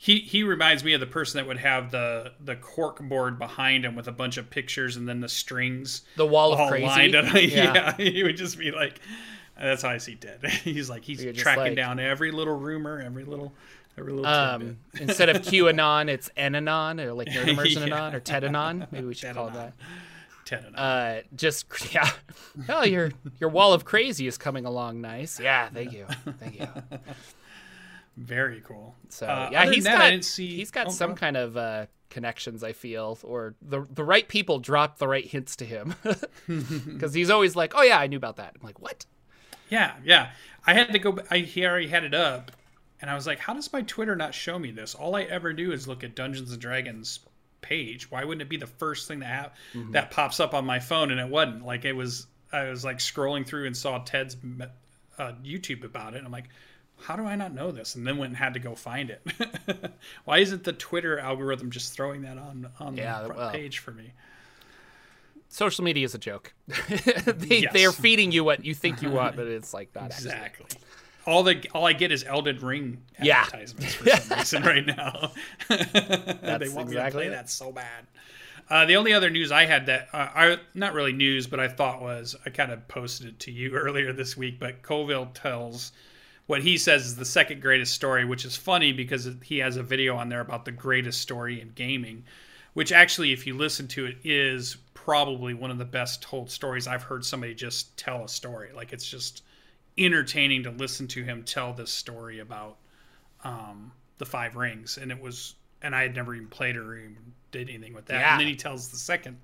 he, 0.00 0.20
he 0.20 0.44
reminds 0.44 0.84
me 0.84 0.92
of 0.92 1.00
the 1.00 1.06
person 1.08 1.38
that 1.38 1.48
would 1.48 1.58
have 1.58 1.90
the 1.90 2.32
the 2.44 2.54
cork 2.54 3.00
board 3.00 3.36
behind 3.38 3.84
him 3.84 3.96
with 3.96 4.06
a 4.06 4.12
bunch 4.12 4.36
of 4.36 4.48
pictures 4.48 4.94
and 4.96 5.08
then 5.08 5.18
the 5.20 5.28
strings 5.28 6.02
the 6.16 6.24
wall 6.26 6.52
of 6.52 6.68
crazy. 6.68 6.86
lined 6.86 7.14
up. 7.16 7.24
yeah. 7.34 7.40
yeah. 7.42 7.96
he 7.96 8.22
would 8.22 8.36
just 8.36 8.56
be 8.58 8.70
like, 8.70 9.00
that's 9.58 9.82
how 9.82 9.88
I 9.88 9.98
see 9.98 10.14
Ted. 10.14 10.44
He's 10.62 10.88
like 10.88 11.02
he's 11.02 11.24
tracking 11.36 11.62
like- 11.64 11.74
down 11.74 11.98
every 11.98 12.30
little 12.30 12.56
rumor, 12.56 13.00
every 13.00 13.24
little. 13.24 13.52
Um, 14.24 14.78
instead 15.00 15.28
of 15.28 15.36
QAnon, 15.42 16.08
it's 16.08 16.30
Ananon 16.36 17.00
or 17.04 17.12
like 17.12 17.28
Nerdimers 17.28 17.76
and 17.76 17.84
Anon 17.92 18.14
or 18.14 18.20
Tedanon. 18.20 18.86
Maybe 18.90 19.06
we 19.06 19.14
should 19.14 19.34
call 19.34 19.48
it 19.48 19.54
that. 19.54 19.72
Ted 20.44 20.64
and 20.64 20.76
Uh, 20.76 21.16
just 21.36 21.66
yeah. 21.94 22.10
Oh, 22.68 22.82
your 22.84 23.10
your 23.38 23.50
wall 23.50 23.72
of 23.74 23.84
crazy 23.84 24.26
is 24.26 24.38
coming 24.38 24.64
along 24.64 25.00
nice. 25.00 25.38
Yeah, 25.38 25.68
thank 25.68 25.92
you, 25.92 26.06
thank 26.40 26.58
you. 26.58 26.68
Very 28.16 28.60
cool. 28.62 28.94
So 29.10 29.26
Uh, 29.26 29.48
yeah, 29.52 29.70
he's 29.70 29.84
that, 29.84 30.10
got 30.14 30.24
see. 30.24 30.56
he's 30.56 30.70
got 30.70 30.86
oh, 30.88 30.90
some 30.90 31.14
kind 31.14 31.36
of 31.36 31.56
uh, 31.56 31.86
connections. 32.10 32.64
I 32.64 32.72
feel, 32.72 33.18
or 33.22 33.54
the 33.62 33.86
the 33.94 34.02
right 34.02 34.26
people 34.26 34.58
drop 34.58 34.98
the 34.98 35.06
right 35.06 35.24
hints 35.26 35.54
to 35.56 35.64
him 35.64 35.94
because 36.46 37.14
he's 37.14 37.30
always 37.30 37.54
like, 37.54 37.74
"Oh 37.76 37.82
yeah, 37.82 37.98
I 37.98 38.06
knew 38.06 38.16
about 38.16 38.36
that." 38.36 38.54
I'm 38.58 38.66
like, 38.66 38.80
"What?" 38.80 39.06
Yeah, 39.68 39.94
yeah. 40.04 40.30
I 40.66 40.72
had 40.72 40.92
to 40.92 40.98
go. 40.98 41.18
I 41.30 41.38
he 41.38 41.64
already 41.64 41.88
had 41.88 42.02
it 42.04 42.14
up, 42.14 42.50
and 43.00 43.10
I 43.10 43.14
was 43.14 43.26
like, 43.26 43.38
how 43.38 43.54
does 43.54 43.72
my 43.72 43.82
Twitter 43.82 44.16
not 44.16 44.34
show 44.34 44.58
me 44.58 44.70
this? 44.70 44.94
All 44.94 45.14
I 45.14 45.22
ever 45.22 45.52
do 45.52 45.72
is 45.72 45.86
look 45.86 46.02
at 46.02 46.14
Dungeons 46.14 46.50
and 46.50 46.60
Dragons 46.60 47.20
page. 47.60 48.10
Why 48.10 48.24
wouldn't 48.24 48.42
it 48.42 48.48
be 48.48 48.56
the 48.56 48.66
first 48.66 49.06
thing 49.06 49.20
that 49.20 49.26
ha- 49.26 49.50
mm-hmm. 49.72 49.92
that 49.92 50.10
pops 50.10 50.40
up 50.40 50.52
on 50.54 50.64
my 50.64 50.80
phone? 50.80 51.10
And 51.10 51.20
it 51.20 51.28
wasn't. 51.28 51.64
Like 51.64 51.84
it 51.84 51.92
was. 51.92 52.26
I 52.52 52.64
was 52.64 52.84
like 52.84 52.98
scrolling 52.98 53.46
through 53.46 53.66
and 53.66 53.76
saw 53.76 53.98
Ted's 53.98 54.34
uh, 55.18 55.32
YouTube 55.44 55.84
about 55.84 56.14
it. 56.14 56.18
And 56.18 56.26
I'm 56.26 56.32
like, 56.32 56.48
how 56.98 57.14
do 57.14 57.24
I 57.24 57.36
not 57.36 57.52
know 57.52 57.70
this? 57.70 57.94
And 57.94 58.06
then 58.06 58.16
went 58.16 58.30
and 58.30 58.36
had 58.36 58.54
to 58.54 58.60
go 58.60 58.74
find 58.74 59.10
it. 59.10 59.22
Why 60.24 60.38
isn't 60.38 60.64
the 60.64 60.72
Twitter 60.72 61.18
algorithm 61.18 61.70
just 61.70 61.92
throwing 61.92 62.22
that 62.22 62.38
on 62.38 62.68
on 62.80 62.96
yeah, 62.96 63.20
the 63.20 63.26
front 63.26 63.38
well, 63.38 63.50
page 63.50 63.78
for 63.78 63.92
me? 63.92 64.12
Social 65.50 65.84
media 65.84 66.04
is 66.04 66.14
a 66.14 66.18
joke. 66.18 66.52
they, 66.66 67.60
yes. 67.60 67.72
They're 67.72 67.92
feeding 67.92 68.32
you 68.32 68.44
what 68.44 68.64
you 68.64 68.74
think 68.74 69.02
you 69.02 69.10
want, 69.10 69.36
but 69.36 69.46
it's 69.46 69.72
like 69.72 69.94
not 69.94 70.06
exactly. 70.06 70.66
Actually 70.66 70.88
all 71.28 71.42
the 71.42 71.62
all 71.74 71.86
I 71.86 71.92
get 71.92 72.10
is 72.10 72.24
Elden 72.24 72.58
Ring 72.60 73.02
advertisements 73.18 74.00
yeah. 74.04 74.16
for 74.16 74.44
some 74.44 74.62
reason 74.62 74.62
right 74.62 74.86
now. 74.86 75.32
they 75.68 76.68
want 76.68 76.88
exactly 76.88 76.88
me 76.88 76.94
to 76.94 77.10
play 77.10 77.26
it. 77.26 77.30
that 77.30 77.50
so 77.50 77.70
bad. 77.70 78.06
Uh, 78.70 78.84
the 78.84 78.96
only 78.96 79.12
other 79.12 79.30
news 79.30 79.52
I 79.52 79.66
had 79.66 79.86
that 79.86 80.08
uh, 80.12 80.28
I 80.34 80.58
not 80.74 80.94
really 80.94 81.12
news, 81.12 81.46
but 81.46 81.60
I 81.60 81.68
thought 81.68 82.00
was 82.00 82.34
I 82.46 82.50
kind 82.50 82.72
of 82.72 82.86
posted 82.88 83.28
it 83.28 83.38
to 83.40 83.52
you 83.52 83.72
earlier 83.74 84.12
this 84.12 84.36
week. 84.36 84.58
But 84.58 84.82
Colville 84.82 85.26
tells 85.34 85.92
what 86.46 86.62
he 86.62 86.78
says 86.78 87.04
is 87.04 87.16
the 87.16 87.26
second 87.26 87.60
greatest 87.60 87.94
story, 87.94 88.24
which 88.24 88.46
is 88.46 88.56
funny 88.56 88.92
because 88.92 89.28
he 89.44 89.58
has 89.58 89.76
a 89.76 89.82
video 89.82 90.16
on 90.16 90.30
there 90.30 90.40
about 90.40 90.64
the 90.64 90.72
greatest 90.72 91.20
story 91.20 91.60
in 91.60 91.72
gaming, 91.74 92.24
which 92.72 92.90
actually, 92.90 93.32
if 93.32 93.46
you 93.46 93.54
listen 93.54 93.86
to 93.88 94.06
it, 94.06 94.16
is 94.24 94.78
probably 94.94 95.52
one 95.52 95.70
of 95.70 95.78
the 95.78 95.84
best 95.84 96.22
told 96.22 96.50
stories 96.50 96.86
I've 96.86 97.02
heard 97.02 97.24
somebody 97.24 97.54
just 97.54 97.96
tell 97.98 98.24
a 98.24 98.28
story. 98.28 98.70
Like 98.74 98.94
it's 98.94 99.08
just 99.08 99.42
entertaining 99.98 100.62
to 100.62 100.70
listen 100.70 101.06
to 101.08 101.22
him 101.22 101.42
tell 101.42 101.72
this 101.72 101.90
story 101.90 102.38
about 102.38 102.76
um, 103.44 103.92
the 104.18 104.24
Five 104.24 104.56
Rings, 104.56 104.98
and 104.98 105.10
it 105.10 105.20
was, 105.20 105.54
and 105.82 105.94
I 105.94 106.02
had 106.02 106.14
never 106.14 106.34
even 106.34 106.48
played 106.48 106.76
or 106.76 106.96
even 106.96 107.16
did 107.50 107.68
anything 107.68 107.94
with 107.94 108.06
that. 108.06 108.20
Yeah. 108.20 108.32
And 108.32 108.40
then 108.40 108.48
he 108.48 108.56
tells 108.56 108.88
the 108.88 108.96
second 108.96 109.38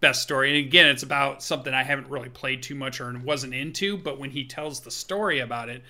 best 0.00 0.22
story, 0.22 0.48
and 0.48 0.66
again, 0.66 0.86
it's 0.86 1.02
about 1.02 1.42
something 1.42 1.72
I 1.74 1.82
haven't 1.82 2.08
really 2.08 2.28
played 2.28 2.62
too 2.62 2.74
much 2.74 3.00
or 3.00 3.16
wasn't 3.24 3.54
into. 3.54 3.96
But 3.96 4.18
when 4.18 4.30
he 4.30 4.44
tells 4.44 4.80
the 4.80 4.90
story 4.90 5.40
about 5.40 5.68
it, 5.68 5.82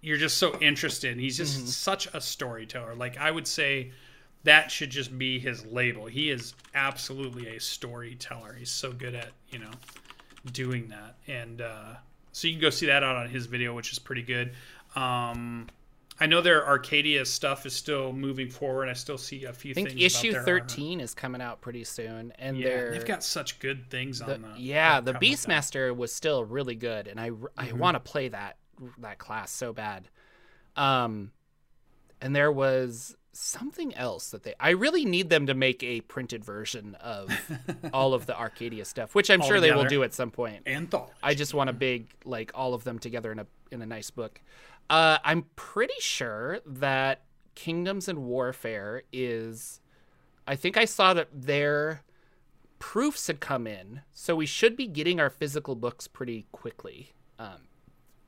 you're 0.00 0.16
just 0.16 0.38
so 0.38 0.58
interested. 0.60 1.18
He's 1.18 1.36
just 1.36 1.58
mm-hmm. 1.58 1.66
such 1.66 2.06
a 2.14 2.20
storyteller. 2.20 2.94
Like 2.94 3.16
I 3.18 3.30
would 3.30 3.46
say. 3.46 3.92
That 4.44 4.70
should 4.70 4.90
just 4.90 5.18
be 5.18 5.40
his 5.40 5.66
label. 5.66 6.06
He 6.06 6.30
is 6.30 6.54
absolutely 6.72 7.56
a 7.56 7.60
storyteller. 7.60 8.54
He's 8.56 8.70
so 8.70 8.92
good 8.92 9.16
at, 9.16 9.30
you 9.50 9.58
know, 9.58 9.72
doing 10.52 10.86
that. 10.90 11.16
And 11.26 11.62
uh, 11.62 11.94
so 12.36 12.48
you 12.48 12.52
can 12.52 12.60
go 12.60 12.68
see 12.68 12.84
that 12.84 13.02
out 13.02 13.16
on 13.16 13.30
his 13.30 13.46
video, 13.46 13.74
which 13.74 13.90
is 13.92 13.98
pretty 13.98 14.20
good. 14.20 14.52
Um, 14.94 15.68
I 16.20 16.26
know 16.26 16.42
their 16.42 16.66
Arcadia 16.66 17.24
stuff 17.24 17.64
is 17.64 17.72
still 17.72 18.12
moving 18.12 18.50
forward. 18.50 18.90
I 18.90 18.92
still 18.92 19.16
see 19.16 19.46
a 19.46 19.54
few. 19.54 19.70
I 19.70 19.74
think 19.74 19.98
issue 19.98 20.34
thirteen 20.34 21.00
is 21.00 21.14
coming 21.14 21.40
out 21.40 21.62
pretty 21.62 21.84
soon, 21.84 22.34
and 22.38 22.58
yeah, 22.58 22.90
they've 22.90 23.06
got 23.06 23.24
such 23.24 23.58
good 23.58 23.88
things 23.88 24.18
the, 24.18 24.34
on 24.34 24.42
the. 24.42 24.52
Yeah, 24.58 25.00
the 25.00 25.14
Beastmaster 25.14 25.96
was 25.96 26.12
still 26.12 26.44
really 26.44 26.74
good, 26.74 27.06
and 27.06 27.18
I 27.18 27.28
I 27.56 27.68
mm-hmm. 27.68 27.78
want 27.78 27.94
to 27.94 28.00
play 28.00 28.28
that 28.28 28.58
that 28.98 29.16
class 29.16 29.50
so 29.50 29.72
bad. 29.72 30.06
Um, 30.76 31.32
and 32.20 32.36
there 32.36 32.52
was 32.52 33.16
something 33.36 33.94
else 33.94 34.30
that 34.30 34.42
they 34.42 34.54
I 34.58 34.70
really 34.70 35.04
need 35.04 35.30
them 35.30 35.46
to 35.46 35.54
make 35.54 35.82
a 35.82 36.00
printed 36.02 36.44
version 36.44 36.94
of 36.96 37.30
all 37.92 38.14
of 38.14 38.26
the 38.26 38.38
Arcadia 38.38 38.84
stuff, 38.84 39.14
which 39.14 39.30
I'm 39.30 39.42
all 39.42 39.46
sure 39.48 39.56
together. 39.56 39.74
they 39.74 39.82
will 39.82 39.88
do 39.88 40.02
at 40.02 40.14
some 40.14 40.30
point. 40.30 40.62
Anthology. 40.66 41.12
I 41.22 41.34
just 41.34 41.54
want 41.54 41.70
a 41.70 41.72
big 41.72 42.12
like 42.24 42.50
all 42.54 42.74
of 42.74 42.84
them 42.84 42.98
together 42.98 43.32
in 43.32 43.38
a 43.38 43.46
in 43.70 43.82
a 43.82 43.86
nice 43.86 44.10
book. 44.10 44.40
Uh, 44.88 45.18
I'm 45.24 45.46
pretty 45.56 46.00
sure 46.00 46.60
that 46.64 47.22
Kingdoms 47.54 48.08
and 48.08 48.20
Warfare 48.20 49.02
is 49.12 49.80
I 50.46 50.56
think 50.56 50.76
I 50.76 50.84
saw 50.84 51.14
that 51.14 51.28
their 51.32 52.02
proofs 52.78 53.26
had 53.26 53.40
come 53.40 53.66
in, 53.66 54.02
so 54.12 54.36
we 54.36 54.46
should 54.46 54.76
be 54.76 54.86
getting 54.86 55.18
our 55.18 55.30
physical 55.30 55.74
books 55.74 56.06
pretty 56.06 56.46
quickly. 56.52 57.12
Um, 57.38 57.68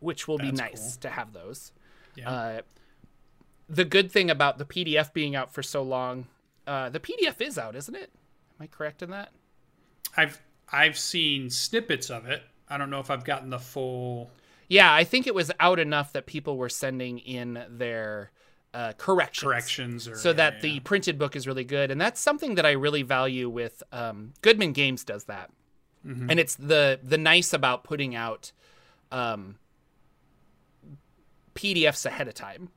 which 0.00 0.28
will 0.28 0.38
That's 0.38 0.50
be 0.50 0.56
nice 0.56 0.92
cool. 0.94 1.00
to 1.02 1.10
have 1.10 1.32
those. 1.32 1.72
Yeah. 2.14 2.30
Uh, 2.30 2.60
the 3.68 3.84
good 3.84 4.10
thing 4.10 4.30
about 4.30 4.58
the 4.58 4.64
PDF 4.64 5.12
being 5.12 5.36
out 5.36 5.52
for 5.52 5.62
so 5.62 5.82
long, 5.82 6.26
uh, 6.66 6.88
the 6.88 7.00
PDF 7.00 7.40
is 7.40 7.58
out, 7.58 7.76
isn't 7.76 7.94
it? 7.94 8.10
Am 8.58 8.64
I 8.64 8.66
correct 8.66 9.02
in 9.02 9.10
that? 9.10 9.30
I've 10.16 10.40
I've 10.70 10.98
seen 10.98 11.50
snippets 11.50 12.10
of 12.10 12.26
it. 12.26 12.42
I 12.68 12.78
don't 12.78 12.90
know 12.90 13.00
if 13.00 13.10
I've 13.10 13.24
gotten 13.24 13.50
the 13.50 13.58
full. 13.58 14.30
Yeah, 14.68 14.92
I 14.92 15.04
think 15.04 15.26
it 15.26 15.34
was 15.34 15.50
out 15.60 15.78
enough 15.78 16.12
that 16.12 16.26
people 16.26 16.58
were 16.58 16.68
sending 16.68 17.18
in 17.18 17.64
their 17.70 18.30
uh, 18.74 18.92
corrections, 18.98 19.48
corrections, 19.48 20.08
or, 20.08 20.16
so 20.16 20.30
yeah, 20.30 20.34
that 20.34 20.54
yeah. 20.56 20.60
the 20.60 20.80
printed 20.80 21.18
book 21.18 21.36
is 21.36 21.46
really 21.46 21.64
good, 21.64 21.90
and 21.90 22.00
that's 22.00 22.20
something 22.20 22.56
that 22.56 22.66
I 22.66 22.72
really 22.72 23.02
value. 23.02 23.48
With 23.48 23.82
um, 23.92 24.34
Goodman 24.42 24.72
Games 24.72 25.04
does 25.04 25.24
that, 25.24 25.50
mm-hmm. 26.06 26.30
and 26.30 26.40
it's 26.40 26.54
the 26.56 27.00
the 27.02 27.18
nice 27.18 27.52
about 27.52 27.84
putting 27.84 28.14
out 28.14 28.52
um, 29.10 29.56
PDFs 31.54 32.04
ahead 32.04 32.28
of 32.28 32.34
time 32.34 32.68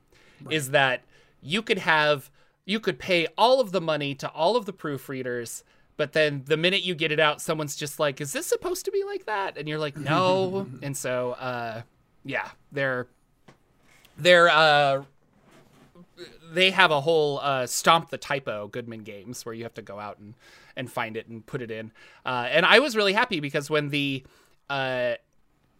right. 0.44 0.54
is 0.54 0.70
that 0.70 1.02
you 1.40 1.62
could 1.62 1.78
have 1.78 2.30
you 2.64 2.78
could 2.78 2.98
pay 2.98 3.26
all 3.36 3.60
of 3.60 3.72
the 3.72 3.80
money 3.80 4.14
to 4.14 4.28
all 4.30 4.56
of 4.56 4.66
the 4.66 4.72
proofreaders 4.72 5.62
but 5.96 6.12
then 6.12 6.42
the 6.46 6.56
minute 6.56 6.82
you 6.82 6.94
get 6.94 7.12
it 7.12 7.20
out 7.20 7.40
someone's 7.40 7.76
just 7.76 7.98
like 7.98 8.20
is 8.20 8.32
this 8.32 8.46
supposed 8.46 8.84
to 8.84 8.90
be 8.90 9.04
like 9.04 9.26
that 9.26 9.56
and 9.56 9.68
you're 9.68 9.78
like 9.78 9.96
no 9.96 10.66
and 10.82 10.96
so 10.96 11.32
uh 11.32 11.82
yeah 12.24 12.48
they're 12.70 13.06
they're 14.18 14.48
uh 14.48 15.02
they 16.52 16.70
have 16.70 16.90
a 16.90 17.00
whole 17.00 17.38
uh, 17.40 17.66
stomp 17.66 18.10
the 18.10 18.18
typo 18.18 18.68
Goodman 18.68 19.02
games 19.02 19.44
where 19.44 19.54
you 19.54 19.62
have 19.62 19.74
to 19.74 19.82
go 19.82 19.98
out 19.98 20.18
and, 20.18 20.34
and 20.76 20.90
find 20.90 21.16
it 21.16 21.26
and 21.26 21.44
put 21.44 21.62
it 21.62 21.70
in. 21.70 21.92
Uh, 22.24 22.46
and 22.50 22.66
I 22.66 22.78
was 22.78 22.94
really 22.94 23.14
happy 23.14 23.40
because 23.40 23.70
when 23.70 23.88
the 23.88 24.22
uh, 24.68 25.14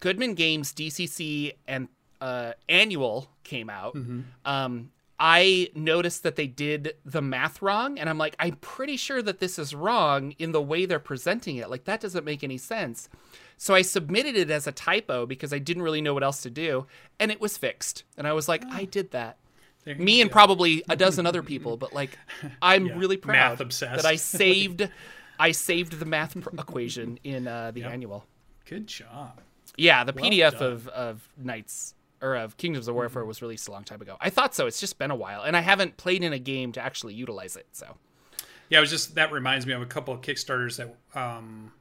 Goodman 0.00 0.34
games 0.34 0.72
DCC 0.72 1.54
and 1.68 1.88
uh, 2.22 2.52
annual 2.68 3.28
came 3.42 3.68
out, 3.68 3.96
mm-hmm. 3.96 4.20
um, 4.44 4.92
I 5.18 5.68
noticed 5.74 6.22
that 6.22 6.36
they 6.36 6.46
did 6.46 6.94
the 7.04 7.20
math 7.20 7.60
wrong, 7.60 7.98
and 7.98 8.08
I'm 8.08 8.18
like, 8.18 8.36
I'm 8.38 8.56
pretty 8.56 8.96
sure 8.96 9.20
that 9.22 9.40
this 9.40 9.58
is 9.58 9.74
wrong 9.74 10.32
in 10.38 10.52
the 10.52 10.62
way 10.62 10.86
they're 10.86 11.00
presenting 11.00 11.56
it. 11.56 11.68
Like 11.68 11.84
that 11.84 12.00
doesn't 12.00 12.24
make 12.24 12.42
any 12.44 12.58
sense. 12.58 13.08
So 13.56 13.74
I 13.74 13.82
submitted 13.82 14.36
it 14.36 14.50
as 14.50 14.66
a 14.66 14.72
typo 14.72 15.26
because 15.26 15.52
I 15.52 15.58
didn't 15.58 15.82
really 15.82 16.00
know 16.00 16.14
what 16.14 16.22
else 16.22 16.42
to 16.42 16.50
do, 16.50 16.86
and 17.18 17.30
it 17.30 17.40
was 17.40 17.56
fixed. 17.56 18.04
And 18.16 18.26
I 18.26 18.32
was 18.32 18.48
like, 18.48 18.62
oh. 18.64 18.70
I 18.72 18.84
did 18.84 19.10
that. 19.10 19.38
Me 19.84 20.20
and 20.20 20.30
probably 20.30 20.84
a 20.88 20.94
dozen 20.94 21.26
other 21.26 21.42
people, 21.42 21.76
but 21.76 21.92
like, 21.92 22.16
I'm 22.62 22.86
yeah. 22.86 22.98
really 22.98 23.16
proud 23.16 23.58
that 23.58 24.04
I 24.04 24.14
saved, 24.16 24.88
I 25.40 25.50
saved 25.50 25.98
the 25.98 26.06
math 26.06 26.36
equation 26.36 27.18
in 27.24 27.48
uh, 27.48 27.72
the 27.72 27.80
yep. 27.80 27.92
annual. 27.92 28.24
Good 28.64 28.86
job. 28.86 29.40
Yeah, 29.76 30.04
the 30.04 30.12
well 30.12 30.24
PDF 30.24 30.52
done. 30.52 30.72
of 30.72 30.88
of 30.88 31.28
Knights 31.36 31.94
or 32.22 32.36
of 32.36 32.56
Kingdoms 32.56 32.88
of 32.88 32.94
Warfare 32.94 33.22
mm-hmm. 33.22 33.28
was 33.28 33.42
released 33.42 33.68
a 33.68 33.72
long 33.72 33.84
time 33.84 34.00
ago. 34.00 34.16
I 34.20 34.30
thought 34.30 34.54
so. 34.54 34.66
It's 34.66 34.80
just 34.80 34.98
been 34.98 35.10
a 35.10 35.16
while, 35.16 35.42
and 35.42 35.56
I 35.56 35.60
haven't 35.60 35.96
played 35.96 36.22
in 36.22 36.32
a 36.32 36.38
game 36.38 36.72
to 36.72 36.80
actually 36.80 37.14
utilize 37.14 37.56
it. 37.56 37.66
So, 37.72 37.96
yeah, 38.70 38.78
it 38.78 38.80
was 38.80 38.90
just 38.90 39.16
that 39.16 39.32
reminds 39.32 39.66
me 39.66 39.72
of 39.72 39.82
a 39.82 39.86
couple 39.86 40.14
of 40.14 40.20
Kickstarters 40.20 40.76
that 40.76 40.96
um, 41.20 41.72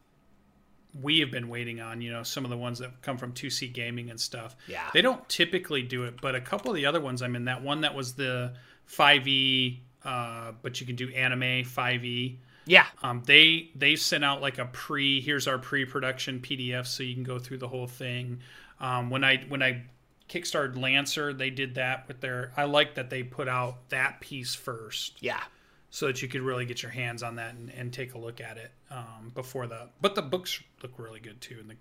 we 0.99 1.19
have 1.19 1.31
been 1.31 1.47
waiting 1.47 1.79
on. 1.79 2.01
You 2.01 2.11
know, 2.11 2.23
some 2.23 2.43
of 2.43 2.49
the 2.49 2.57
ones 2.57 2.79
that 2.79 3.01
come 3.01 3.17
from 3.17 3.33
2C 3.33 3.71
Gaming 3.71 4.09
and 4.09 4.19
stuff. 4.19 4.55
Yeah, 4.67 4.89
they 4.93 5.01
don't 5.01 5.27
typically 5.29 5.83
do 5.83 6.03
it, 6.03 6.19
but 6.19 6.35
a 6.35 6.41
couple 6.41 6.71
of 6.71 6.75
the 6.75 6.85
other 6.85 6.99
ones. 6.99 7.21
I 7.21 7.27
mean, 7.27 7.45
that 7.45 7.61
one 7.61 7.81
that 7.81 7.95
was 7.95 8.15
the 8.15 8.53
5e, 8.89 9.79
uh, 10.03 10.51
but 10.61 10.81
you 10.81 10.87
can 10.87 10.95
do 10.95 11.09
anime 11.09 11.63
5e. 11.63 12.37
Yeah. 12.65 12.85
Um, 13.03 13.23
they 13.25 13.69
they 13.75 13.95
sent 13.95 14.23
out 14.23 14.41
like 14.41 14.57
a 14.57 14.65
pre 14.65 15.21
here's 15.21 15.47
our 15.47 15.57
pre-production 15.57 16.39
PDF 16.39 16.85
so 16.87 17.03
you 17.03 17.13
can 17.13 17.23
go 17.23 17.39
through 17.39 17.57
the 17.57 17.67
whole 17.67 17.87
thing. 17.87 18.39
Um, 18.79 19.09
when 19.09 19.23
I 19.23 19.37
when 19.47 19.61
I 19.61 19.83
kickstarted 20.31 20.79
Lancer, 20.79 21.33
they 21.33 21.49
did 21.49 21.75
that 21.75 22.07
with 22.07 22.21
their. 22.21 22.51
I 22.55 22.63
like 22.63 22.95
that 22.95 23.09
they 23.09 23.23
put 23.23 23.47
out 23.47 23.89
that 23.89 24.21
piece 24.21 24.55
first. 24.55 25.21
Yeah. 25.21 25.41
So 25.89 26.07
that 26.07 26.21
you 26.21 26.29
could 26.29 26.41
really 26.41 26.65
get 26.65 26.81
your 26.81 26.91
hands 26.91 27.21
on 27.21 27.35
that 27.35 27.53
and, 27.53 27.69
and 27.71 27.91
take 27.91 28.13
a 28.13 28.17
look 28.17 28.39
at 28.39 28.57
it 28.57 28.71
um, 28.89 29.31
before 29.35 29.67
the. 29.67 29.89
But 29.99 30.15
the 30.15 30.21
books 30.21 30.61
look 30.81 30.97
really 30.97 31.19
good 31.19 31.41
too. 31.41 31.57
And 31.59 31.69
the, 31.69 31.75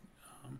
um, 0.44 0.58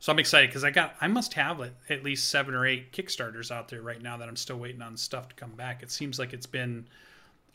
so 0.00 0.12
I'm 0.12 0.18
excited 0.18 0.50
because 0.50 0.64
I 0.64 0.70
got. 0.70 0.94
I 1.00 1.08
must 1.08 1.32
have 1.34 1.62
at 1.88 2.04
least 2.04 2.28
seven 2.28 2.54
or 2.54 2.66
eight 2.66 2.92
Kickstarters 2.92 3.50
out 3.50 3.68
there 3.68 3.80
right 3.80 4.02
now 4.02 4.18
that 4.18 4.28
I'm 4.28 4.36
still 4.36 4.58
waiting 4.58 4.82
on 4.82 4.96
stuff 4.98 5.30
to 5.30 5.34
come 5.34 5.52
back. 5.52 5.82
It 5.82 5.90
seems 5.90 6.18
like 6.18 6.34
it's 6.34 6.46
been 6.46 6.86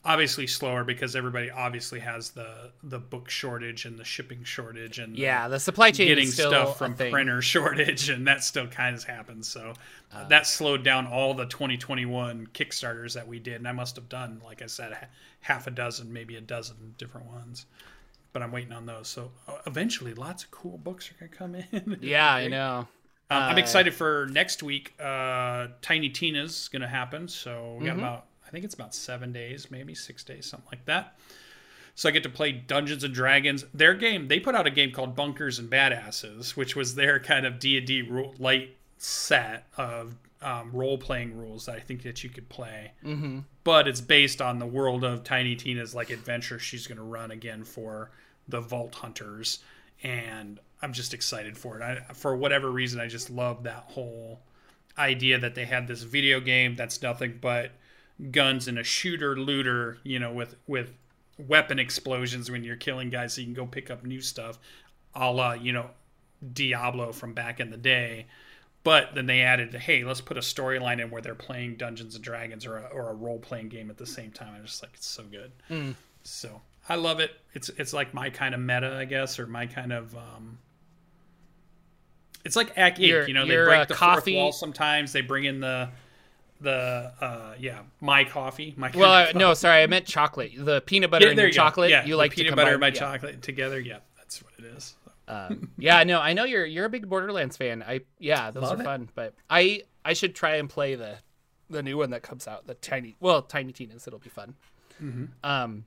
obviously 0.06 0.48
slower 0.48 0.84
because 0.84 1.16
everybody 1.16 1.52
obviously 1.52 2.00
has 2.00 2.32
the 2.32 2.72
the 2.84 3.00
book 3.00 3.30
shortage 3.30 3.86
and 3.86 3.98
the 4.00 4.04
shipping 4.06 4.44
shortage 4.44 4.98
and 5.00 5.18
yeah 5.18 5.48
the, 5.48 5.56
the 5.56 5.60
supply 5.60 5.92
chain 5.92 6.08
getting 6.08 6.32
stuff 6.32 6.78
from 6.78 6.94
printer 6.96 7.42
shortage 7.42 8.10
and 8.10 8.26
that 8.28 8.44
still 8.44 8.68
kind 8.68 8.96
of 8.96 9.04
happens 9.04 9.48
so 9.48 9.74
uh, 10.14 10.28
that 10.30 10.48
slowed 10.48 10.84
down 10.84 11.06
all 11.06 11.34
the 11.34 11.46
2021 11.46 12.48
kickstarters 12.54 13.14
that 13.14 13.28
we 13.28 13.40
did 13.40 13.56
and 13.56 13.68
i 13.68 13.72
must 13.74 13.96
have 13.98 14.08
done 14.08 14.42
like 14.46 14.62
i 14.62 14.66
said 14.68 15.08
half 15.42 15.68
a 15.68 15.72
dozen 15.72 16.12
maybe 16.12 16.38
a 16.38 16.42
dozen 16.42 16.96
different 16.98 17.28
ones 17.28 17.66
but 18.34 18.42
i'm 18.42 18.52
waiting 18.52 18.74
on 18.74 18.86
those 18.86 19.08
so 19.08 19.32
uh, 19.48 19.58
eventually 19.68 20.14
lots 20.14 20.44
of 20.44 20.52
cool 20.52 20.78
books 20.78 21.12
are 21.12 21.16
going 21.28 21.32
to 21.32 21.38
come 21.38 21.56
in 21.56 22.00
yeah 22.02 22.32
i 22.34 22.48
know 22.48 22.88
Um, 23.32 23.44
I'm 23.44 23.58
excited 23.60 23.94
for 23.94 24.28
next 24.32 24.64
week. 24.64 24.94
Uh, 25.00 25.68
Tiny 25.84 26.10
Tina's 26.10 26.68
going 26.70 26.82
to 26.82 26.88
happen. 26.88 27.28
So 27.28 27.76
we 27.78 27.86
got 27.86 27.96
Mm-hmm. 27.96 28.00
about, 28.00 28.26
I 28.50 28.52
think 28.52 28.66
it's 28.66 28.74
about 28.74 28.96
seven 28.96 29.32
days, 29.32 29.70
maybe 29.70 29.94
six 29.94 30.24
days, 30.24 30.48
something 30.48 30.68
like 30.72 30.86
that. 30.86 31.16
So 31.94 32.10
I 32.10 32.12
get 32.12 32.24
to 32.24 32.30
play 32.30 32.52
Dungeons 32.52 33.04
and 33.04 33.14
Dragons. 33.14 33.64
Their 33.74 33.94
game, 33.94 34.28
they 34.28 34.40
put 34.40 34.56
out 34.56 34.66
a 34.66 34.72
game 34.72 34.92
called 34.92 35.16
Bunkers 35.16 35.60
and 35.60 35.70
Badasses, 35.70 36.56
which 36.56 36.76
was 36.76 36.96
their 36.96 37.20
kind 37.20 37.46
of 37.46 37.60
D 37.60 37.78
and 37.78 37.86
D 37.86 38.10
light 38.40 38.76
set 38.98 39.68
of 39.78 40.16
um, 40.42 40.72
role 40.72 40.98
playing 40.98 41.38
rules 41.38 41.66
that 41.66 41.76
I 41.76 41.80
think 41.80 42.02
that 42.04 42.24
you 42.24 42.30
could 42.30 42.50
play. 42.50 42.92
Mm-hmm. 43.06 43.40
But 43.64 43.88
it's 43.88 44.02
based 44.02 44.42
on 44.42 44.58
the 44.58 44.66
world 44.66 45.04
of 45.04 45.24
Tiny 45.24 45.56
Tina's 45.56 45.94
like 45.94 46.10
adventure 46.10 46.58
she's 46.58 46.88
going 46.88 46.98
to 46.98 47.04
run 47.04 47.32
again 47.32 47.64
for 47.64 48.12
the 48.48 48.62
Vault 48.62 48.96
Hunters, 48.96 49.60
and 50.02 50.60
I'm 50.82 50.94
just 50.94 51.14
excited 51.14 51.58
for 51.58 51.80
it. 51.80 51.84
I, 51.84 52.14
for 52.14 52.36
whatever 52.36 52.72
reason, 52.72 53.00
I 53.00 53.08
just 53.08 53.30
love 53.30 53.64
that 53.64 53.84
whole 53.88 54.40
idea 54.98 55.38
that 55.40 55.54
they 55.54 55.66
had 55.66 55.88
this 55.88 56.02
video 56.02 56.40
game 56.40 56.76
that's 56.76 57.02
nothing 57.02 57.38
but 57.40 57.72
guns 58.32 58.68
and 58.68 58.78
a 58.78 58.84
shooter 58.84 59.36
looter, 59.38 59.98
you 60.04 60.20
know, 60.20 60.32
with 60.32 60.56
with 60.68 60.92
weapon 61.38 61.80
explosions 61.80 62.52
when 62.52 62.64
you're 62.64 62.76
killing 62.76 63.10
guys, 63.10 63.34
so 63.34 63.42
you 63.42 63.48
can 63.48 63.54
go 63.54 63.66
pick 63.66 63.90
up 63.90 64.04
new 64.04 64.22
stuff, 64.22 64.60
a 65.16 65.32
la 65.32 65.54
you 65.54 65.72
know 65.72 65.90
Diablo 66.54 67.12
from 67.12 67.34
back 67.34 67.60
in 67.60 67.70
the 67.70 67.78
day. 67.78 68.28
But 68.84 69.14
then 69.14 69.26
they 69.26 69.42
added, 69.42 69.76
hey, 69.76 70.06
let's 70.06 70.22
put 70.22 70.38
a 70.38 70.42
storyline 70.42 71.02
in 71.02 71.12
where 71.12 71.22
they're 71.22 71.36
playing 71.36 71.76
Dungeons 71.76 72.16
and 72.16 72.24
Dragons 72.24 72.66
or 72.66 72.78
a, 72.78 72.84
or 72.94 73.10
a 73.10 73.14
role 73.14 73.38
playing 73.38 73.68
game 73.68 73.90
at 73.90 73.98
the 73.98 74.06
same 74.06 74.32
time. 74.32 74.54
I'm 74.56 74.66
just 74.66 74.82
like, 74.82 74.92
it's 74.94 75.06
so 75.06 75.24
good. 75.24 75.52
So 76.24 76.62
I 76.88 76.96
love 76.96 77.20
it. 77.20 77.32
It's 77.54 77.68
it's 77.70 77.92
like 77.94 78.14
my 78.14 78.30
kind 78.30 78.56
of 78.56 78.62
meta, 78.62 78.96
I 78.96 79.06
guess, 79.06 79.38
or 79.38 79.48
my 79.48 79.66
kind 79.66 79.92
of. 79.92 80.16
Um, 80.16 80.60
it's 82.46 82.56
like 82.56 82.78
Act. 82.78 83.00
You 83.00 83.34
know, 83.34 83.46
they 83.46 83.56
break 83.66 83.80
uh, 83.82 83.86
the 83.86 83.94
coffee- 83.96 84.34
fourth 84.34 84.42
wall 84.44 84.52
sometimes. 84.54 85.12
They 85.12 85.22
bring 85.22 85.44
in 85.44 85.60
the 85.60 85.90
the 86.62 87.14
uh 87.22 87.54
yeah 87.58 87.80
my 88.02 88.24
coffee 88.24 88.74
my 88.76 88.92
Well, 88.94 89.26
kind 89.26 89.36
uh, 89.36 89.40
no, 89.48 89.54
sorry, 89.54 89.84
I 89.84 89.88
meant 89.88 90.06
chocolate. 90.06 90.52
The 90.58 90.82
peanut 90.82 91.12
butter 91.12 91.26
yeah, 91.26 91.32
and 91.32 91.40
your 91.40 91.48
you 91.48 91.54
chocolate. 91.54 91.90
Yeah, 91.90 92.04
you 92.04 92.12
the 92.12 92.18
like 92.18 92.32
to 92.36 92.44
peanut 92.44 92.56
butter 92.56 92.72
and 92.72 92.80
my 92.80 92.88
yeah. 92.88 92.94
chocolate 92.94 93.42
together. 93.42 93.80
Yeah, 93.80 94.00
that's 94.18 94.44
what 94.44 94.54
it 94.58 94.66
is. 94.66 94.96
yeah, 95.78 96.04
no, 96.04 96.20
I 96.20 96.34
know 96.34 96.44
you're 96.44 96.66
you're 96.66 96.86
a 96.86 96.90
big 96.90 97.08
Borderlands 97.08 97.58
fan. 97.58 97.84
I 97.84 98.02
yeah, 98.18 98.52
those 98.52 98.64
Love 98.64 98.80
are 98.80 98.82
it. 98.82 98.86
fun. 98.86 99.10
But 99.16 99.36
I 99.50 99.84
I 100.04 100.14
should 100.14 100.36
try 100.36 100.56
and 100.56 100.70
play 100.70 100.96
the 100.96 101.16
the 101.70 101.84
new 101.84 101.98
one 101.98 102.10
that 102.12 102.24
comes 102.24 102.48
out. 102.48 102.68
The 102.68 102.74
tiny 102.76 103.16
well, 103.20 103.42
Tiny 103.42 103.72
Tina's. 103.72 104.08
It'll 104.08 104.20
be 104.20 104.30
fun. 104.30 104.56
Mm-hmm. 105.02 105.26
Um, 105.44 105.86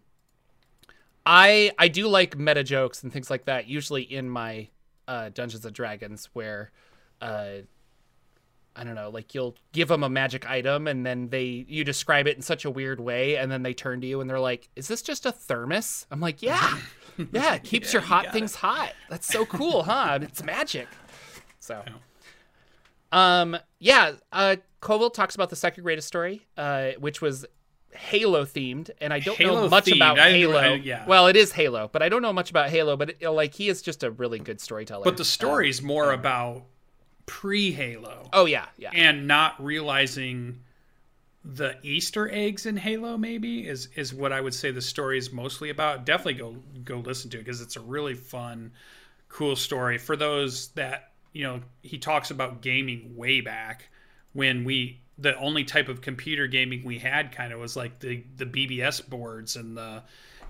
I 1.27 1.73
I 1.79 1.89
do 1.89 2.09
like 2.09 2.39
meta 2.39 2.65
jokes 2.65 3.03
and 3.03 3.13
things 3.13 3.31
like 3.31 3.45
that. 3.45 3.67
Usually 3.67 4.03
in 4.03 4.29
my 4.29 4.69
uh, 5.09 5.31
Dungeons 5.33 5.65
and 5.65 5.75
Dragons, 5.75 6.29
where 6.33 6.71
uh, 7.21 7.63
I 8.75 8.85
don't 8.85 8.95
know, 8.95 9.11
like 9.11 9.35
you'll 9.35 9.55
give 9.73 9.89
them 9.89 10.03
a 10.03 10.09
magic 10.09 10.49
item 10.49 10.87
and 10.87 11.05
then 11.05 11.29
they 11.29 11.67
you 11.69 11.85
describe 11.85 12.27
it 12.27 12.37
in 12.37 12.43
such 12.43 12.65
a 12.65 12.71
weird 12.71 13.01
way, 13.01 13.37
and 13.37 13.53
then 13.53 13.63
they 13.63 13.75
turn 13.75 14.01
to 14.01 14.07
you 14.07 14.21
and 14.21 14.31
they're 14.31 14.41
like, 14.41 14.69
"Is 14.77 14.89
this 14.89 15.03
just 15.03 15.27
a 15.27 15.33
thermos?" 15.33 16.07
I'm 16.11 16.21
like, 16.21 16.41
"Yeah, 16.43 16.79
yeah, 17.33 17.55
it 17.55 17.65
keeps 17.65 17.89
Yeah, 17.93 18.01
your 18.01 18.03
hot 18.09 18.25
got 18.25 18.33
things 18.33 18.55
hot. 18.55 18.93
That's 19.11 19.27
so 19.27 19.45
cool, 19.45 19.83
huh? 19.85 20.21
It's 20.23 20.43
magic." 20.43 20.89
So, 21.61 21.83
um, 23.13 23.57
yeah, 23.79 24.13
uh, 24.33 24.57
Colville 24.81 25.11
talks 25.11 25.35
about 25.35 25.51
the 25.51 25.57
second 25.57 25.85
greatest 25.85 26.09
story, 26.09 26.47
uh, 26.57 26.93
which 26.99 27.21
was 27.21 27.45
Halo 27.95 28.45
themed, 28.45 28.91
and 29.01 29.13
I 29.13 29.19
don't 29.21 29.39
know 29.39 29.69
much 29.69 29.85
themed. 29.85 29.97
about 29.97 30.19
Halo. 30.19 30.59
I- 30.59 30.75
yeah. 30.77 31.05
Well, 31.07 31.27
it 31.27 31.37
is 31.37 31.53
Halo, 31.53 31.89
but 31.93 32.03
I 32.03 32.09
don't 32.09 32.23
know 32.23 32.33
much 32.33 32.49
about 32.51 32.71
Halo. 32.71 32.97
But 32.97 33.17
it, 33.21 33.29
like, 33.29 33.55
he 33.55 33.69
is 33.69 33.83
just 33.83 34.03
a 34.03 34.11
really 34.11 34.39
good 34.39 34.61
storyteller. 34.61 35.05
But 35.05 35.19
the 35.19 35.25
story's 35.27 35.83
more 35.83 36.13
about 36.13 36.63
pre 37.27 37.73
Halo 37.73 38.29
oh 38.33 38.47
yeah, 38.47 38.67
yeah, 38.77 38.91
and 38.93 39.27
not 39.27 39.63
realizing 39.63 40.61
the 41.45 41.77
Easter 41.83 42.31
eggs 42.31 42.67
in 42.67 42.77
Halo. 42.77 43.17
Maybe 43.17 43.67
is 43.67 43.89
is 43.97 44.15
what 44.15 44.33
I 44.33 44.41
would 44.41 44.55
say 44.55 44.71
the 44.71 44.83
story 44.83 45.19
is 45.19 45.33
mostly 45.33 45.71
about. 45.71 46.07
Definitely 46.07 46.35
go 46.35 46.57
go 46.85 46.99
listen 46.99 47.31
to 47.31 47.39
it 47.39 47.45
because 47.45 47.61
it's 47.61 47.77
a 47.77 47.81
really 47.81 48.15
fun, 48.15 48.73
cool 49.29 49.57
story 49.57 49.99
for 49.99 50.17
those 50.17 50.69
that 50.69 51.13
you 51.33 51.45
know. 51.45 51.61
He 51.83 51.99
talks 51.99 52.31
about 52.31 52.63
gaming 52.63 53.17
way 53.17 53.41
back 53.41 53.89
when 54.33 54.65
we 54.65 55.01
the 55.19 55.37
only 55.39 55.65
type 55.65 55.89
of 55.89 56.01
computer 56.01 56.47
gaming 56.47 56.85
we 56.85 56.99
had 56.99 57.33
kind 57.33 57.53
of 57.53 57.61
was 57.61 57.77
like 57.77 57.99
the 58.01 58.25
the 58.37 58.47
BBS 58.47 59.09
boards 59.09 59.57
and 59.57 59.77
the 59.77 60.03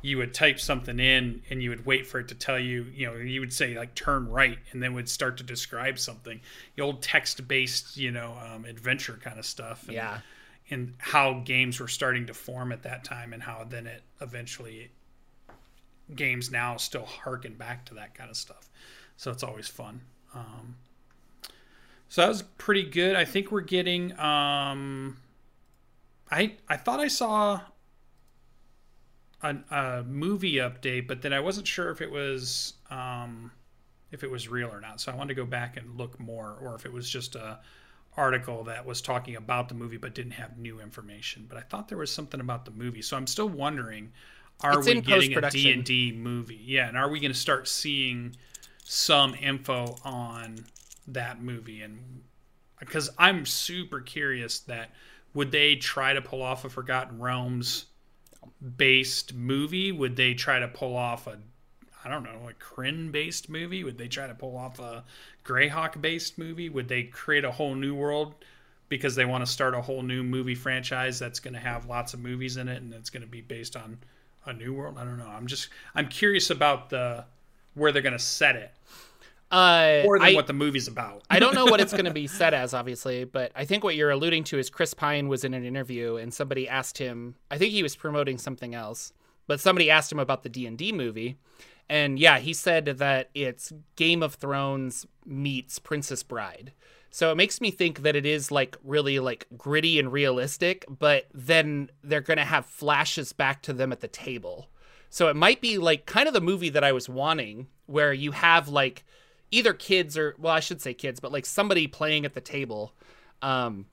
you 0.02 0.18
would 0.18 0.34
type 0.34 0.58
something 0.58 0.98
in 0.98 1.42
and 1.48 1.62
you 1.62 1.70
would 1.70 1.86
wait 1.86 2.06
for 2.06 2.18
it 2.18 2.28
to 2.28 2.34
tell 2.34 2.58
you 2.58 2.86
you 2.94 3.06
know 3.06 3.14
you 3.14 3.40
would 3.40 3.52
say 3.52 3.76
like 3.76 3.94
turn 3.94 4.28
right 4.28 4.58
and 4.72 4.82
then 4.82 4.94
would 4.94 5.08
start 5.08 5.38
to 5.38 5.44
describe 5.44 5.98
something. 5.98 6.40
The 6.76 6.82
old 6.82 7.02
text 7.02 7.46
based 7.48 7.96
you 7.96 8.10
know 8.10 8.36
um, 8.42 8.64
adventure 8.64 9.18
kind 9.22 9.38
of 9.38 9.46
stuff 9.46 9.84
and, 9.84 9.94
yeah. 9.94 10.18
and 10.70 10.94
how 10.98 11.42
games 11.44 11.80
were 11.80 11.88
starting 11.88 12.26
to 12.26 12.34
form 12.34 12.72
at 12.72 12.82
that 12.82 13.04
time 13.04 13.32
and 13.32 13.42
how 13.42 13.64
then 13.68 13.86
it 13.86 14.02
eventually 14.20 14.90
games 16.14 16.50
now 16.50 16.76
still 16.76 17.06
harken 17.06 17.54
back 17.54 17.86
to 17.86 17.94
that 17.94 18.14
kind 18.14 18.28
of 18.28 18.36
stuff. 18.36 18.68
So 19.16 19.30
it's 19.30 19.42
always 19.42 19.68
fun. 19.68 20.00
Um, 20.34 20.76
so 22.08 22.22
that 22.22 22.28
was 22.28 22.42
pretty 22.42 22.82
good. 22.82 23.16
I 23.16 23.24
think 23.24 23.50
we're 23.50 23.60
getting 23.62 24.18
um, 24.18 25.16
i 26.32 26.54
i 26.68 26.76
thought 26.76 26.98
i 26.98 27.08
saw 27.08 27.60
a, 29.42 29.56
a 29.70 30.02
movie 30.04 30.54
update 30.54 31.06
but 31.06 31.22
then 31.22 31.32
i 31.32 31.40
wasn't 31.40 31.66
sure 31.66 31.90
if 31.90 32.00
it 32.00 32.10
was 32.10 32.74
um, 32.90 33.50
if 34.10 34.22
it 34.22 34.30
was 34.30 34.46
real 34.48 34.68
or 34.68 34.80
not. 34.80 35.00
So 35.00 35.10
i 35.12 35.14
wanted 35.14 35.28
to 35.34 35.34
go 35.42 35.46
back 35.46 35.76
and 35.76 35.96
look 35.96 36.20
more 36.20 36.56
or 36.60 36.74
if 36.74 36.84
it 36.86 36.92
was 36.92 37.08
just 37.08 37.34
a 37.34 37.58
article 38.16 38.64
that 38.64 38.84
was 38.84 39.00
talking 39.00 39.36
about 39.36 39.68
the 39.70 39.74
movie 39.74 39.96
but 39.96 40.14
didn't 40.14 40.32
have 40.32 40.58
new 40.58 40.80
information. 40.80 41.46
But 41.48 41.58
i 41.58 41.62
thought 41.62 41.88
there 41.88 41.98
was 41.98 42.12
something 42.12 42.40
about 42.40 42.64
the 42.64 42.70
movie. 42.72 43.02
So 43.02 43.16
i'm 43.16 43.26
still 43.26 43.48
wondering 43.48 44.12
are 44.60 44.78
It's 44.78 44.86
we 44.86 44.92
in 44.92 45.00
getting 45.00 45.32
a 45.32 45.40
post-production. 45.40 45.82
d&d 45.82 46.12
movie? 46.12 46.60
Yeah 46.62 46.88
and 46.88 46.96
are 46.96 47.08
we 47.08 47.20
going 47.20 47.32
to 47.32 47.38
start 47.38 47.66
seeing 47.68 48.36
some 48.84 49.34
info 49.34 49.96
on 50.04 50.64
that 51.08 51.42
movie? 51.42 51.82
And 51.82 52.22
because 52.78 53.10
i'm 53.18 53.46
super 53.46 54.00
curious 54.00 54.60
that 54.60 54.90
would 55.34 55.50
they 55.50 55.76
try 55.76 56.12
to 56.12 56.20
pull 56.20 56.42
off 56.42 56.64
a 56.64 56.68
forgotten 56.68 57.18
realms 57.20 57.86
based 58.76 59.34
movie 59.34 59.92
would 59.92 60.16
they 60.16 60.34
try 60.34 60.58
to 60.58 60.68
pull 60.68 60.96
off 60.96 61.26
a 61.26 61.38
I 62.04 62.08
don't 62.08 62.24
know, 62.24 62.48
a 62.48 62.52
Krynn 62.54 63.12
based 63.12 63.48
movie? 63.48 63.84
Would 63.84 63.96
they 63.96 64.08
try 64.08 64.26
to 64.26 64.34
pull 64.34 64.56
off 64.56 64.80
a 64.80 65.04
Greyhawk 65.44 66.00
based 66.00 66.36
movie? 66.36 66.68
Would 66.68 66.88
they 66.88 67.04
create 67.04 67.44
a 67.44 67.52
whole 67.52 67.74
new 67.74 67.94
world 67.94 68.34
because 68.88 69.14
they 69.14 69.24
want 69.24 69.46
to 69.46 69.50
start 69.50 69.74
a 69.74 69.80
whole 69.80 70.02
new 70.02 70.22
movie 70.22 70.54
franchise 70.54 71.18
that's 71.18 71.38
going 71.38 71.54
to 71.54 71.60
have 71.60 71.86
lots 71.86 72.12
of 72.12 72.20
movies 72.20 72.56
in 72.56 72.68
it 72.68 72.82
and 72.82 72.92
it's 72.92 73.08
going 73.08 73.22
to 73.22 73.28
be 73.28 73.40
based 73.40 73.76
on 73.76 73.98
a 74.46 74.52
new 74.52 74.74
world? 74.74 74.98
I 74.98 75.04
don't 75.04 75.18
know. 75.18 75.28
I'm 75.28 75.46
just 75.46 75.68
I'm 75.94 76.08
curious 76.08 76.50
about 76.50 76.90
the 76.90 77.24
where 77.74 77.92
they're 77.92 78.02
going 78.02 78.12
to 78.12 78.18
set 78.18 78.56
it 78.56 78.72
Uh, 79.52 80.00
more 80.04 80.18
than 80.18 80.28
I, 80.28 80.34
what 80.34 80.46
the 80.46 80.54
movie's 80.54 80.88
about. 80.88 81.22
I 81.28 81.38
don't 81.38 81.54
know 81.54 81.66
what 81.66 81.80
it's 81.80 81.92
going 81.92 82.04
to 82.06 82.12
be 82.12 82.26
set 82.26 82.54
as, 82.54 82.72
obviously, 82.72 83.24
but 83.24 83.52
I 83.54 83.66
think 83.66 83.84
what 83.84 83.94
you're 83.94 84.10
alluding 84.10 84.44
to 84.44 84.58
is 84.58 84.70
Chris 84.70 84.94
Pine 84.94 85.28
was 85.28 85.44
in 85.44 85.52
an 85.52 85.64
interview 85.64 86.16
and 86.16 86.32
somebody 86.32 86.66
asked 86.66 86.96
him. 86.96 87.36
I 87.50 87.58
think 87.58 87.72
he 87.72 87.82
was 87.82 87.94
promoting 87.94 88.38
something 88.38 88.74
else, 88.74 89.12
but 89.46 89.60
somebody 89.60 89.90
asked 89.90 90.10
him 90.10 90.18
about 90.18 90.42
the 90.42 90.48
D 90.48 90.66
and 90.66 90.78
D 90.78 90.90
movie, 90.90 91.36
and 91.88 92.18
yeah, 92.18 92.38
he 92.38 92.54
said 92.54 92.86
that 92.86 93.28
it's 93.34 93.72
Game 93.96 94.22
of 94.22 94.34
Thrones 94.34 95.06
meets 95.26 95.78
Princess 95.78 96.22
Bride. 96.22 96.72
So 97.10 97.30
it 97.30 97.34
makes 97.34 97.60
me 97.60 97.70
think 97.70 98.00
that 98.02 98.16
it 98.16 98.24
is 98.24 98.50
like 98.50 98.78
really 98.82 99.18
like 99.18 99.46
gritty 99.58 99.98
and 99.98 100.10
realistic, 100.10 100.86
but 100.88 101.26
then 101.34 101.90
they're 102.02 102.22
going 102.22 102.38
to 102.38 102.44
have 102.44 102.64
flashes 102.64 103.34
back 103.34 103.60
to 103.62 103.74
them 103.74 103.92
at 103.92 104.00
the 104.00 104.08
table. 104.08 104.70
So 105.10 105.28
it 105.28 105.36
might 105.36 105.60
be 105.60 105.76
like 105.76 106.06
kind 106.06 106.26
of 106.26 106.32
the 106.32 106.40
movie 106.40 106.70
that 106.70 106.82
I 106.82 106.92
was 106.92 107.10
wanting, 107.10 107.66
where 107.84 108.14
you 108.14 108.32
have 108.32 108.68
like 108.68 109.04
either 109.52 109.72
kids 109.72 110.18
or 110.18 110.34
well, 110.38 110.52
I 110.52 110.60
should 110.60 110.82
say 110.82 110.92
kids, 110.94 111.20
but 111.20 111.30
like 111.30 111.46
somebody 111.46 111.86
playing 111.86 112.24
at 112.24 112.34
the 112.34 112.40
table, 112.40 112.92
um, 113.40 113.86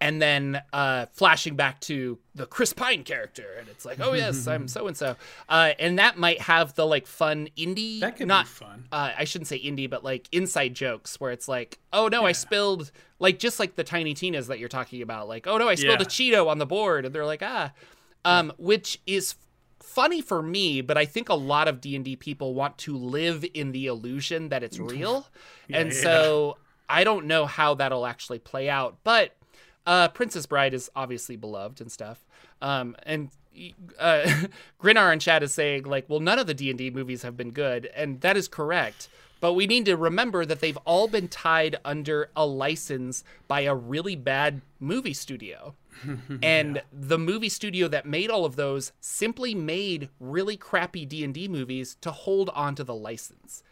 and 0.00 0.20
then 0.20 0.60
uh, 0.72 1.06
flashing 1.12 1.56
back 1.56 1.80
to 1.82 2.18
the 2.34 2.44
Chris 2.44 2.72
Pine 2.74 3.04
character, 3.04 3.54
and 3.58 3.68
it's 3.68 3.86
like, 3.86 4.00
oh 4.00 4.12
yes, 4.12 4.46
I'm 4.46 4.68
so 4.68 4.86
and 4.86 4.96
so, 4.96 5.16
and 5.48 5.98
that 5.98 6.18
might 6.18 6.42
have 6.42 6.74
the 6.74 6.84
like 6.84 7.06
fun 7.06 7.48
indie, 7.56 8.00
That 8.00 8.16
could 8.16 8.28
not 8.28 8.44
be 8.44 8.50
fun. 8.50 8.88
uh, 8.92 9.12
I 9.16 9.24
shouldn't 9.24 9.48
say 9.48 9.58
indie, 9.58 9.88
but 9.88 10.04
like 10.04 10.28
inside 10.32 10.74
jokes 10.74 11.18
where 11.20 11.30
it's 11.30 11.48
like, 11.48 11.78
oh 11.92 12.08
no, 12.08 12.26
I 12.26 12.32
spilled 12.32 12.90
like 13.18 13.38
just 13.38 13.58
like 13.58 13.76
the 13.76 13.84
Tiny 13.84 14.12
Tinas 14.14 14.48
that 14.48 14.58
you're 14.58 14.68
talking 14.68 15.00
about, 15.00 15.28
like 15.28 15.46
oh 15.46 15.56
no, 15.56 15.68
I 15.68 15.76
spilled 15.76 16.02
a 16.02 16.04
Cheeto 16.04 16.48
on 16.48 16.58
the 16.58 16.66
board, 16.66 17.06
and 17.06 17.14
they're 17.14 17.24
like 17.24 17.42
ah, 17.42 17.72
um, 18.26 18.52
which 18.58 19.00
is 19.06 19.36
funny 19.84 20.20
for 20.20 20.42
me, 20.42 20.80
but 20.80 20.96
I 20.96 21.04
think 21.04 21.28
a 21.28 21.34
lot 21.34 21.68
of 21.68 21.80
D 21.80 21.94
and 21.94 22.04
D 22.04 22.16
people 22.16 22.54
want 22.54 22.78
to 22.78 22.96
live 22.96 23.44
in 23.54 23.72
the 23.72 23.86
illusion 23.86 24.48
that 24.48 24.62
it's 24.62 24.78
real, 24.80 25.26
and 25.70 25.92
yeah. 25.92 26.00
so 26.00 26.58
I 26.88 27.04
don't 27.04 27.26
know 27.26 27.46
how 27.46 27.74
that'll 27.74 28.06
actually 28.06 28.38
play 28.38 28.68
out, 28.68 28.98
but 29.04 29.36
uh, 29.86 30.08
Princess 30.08 30.46
Bride 30.46 30.74
is 30.74 30.90
obviously 30.96 31.36
beloved 31.36 31.80
and 31.80 31.90
stuff. 31.92 32.24
Um, 32.62 32.96
and 33.04 33.30
uh, 33.98 34.46
Grinar 34.82 35.12
in 35.12 35.18
chat 35.18 35.42
is 35.42 35.52
saying 35.52 35.84
like, 35.84 36.08
well, 36.08 36.20
none 36.20 36.38
of 36.38 36.46
the 36.46 36.54
D 36.54 36.70
and 36.70 36.78
D 36.78 36.90
movies 36.90 37.22
have 37.22 37.36
been 37.36 37.50
good, 37.50 37.86
and 37.94 38.20
that 38.22 38.36
is 38.36 38.48
correct. 38.48 39.08
But 39.40 39.52
we 39.52 39.66
need 39.66 39.84
to 39.86 39.96
remember 39.96 40.46
that 40.46 40.60
they've 40.60 40.78
all 40.86 41.06
been 41.06 41.28
tied 41.28 41.76
under 41.84 42.30
a 42.34 42.46
license 42.46 43.24
by 43.46 43.60
a 43.60 43.74
really 43.74 44.16
bad 44.16 44.62
movie 44.80 45.12
studio. 45.12 45.74
and 46.42 46.76
yeah. 46.76 46.82
the 46.92 47.18
movie 47.18 47.48
studio 47.48 47.88
that 47.88 48.06
made 48.06 48.30
all 48.30 48.44
of 48.44 48.56
those 48.56 48.92
simply 49.00 49.54
made 49.54 50.08
really 50.20 50.56
crappy 50.56 51.04
D&D 51.04 51.48
movies 51.48 51.96
to 52.00 52.10
hold 52.10 52.50
onto 52.50 52.84
the 52.84 52.94
license. 52.94 53.62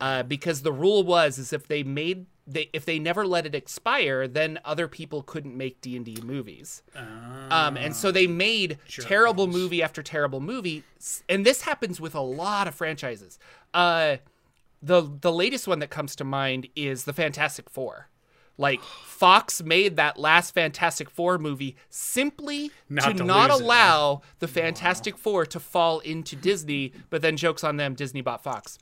Uh, 0.00 0.22
because 0.22 0.62
the 0.62 0.72
rule 0.72 1.02
was 1.02 1.38
is 1.38 1.52
if 1.52 1.68
they 1.68 1.82
made 1.82 2.24
they 2.46 2.68
if 2.72 2.84
they 2.84 2.98
never 2.98 3.26
let 3.26 3.46
it 3.46 3.54
expire, 3.54 4.26
then 4.26 4.58
other 4.64 4.88
people 4.88 5.22
couldn't 5.22 5.56
make 5.56 5.80
D 5.80 5.96
and 5.96 6.04
D 6.04 6.18
movies. 6.22 6.82
Um, 7.50 7.76
and 7.76 7.94
so 7.94 8.10
they 8.10 8.26
made 8.26 8.78
sure. 8.88 9.04
terrible 9.04 9.46
movie 9.46 9.82
after 9.82 10.02
terrible 10.02 10.40
movie, 10.40 10.82
and 11.28 11.44
this 11.44 11.62
happens 11.62 12.00
with 12.00 12.14
a 12.14 12.20
lot 12.20 12.66
of 12.66 12.74
franchises. 12.74 13.38
Uh, 13.72 14.16
the 14.82 15.02
the 15.20 15.32
latest 15.32 15.68
one 15.68 15.78
that 15.80 15.90
comes 15.90 16.16
to 16.16 16.24
mind 16.24 16.68
is 16.74 17.04
the 17.04 17.12
Fantastic 17.12 17.70
Four. 17.70 18.08
Like 18.60 18.80
Fox 18.82 19.62
made 19.62 19.96
that 19.96 20.18
last 20.18 20.52
Fantastic 20.52 21.10
Four 21.10 21.38
movie 21.38 21.76
simply 21.88 22.70
not 22.88 23.12
to, 23.12 23.14
to 23.14 23.24
not 23.24 23.50
allow 23.50 24.22
it. 24.22 24.38
the 24.38 24.48
Fantastic 24.48 25.14
wow. 25.14 25.20
Four 25.22 25.46
to 25.46 25.58
fall 25.58 25.98
into 26.00 26.36
Disney, 26.36 26.92
but 27.08 27.22
then 27.22 27.36
jokes 27.36 27.64
on 27.64 27.76
them, 27.76 27.94
Disney 27.94 28.20
bought 28.20 28.44
Fox 28.44 28.78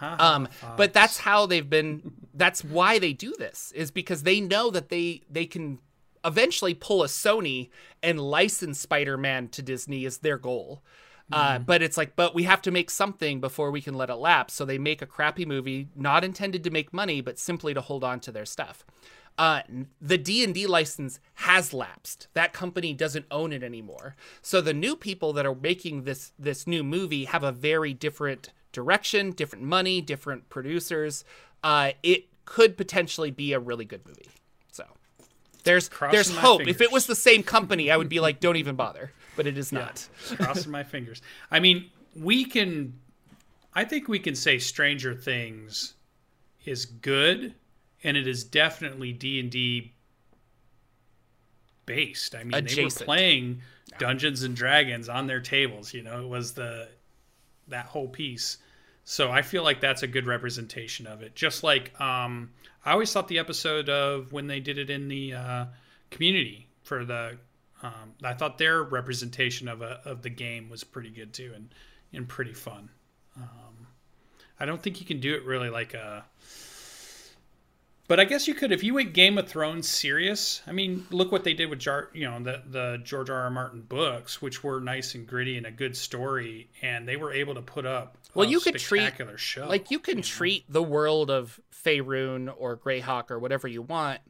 um, 0.00 0.48
but 0.76 0.92
that's 0.92 1.18
how 1.18 1.46
they've 1.46 1.68
been. 1.68 2.12
That's 2.34 2.64
why 2.64 2.98
they 2.98 3.12
do 3.12 3.34
this 3.38 3.72
is 3.74 3.90
because 3.90 4.22
they 4.22 4.40
know 4.40 4.70
that 4.70 4.88
they 4.88 5.22
they 5.30 5.46
can 5.46 5.78
eventually 6.24 6.74
pull 6.74 7.02
a 7.02 7.06
Sony 7.06 7.70
and 8.02 8.20
license 8.20 8.80
Spider-Man 8.80 9.48
to 9.48 9.62
Disney 9.62 10.04
is 10.04 10.18
their 10.18 10.38
goal. 10.38 10.82
Uh, 11.30 11.54
mm-hmm. 11.54 11.64
but 11.64 11.82
it's 11.82 11.96
like, 11.96 12.16
but 12.16 12.34
we 12.34 12.44
have 12.44 12.62
to 12.62 12.70
make 12.70 12.90
something 12.90 13.40
before 13.40 13.70
we 13.70 13.82
can 13.82 13.94
let 13.94 14.10
it 14.10 14.14
lapse. 14.14 14.54
So 14.54 14.64
they 14.64 14.78
make 14.78 15.02
a 15.02 15.06
crappy 15.06 15.44
movie, 15.44 15.88
not 15.94 16.24
intended 16.24 16.64
to 16.64 16.70
make 16.70 16.92
money, 16.92 17.20
but 17.20 17.38
simply 17.38 17.74
to 17.74 17.80
hold 17.80 18.02
on 18.02 18.20
to 18.20 18.32
their 18.32 18.46
stuff. 18.46 18.84
Uh, 19.36 19.62
the 20.00 20.18
D 20.18 20.42
and 20.42 20.52
D 20.52 20.66
license 20.66 21.20
has 21.34 21.72
lapsed. 21.72 22.26
That 22.34 22.52
company 22.52 22.92
doesn't 22.92 23.26
own 23.30 23.52
it 23.52 23.62
anymore. 23.62 24.16
So 24.42 24.60
the 24.60 24.74
new 24.74 24.96
people 24.96 25.32
that 25.34 25.46
are 25.46 25.54
making 25.54 26.02
this 26.02 26.32
this 26.38 26.66
new 26.66 26.82
movie 26.82 27.26
have 27.26 27.44
a 27.44 27.52
very 27.52 27.94
different 27.94 28.50
direction, 28.72 29.30
different 29.30 29.64
money, 29.64 30.00
different 30.00 30.48
producers. 30.48 31.24
Uh, 31.62 31.92
it 32.02 32.26
could 32.46 32.76
potentially 32.76 33.30
be 33.30 33.52
a 33.52 33.60
really 33.60 33.84
good 33.84 34.04
movie. 34.06 34.28
So 34.72 34.84
there's 35.62 35.88
Crossing 35.88 36.16
there's 36.16 36.36
hope. 36.36 36.66
If 36.66 36.80
it 36.80 36.90
was 36.90 37.06
the 37.06 37.14
same 37.14 37.44
company, 37.44 37.92
I 37.92 37.96
would 37.96 38.08
be 38.08 38.18
like, 38.18 38.40
don't 38.40 38.56
even 38.56 38.74
bother. 38.74 39.12
But 39.38 39.46
it 39.46 39.56
is 39.56 39.72
not. 39.72 40.06
Yeah, 40.30 40.36
crossing 40.36 40.70
my 40.70 40.82
fingers. 40.82 41.22
I 41.50 41.60
mean, 41.60 41.90
we 42.14 42.44
can. 42.44 42.98
I 43.74 43.84
think 43.84 44.08
we 44.08 44.18
can 44.18 44.34
say 44.34 44.58
Stranger 44.58 45.14
Things 45.14 45.94
is 46.64 46.84
good, 46.84 47.54
and 48.04 48.16
it 48.16 48.26
is 48.26 48.44
definitely 48.44 49.12
D 49.12 49.40
and 49.40 49.50
D 49.50 49.92
based. 51.86 52.34
I 52.34 52.44
mean, 52.44 52.54
Adjacent. 52.54 52.76
they 52.76 52.84
were 52.84 53.06
playing 53.06 53.62
Dungeons 53.98 54.42
and 54.42 54.54
Dragons 54.54 55.08
on 55.08 55.26
their 55.26 55.40
tables. 55.40 55.94
You 55.94 56.02
know, 56.02 56.20
it 56.20 56.28
was 56.28 56.52
the 56.52 56.88
that 57.68 57.86
whole 57.86 58.08
piece. 58.08 58.58
So 59.04 59.30
I 59.30 59.40
feel 59.40 59.62
like 59.62 59.80
that's 59.80 60.02
a 60.02 60.06
good 60.06 60.26
representation 60.26 61.06
of 61.06 61.22
it. 61.22 61.34
Just 61.34 61.62
like 61.62 61.98
um, 62.00 62.50
I 62.84 62.92
always 62.92 63.12
thought 63.12 63.28
the 63.28 63.38
episode 63.38 63.88
of 63.88 64.32
when 64.32 64.46
they 64.48 64.60
did 64.60 64.78
it 64.78 64.90
in 64.90 65.08
the 65.08 65.34
uh, 65.34 65.64
community 66.10 66.68
for 66.82 67.04
the, 67.04 67.38
um, 67.82 68.14
I 68.22 68.34
thought 68.34 68.58
their 68.58 68.82
representation 68.82 69.68
of 69.68 69.82
a, 69.82 70.00
of 70.04 70.22
the 70.22 70.30
game 70.30 70.68
was 70.68 70.84
pretty 70.84 71.10
good 71.10 71.32
too, 71.32 71.52
and 71.54 71.74
and 72.12 72.28
pretty 72.28 72.54
fun. 72.54 72.88
Um, 73.36 73.86
I 74.58 74.66
don't 74.66 74.82
think 74.82 75.00
you 75.00 75.06
can 75.06 75.20
do 75.20 75.34
it 75.34 75.44
really 75.44 75.70
like 75.70 75.94
a 75.94 76.24
but 78.08 78.18
I 78.18 78.24
guess 78.24 78.48
you 78.48 78.54
could 78.54 78.72
if 78.72 78.82
you 78.82 78.94
went 78.94 79.12
Game 79.12 79.36
of 79.36 79.46
Thrones 79.46 79.86
serious. 79.86 80.62
I 80.66 80.72
mean, 80.72 81.06
look 81.10 81.30
what 81.30 81.44
they 81.44 81.52
did 81.52 81.68
with 81.68 81.78
Jar, 81.78 82.08
you 82.14 82.28
know, 82.28 82.40
the 82.40 82.62
the 82.66 83.00
George 83.04 83.28
R. 83.28 83.42
R. 83.42 83.50
Martin 83.50 83.82
books, 83.82 84.40
which 84.40 84.64
were 84.64 84.80
nice 84.80 85.14
and 85.14 85.26
gritty 85.26 85.58
and 85.58 85.66
a 85.66 85.70
good 85.70 85.94
story, 85.94 86.70
and 86.80 87.06
they 87.06 87.16
were 87.16 87.30
able 87.32 87.54
to 87.54 87.60
put 87.60 87.84
up. 87.84 88.16
Well, 88.34 88.48
you 88.48 88.60
could 88.60 88.78
treat 88.78 89.12
show, 89.36 89.68
like 89.68 89.90
you 89.90 89.98
can 89.98 90.18
you 90.18 90.22
treat 90.22 90.66
know? 90.70 90.72
the 90.72 90.82
world 90.82 91.30
of 91.30 91.60
Faerun 91.84 92.52
or 92.56 92.78
Greyhawk 92.78 93.30
or 93.30 93.38
whatever 93.38 93.68
you 93.68 93.82
want 93.82 94.20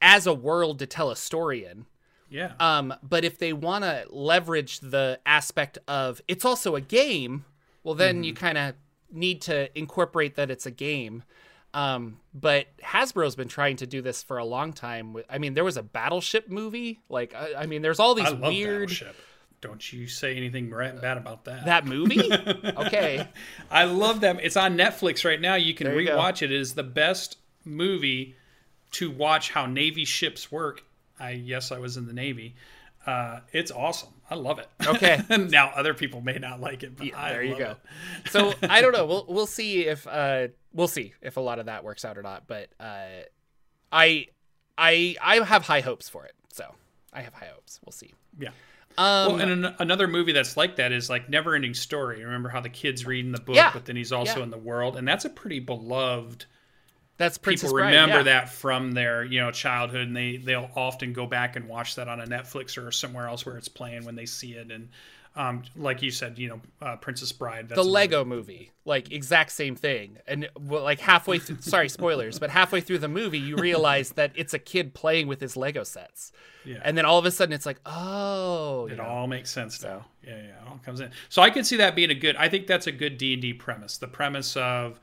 as 0.00 0.26
a 0.26 0.34
world 0.34 0.78
to 0.78 0.86
tell 0.86 1.10
a 1.10 1.16
story 1.16 1.66
in. 1.66 1.84
Yeah. 2.30 2.52
Um, 2.60 2.94
but 3.02 3.24
if 3.24 3.38
they 3.38 3.52
want 3.52 3.84
to 3.84 4.04
leverage 4.10 4.80
the 4.80 5.20
aspect 5.24 5.78
of 5.88 6.20
it's 6.28 6.44
also 6.44 6.76
a 6.76 6.80
game, 6.80 7.44
well, 7.82 7.94
then 7.94 8.16
mm-hmm. 8.16 8.24
you 8.24 8.34
kind 8.34 8.58
of 8.58 8.74
need 9.10 9.42
to 9.42 9.76
incorporate 9.78 10.36
that 10.36 10.50
it's 10.50 10.66
a 10.66 10.70
game. 10.70 11.22
Um, 11.74 12.18
but 12.34 12.66
Hasbro's 12.82 13.36
been 13.36 13.48
trying 13.48 13.76
to 13.76 13.86
do 13.86 14.00
this 14.00 14.22
for 14.22 14.38
a 14.38 14.44
long 14.44 14.72
time. 14.72 15.16
I 15.28 15.38
mean, 15.38 15.54
there 15.54 15.64
was 15.64 15.76
a 15.76 15.82
Battleship 15.82 16.48
movie. 16.48 17.00
Like, 17.08 17.34
I, 17.34 17.62
I 17.62 17.66
mean, 17.66 17.82
there's 17.82 18.00
all 18.00 18.14
these 18.14 18.32
weird. 18.32 18.88
Battleship. 18.88 19.16
Don't 19.60 19.92
you 19.92 20.06
say 20.06 20.36
anything 20.36 20.70
bad 20.70 21.16
about 21.16 21.44
that. 21.46 21.64
That 21.64 21.84
movie? 21.84 22.32
okay. 22.76 23.26
I 23.70 23.84
love 23.84 24.20
them. 24.20 24.38
It's 24.40 24.56
on 24.56 24.76
Netflix 24.76 25.24
right 25.24 25.40
now. 25.40 25.56
You 25.56 25.74
can 25.74 25.88
you 25.88 25.94
rewatch 25.94 26.42
it. 26.42 26.52
It 26.52 26.60
is 26.60 26.74
the 26.74 26.84
best 26.84 27.38
movie 27.64 28.36
to 28.92 29.10
watch 29.10 29.50
how 29.50 29.66
Navy 29.66 30.04
ships 30.04 30.52
work. 30.52 30.84
I 31.20 31.30
yes, 31.30 31.72
I 31.72 31.78
was 31.78 31.96
in 31.96 32.06
the 32.06 32.12
Navy. 32.12 32.54
Uh, 33.06 33.40
it's 33.52 33.70
awesome. 33.70 34.10
I 34.28 34.34
love 34.34 34.58
it. 34.58 34.68
Okay. 34.86 35.22
now 35.50 35.72
other 35.74 35.94
people 35.94 36.20
may 36.20 36.38
not 36.38 36.60
like 36.60 36.82
it, 36.82 36.96
but 36.96 37.06
yeah, 37.06 37.30
there 37.30 37.42
you 37.42 37.56
go. 37.56 37.70
It. 38.24 38.30
so 38.30 38.52
I 38.62 38.80
don't 38.80 38.92
know. 38.92 39.06
We'll 39.06 39.24
we'll 39.28 39.46
see 39.46 39.86
if 39.86 40.06
uh 40.06 40.48
we'll 40.72 40.88
see 40.88 41.14
if 41.22 41.36
a 41.36 41.40
lot 41.40 41.58
of 41.58 41.66
that 41.66 41.84
works 41.84 42.04
out 42.04 42.18
or 42.18 42.22
not. 42.22 42.46
But 42.46 42.68
uh, 42.78 43.06
I 43.90 44.26
I 44.76 45.16
I 45.22 45.36
have 45.36 45.64
high 45.64 45.80
hopes 45.80 46.08
for 46.08 46.26
it. 46.26 46.34
So 46.52 46.74
I 47.12 47.22
have 47.22 47.32
high 47.32 47.48
hopes. 47.52 47.80
We'll 47.84 47.92
see. 47.92 48.14
Yeah. 48.38 48.50
Um, 48.98 49.32
well, 49.32 49.40
and 49.40 49.64
an- 49.64 49.74
another 49.78 50.08
movie 50.08 50.32
that's 50.32 50.56
like 50.56 50.76
that 50.76 50.90
is 50.92 51.08
like 51.08 51.30
Never 51.30 51.54
Ending 51.54 51.74
Story. 51.74 52.24
Remember 52.24 52.48
how 52.48 52.60
the 52.60 52.68
kid's 52.68 53.06
reading 53.06 53.32
the 53.32 53.40
book, 53.40 53.54
yeah. 53.54 53.70
but 53.72 53.84
then 53.84 53.94
he's 53.94 54.12
also 54.12 54.38
yeah. 54.38 54.44
in 54.44 54.50
the 54.50 54.58
world, 54.58 54.96
and 54.96 55.06
that's 55.06 55.24
a 55.24 55.30
pretty 55.30 55.60
beloved 55.60 56.46
that's 57.18 57.36
Princess 57.36 57.68
people 57.68 57.78
Bride, 57.78 57.90
remember 57.90 58.18
yeah. 58.18 58.22
that 58.22 58.48
from 58.48 58.92
their 58.92 59.24
you 59.24 59.40
know 59.40 59.50
childhood, 59.50 60.06
and 60.06 60.16
they 60.16 60.36
they'll 60.36 60.70
often 60.74 61.12
go 61.12 61.26
back 61.26 61.56
and 61.56 61.68
watch 61.68 61.96
that 61.96 62.08
on 62.08 62.20
a 62.20 62.26
Netflix 62.26 62.78
or 62.82 62.90
somewhere 62.90 63.26
else 63.26 63.44
where 63.44 63.56
it's 63.56 63.68
playing 63.68 64.04
when 64.04 64.14
they 64.14 64.26
see 64.26 64.52
it. 64.52 64.70
And 64.70 64.88
um, 65.38 65.62
like 65.76 66.02
you 66.02 66.10
said, 66.10 66.38
you 66.38 66.48
know, 66.48 66.60
uh, 66.80 66.96
Princess 66.96 67.30
Bride. 67.32 67.68
the 67.68 67.84
Lego 67.84 68.24
movie, 68.24 68.72
like 68.84 69.12
exact 69.12 69.52
same 69.52 69.76
thing. 69.76 70.18
And 70.26 70.48
well, 70.58 70.82
like 70.82 71.00
halfway 71.00 71.38
through, 71.38 71.58
sorry, 71.60 71.88
spoilers, 71.88 72.38
but 72.38 72.50
halfway 72.50 72.80
through 72.80 72.98
the 72.98 73.08
movie, 73.08 73.38
you 73.38 73.56
realize 73.56 74.10
that 74.12 74.32
it's 74.34 74.54
a 74.54 74.58
kid 74.58 74.94
playing 74.94 75.26
with 75.26 75.40
his 75.40 75.56
Lego 75.56 75.84
sets. 75.84 76.32
Yeah. 76.64 76.78
And 76.84 76.98
then 76.98 77.04
all 77.04 77.18
of 77.18 77.24
a 77.24 77.30
sudden, 77.30 77.52
it's 77.52 77.66
like, 77.66 77.80
oh, 77.86 78.88
it 78.90 78.96
know. 78.96 79.04
all 79.04 79.26
makes 79.26 79.50
sense 79.50 79.82
now. 79.82 80.06
Yeah, 80.24 80.36
yeah, 80.36 80.42
it 80.42 80.54
all 80.68 80.80
comes 80.84 81.00
in. 81.00 81.10
So 81.28 81.40
I 81.40 81.50
can 81.50 81.64
see 81.64 81.76
that 81.76 81.94
being 81.94 82.10
a 82.10 82.14
good. 82.14 82.36
I 82.36 82.48
think 82.48 82.66
that's 82.66 82.86
a 82.86 82.92
good 82.92 83.16
D 83.18 83.32
and 83.32 83.42
D 83.42 83.52
premise. 83.52 83.96
The 83.98 84.08
premise 84.08 84.56
of 84.56 84.98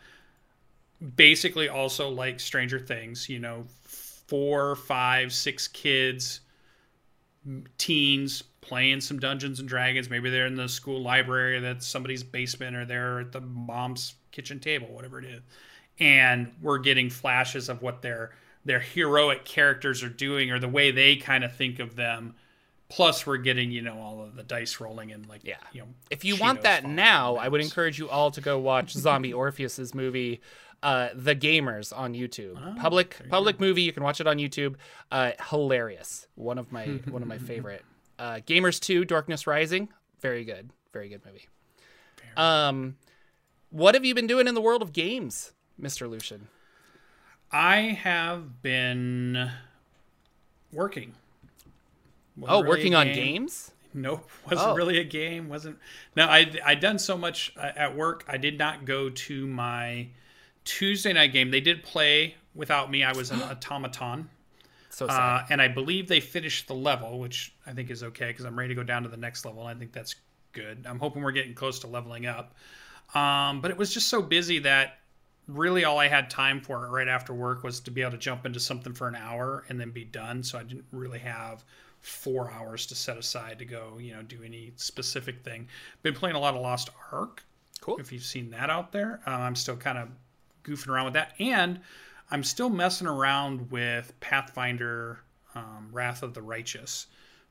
basically 1.15 1.69
also 1.69 2.09
like 2.09 2.39
Stranger 2.39 2.79
Things, 2.79 3.29
you 3.29 3.39
know, 3.39 3.65
four, 3.83 4.75
five, 4.75 5.33
six 5.33 5.67
kids, 5.67 6.41
teens 7.77 8.43
playing 8.61 9.01
some 9.01 9.19
Dungeons 9.19 9.59
and 9.59 9.69
Dragons. 9.69 10.09
Maybe 10.09 10.29
they're 10.29 10.47
in 10.47 10.55
the 10.55 10.69
school 10.69 11.01
library, 11.01 11.59
that's 11.59 11.87
somebody's 11.87 12.23
basement, 12.23 12.75
or 12.75 12.85
they're 12.85 13.19
at 13.19 13.31
the 13.31 13.41
mom's 13.41 14.15
kitchen 14.31 14.59
table, 14.59 14.87
whatever 14.87 15.19
it 15.19 15.25
is. 15.25 15.41
And 15.99 16.51
we're 16.61 16.79
getting 16.79 17.09
flashes 17.09 17.69
of 17.69 17.81
what 17.81 18.01
their 18.01 18.31
their 18.65 18.79
heroic 18.79 19.45
characters 19.45 20.01
are 20.03 20.09
doing, 20.09 20.51
or 20.51 20.59
the 20.59 20.67
way 20.67 20.91
they 20.91 21.15
kind 21.15 21.43
of 21.43 21.55
think 21.55 21.79
of 21.79 21.95
them. 21.95 22.35
Plus, 22.89 23.25
we're 23.25 23.37
getting 23.37 23.71
you 23.71 23.81
know 23.81 23.99
all 23.99 24.21
of 24.21 24.35
the 24.35 24.43
dice 24.43 24.79
rolling 24.79 25.11
and 25.11 25.27
like 25.27 25.43
yeah. 25.43 25.55
You 25.71 25.81
know, 25.81 25.87
if 26.09 26.25
you 26.25 26.35
want 26.35 26.63
that 26.63 26.85
now, 26.85 27.35
I 27.35 27.47
would 27.47 27.61
encourage 27.61 27.97
you 27.97 28.09
all 28.09 28.31
to 28.31 28.41
go 28.41 28.59
watch 28.59 28.91
Zombie 28.91 29.33
Orpheus's 29.33 29.93
movie 29.93 30.41
uh, 30.85 31.09
The 31.15 31.35
Gamers 31.35 31.91
on 31.97 32.13
YouTube. 32.13 32.57
Oh, 32.63 32.79
public 32.79 33.17
public 33.27 33.59
movie. 33.59 33.81
You 33.81 33.91
can 33.91 34.03
watch 34.03 34.21
it 34.21 34.27
on 34.27 34.37
YouTube. 34.37 34.75
Uh, 35.11 35.31
hilarious. 35.49 36.27
One 36.35 36.59
of 36.59 36.71
my 36.71 36.85
one 37.09 37.23
of 37.23 37.27
my 37.27 37.39
favorite. 37.39 37.83
Uh, 38.19 38.35
Gamers 38.35 38.79
Two: 38.79 39.03
Dorkness 39.03 39.47
Rising. 39.47 39.89
Very 40.21 40.45
good. 40.45 40.69
Very 40.93 41.09
good 41.09 41.21
movie. 41.25 41.47
Um, 42.37 42.97
what 43.71 43.95
have 43.95 44.05
you 44.05 44.13
been 44.13 44.27
doing 44.27 44.47
in 44.47 44.53
the 44.53 44.61
world 44.61 44.83
of 44.83 44.93
games, 44.93 45.53
Mister 45.75 46.07
Lucian? 46.07 46.49
I 47.51 47.77
have 48.03 48.61
been 48.61 49.49
working. 50.71 51.15
Wasn't 52.37 52.55
oh, 52.55 52.61
really 52.61 52.69
working 52.69 52.95
on 52.95 53.07
games? 53.07 53.71
Nope, 53.91 54.29
wasn't 54.51 54.69
oh. 54.69 54.75
really 54.75 54.99
a 54.99 55.03
game. 55.03 55.49
Wasn't. 55.49 55.79
No, 56.15 56.25
I 56.27 56.51
I 56.63 56.75
done 56.75 56.99
so 56.99 57.17
much 57.17 57.53
uh, 57.57 57.71
at 57.75 57.95
work. 57.95 58.23
I 58.27 58.37
did 58.37 58.59
not 58.59 58.85
go 58.85 59.09
to 59.09 59.47
my 59.47 60.09
Tuesday 60.65 61.13
night 61.13 61.31
game. 61.31 61.51
They 61.51 61.61
did 61.61 61.83
play 61.83 62.35
without 62.53 62.91
me. 62.91 63.03
I 63.03 63.13
was 63.13 63.31
an 63.31 63.41
automaton. 63.41 64.29
So 64.89 65.07
uh, 65.07 65.43
and 65.49 65.61
I 65.61 65.67
believe 65.67 66.07
they 66.07 66.21
finished 66.21 66.67
the 66.67 66.73
level, 66.73 67.19
which 67.19 67.53
I 67.67 67.73
think 67.73 67.89
is 67.89 68.01
okay 68.01 68.27
because 68.27 68.45
I'm 68.45 68.57
ready 68.57 68.69
to 68.69 68.75
go 68.75 68.83
down 68.83 69.03
to 69.03 69.09
the 69.09 69.17
next 69.17 69.43
level. 69.45 69.65
I 69.65 69.73
think 69.73 69.91
that's 69.91 70.15
good. 70.53 70.85
I'm 70.89 70.99
hoping 70.99 71.21
we're 71.21 71.33
getting 71.33 71.53
close 71.53 71.79
to 71.79 71.87
leveling 71.87 72.25
up. 72.25 72.55
Um, 73.13 73.61
but 73.61 73.71
it 73.71 73.77
was 73.77 73.93
just 73.93 74.07
so 74.07 74.21
busy 74.21 74.59
that 74.59 74.99
really 75.47 75.83
all 75.83 75.99
I 75.99 76.07
had 76.07 76.29
time 76.29 76.61
for 76.61 76.89
right 76.89 77.07
after 77.07 77.33
work 77.33 77.63
was 77.63 77.79
to 77.81 77.91
be 77.91 78.01
able 78.01 78.11
to 78.11 78.17
jump 78.17 78.45
into 78.45 78.59
something 78.59 78.93
for 78.93 79.07
an 79.07 79.15
hour 79.15 79.65
and 79.69 79.79
then 79.79 79.91
be 79.91 80.05
done. 80.05 80.41
So 80.41 80.57
I 80.57 80.63
didn't 80.63 80.85
really 80.91 81.19
have 81.19 81.63
four 82.01 82.51
hours 82.51 82.85
to 82.87 82.95
set 82.95 83.17
aside 83.17 83.59
to 83.59 83.65
go, 83.65 83.97
you 83.99 84.13
know, 84.13 84.21
do 84.21 84.43
any 84.43 84.71
specific 84.75 85.43
thing. 85.43 85.67
Been 86.03 86.13
playing 86.13 86.35
a 86.35 86.39
lot 86.39 86.55
of 86.55 86.61
Lost 86.61 86.89
Ark. 87.11 87.43
Cool. 87.81 87.97
If 87.97 88.11
you've 88.11 88.23
seen 88.23 88.49
that 88.51 88.69
out 88.69 88.91
there, 88.91 89.21
uh, 89.27 89.31
I'm 89.31 89.55
still 89.55 89.75
kind 89.75 89.97
of 89.97 90.07
goofing 90.65 90.89
around 90.89 91.05
with 91.05 91.13
that, 91.13 91.33
and 91.39 91.79
I'm 92.31 92.43
still 92.43 92.69
messing 92.69 93.07
around 93.07 93.71
with 93.71 94.13
Pathfinder: 94.19 95.19
um, 95.53 95.89
Wrath 95.91 96.23
of 96.23 96.33
the 96.33 96.41
Righteous. 96.41 97.07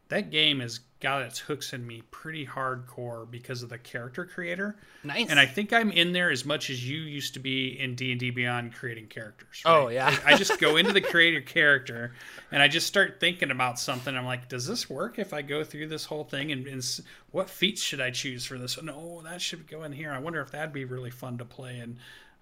That 0.08 0.30
game 0.30 0.60
has 0.60 0.80
got 1.00 1.22
its 1.22 1.38
hooks 1.38 1.72
in 1.72 1.86
me 1.86 2.02
pretty 2.10 2.46
hardcore 2.46 3.28
because 3.30 3.62
of 3.62 3.70
the 3.70 3.78
character 3.78 4.26
creator. 4.26 4.76
Nice. 5.02 5.30
And 5.30 5.40
I 5.40 5.46
think 5.46 5.72
I'm 5.72 5.90
in 5.90 6.12
there 6.12 6.30
as 6.30 6.44
much 6.44 6.68
as 6.68 6.86
you 6.86 6.98
used 6.98 7.32
to 7.34 7.40
be 7.40 7.80
in 7.80 7.94
D 7.94 8.10
and 8.10 8.20
D 8.20 8.30
Beyond 8.30 8.74
creating 8.74 9.06
characters. 9.06 9.62
Oh, 9.64 9.88
yeah. 9.88 10.14
I 10.26 10.36
just 10.36 10.60
go 10.60 10.76
into 10.76 10.92
the 10.92 11.00
creator 11.00 11.40
character 11.40 12.12
and 12.52 12.62
I 12.62 12.68
just 12.68 12.86
start 12.86 13.18
thinking 13.18 13.50
about 13.50 13.78
something. 13.78 14.14
I'm 14.14 14.26
like, 14.26 14.48
does 14.48 14.66
this 14.66 14.90
work 14.90 15.18
if 15.18 15.32
I 15.32 15.40
go 15.40 15.64
through 15.64 15.88
this 15.88 16.04
whole 16.04 16.24
thing? 16.24 16.52
And, 16.52 16.66
and 16.66 16.84
what 17.30 17.48
feats 17.48 17.82
should 17.82 18.02
I 18.02 18.10
choose 18.10 18.44
for 18.44 18.58
this? 18.58 18.80
No, 18.82 19.22
that 19.24 19.40
should 19.40 19.66
go 19.66 19.84
in 19.84 19.92
here. 19.92 20.12
I 20.12 20.18
wonder 20.18 20.42
if 20.42 20.50
that'd 20.50 20.74
be 20.74 20.84
really 20.84 21.10
fun 21.10 21.38
to 21.38 21.46
play. 21.46 21.78
And 21.78 21.96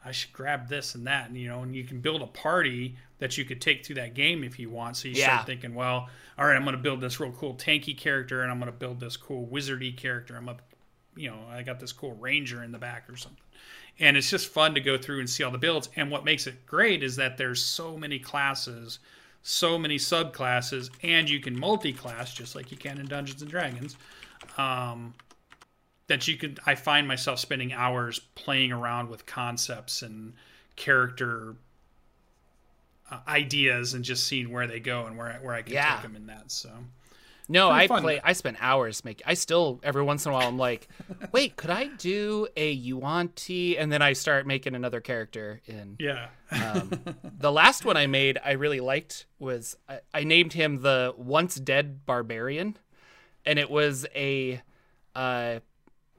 I 0.05 0.13
should 0.13 0.33
grab 0.33 0.69
this 0.69 0.95
and 0.95 1.07
that. 1.07 1.29
And 1.29 1.39
you 1.39 1.49
know, 1.49 1.63
and 1.63 1.75
you 1.75 1.85
can 1.85 2.01
build 2.01 2.23
a 2.23 2.27
party 2.27 2.97
that 3.19 3.39
you 3.39 3.45
could 3.45 3.61
take 3.61 3.85
through 3.85 3.97
that 3.97 4.15
game 4.15 4.43
if 4.43 4.59
you 4.59 4.69
want. 4.69 4.97
So 4.97 5.09
you 5.09 5.15
Yeah. 5.15 5.35
start 5.35 5.47
thinking, 5.47 5.75
well, 5.75 6.09
all 6.39 6.47
right, 6.47 6.57
I'm 6.57 6.65
going 6.65 6.77
to 6.77 6.83
build 6.83 7.01
this 7.01 7.21
real 7.21 7.33
cool 7.33 7.55
tanky 7.55 7.97
character, 7.97 8.43
and 8.43 8.51
I'm 8.51 8.59
going 8.59 8.73
to 8.73 8.77
build 8.77 8.99
this 8.99 9.17
cool 9.17 9.47
wizardy 9.47 9.97
character. 9.97 10.37
I'm 10.37 10.49
up, 10.49 10.63
you 11.15 11.31
know, 11.31 11.39
I 11.51 11.63
got 11.63 11.79
this 11.79 11.93
cool 11.93 12.15
ranger 12.17 12.65
in 12.65 12.73
the 12.73 12.79
back 12.79 13.09
or 13.09 13.17
something. 13.17 13.39
And 14.01 14.17
it's 14.17 14.31
just 14.31 14.49
fun 14.49 14.75
to 14.75 14.81
go 14.81 14.97
through 14.99 15.21
and 15.21 15.29
see 15.31 15.45
all 15.45 15.51
the 15.51 15.59
builds. 15.59 15.89
And 15.97 16.11
what 16.11 16.25
makes 16.25 16.47
it 16.47 16.67
great 16.67 17.03
is 17.03 17.15
that 17.17 17.37
there's 17.37 17.63
so 17.63 17.97
many 17.97 18.19
classes, 18.19 18.99
so 19.43 19.79
many 19.79 19.99
subclasses, 19.99 20.91
and 21.03 21.29
you 21.29 21.39
can 21.41 21.57
multi-class 21.57 22.33
just 22.35 22.57
like 22.57 22.73
you 22.73 22.77
can 22.79 22.99
in 22.99 23.07
Dungeons 23.07 23.43
and 23.43 23.51
Dragons. 23.51 23.97
Um, 24.57 25.15
that 26.09 26.27
you 26.29 26.37
could, 26.37 26.59
I 26.67 26.75
find 26.75 27.07
myself 27.09 27.39
spending 27.39 27.73
hours 27.73 28.19
playing 28.35 28.73
around 28.73 29.09
with 29.09 29.25
concepts 29.27 30.03
and 30.03 30.35
character 30.77 31.55
uh, 33.11 33.21
ideas 33.29 33.95
and 33.95 34.05
just 34.05 34.27
seeing 34.27 34.51
where 34.51 34.67
they 34.67 34.81
go 34.81 35.07
and 35.07 35.17
where 35.17 35.29
I, 35.33 35.37
where 35.45 35.55
I 35.55 35.63
can 35.63 35.73
Yeah. 35.75 35.95
take 35.95 36.03
them 36.03 36.17
in 36.17 36.27
that. 36.27 36.51
So 36.51 36.71
No, 37.49 37.71
I 37.71 37.87
fun. 37.89 38.03
play. 38.03 38.21
I 38.23 38.33
spent 38.33 38.57
hours 38.61 39.05
making. 39.05 39.25
I 39.27 39.35
still 39.35 39.81
every 39.83 40.03
once 40.03 40.25
in 40.27 40.33
a 40.33 40.35
while 40.35 40.49
I'm 40.49 40.59
like, 40.59 40.89
wait, 41.33 41.57
could 41.57 41.71
I 41.71 41.89
do 41.89 42.49
a 42.57 42.73
Yuan-Ti? 42.73 43.79
And 43.79 43.93
then 43.93 44.03
I 44.03 44.13
start 44.15 44.47
making 44.47 44.75
another 44.75 45.01
character 45.01 45.61
in. 45.67 45.97
yeah, 45.99 46.29
Um, 46.51 47.05
the 47.39 47.53
last 47.53 47.85
one 47.85 47.97
I 47.97 48.07
made, 48.07 48.39
I 48.45 48.53
really 48.53 48.81
liked 48.81 49.27
was 49.39 49.77
I, 49.89 50.01
I 50.15 50.25
named 50.25 50.53
him 50.55 50.83
the 50.83 51.15
once 51.17 51.57
dead 51.57 52.05
barbarian, 52.07 52.77
and 53.45 53.59
it 53.59 53.71
was 53.71 54.07
a 54.15 54.63
uh, 55.15 55.59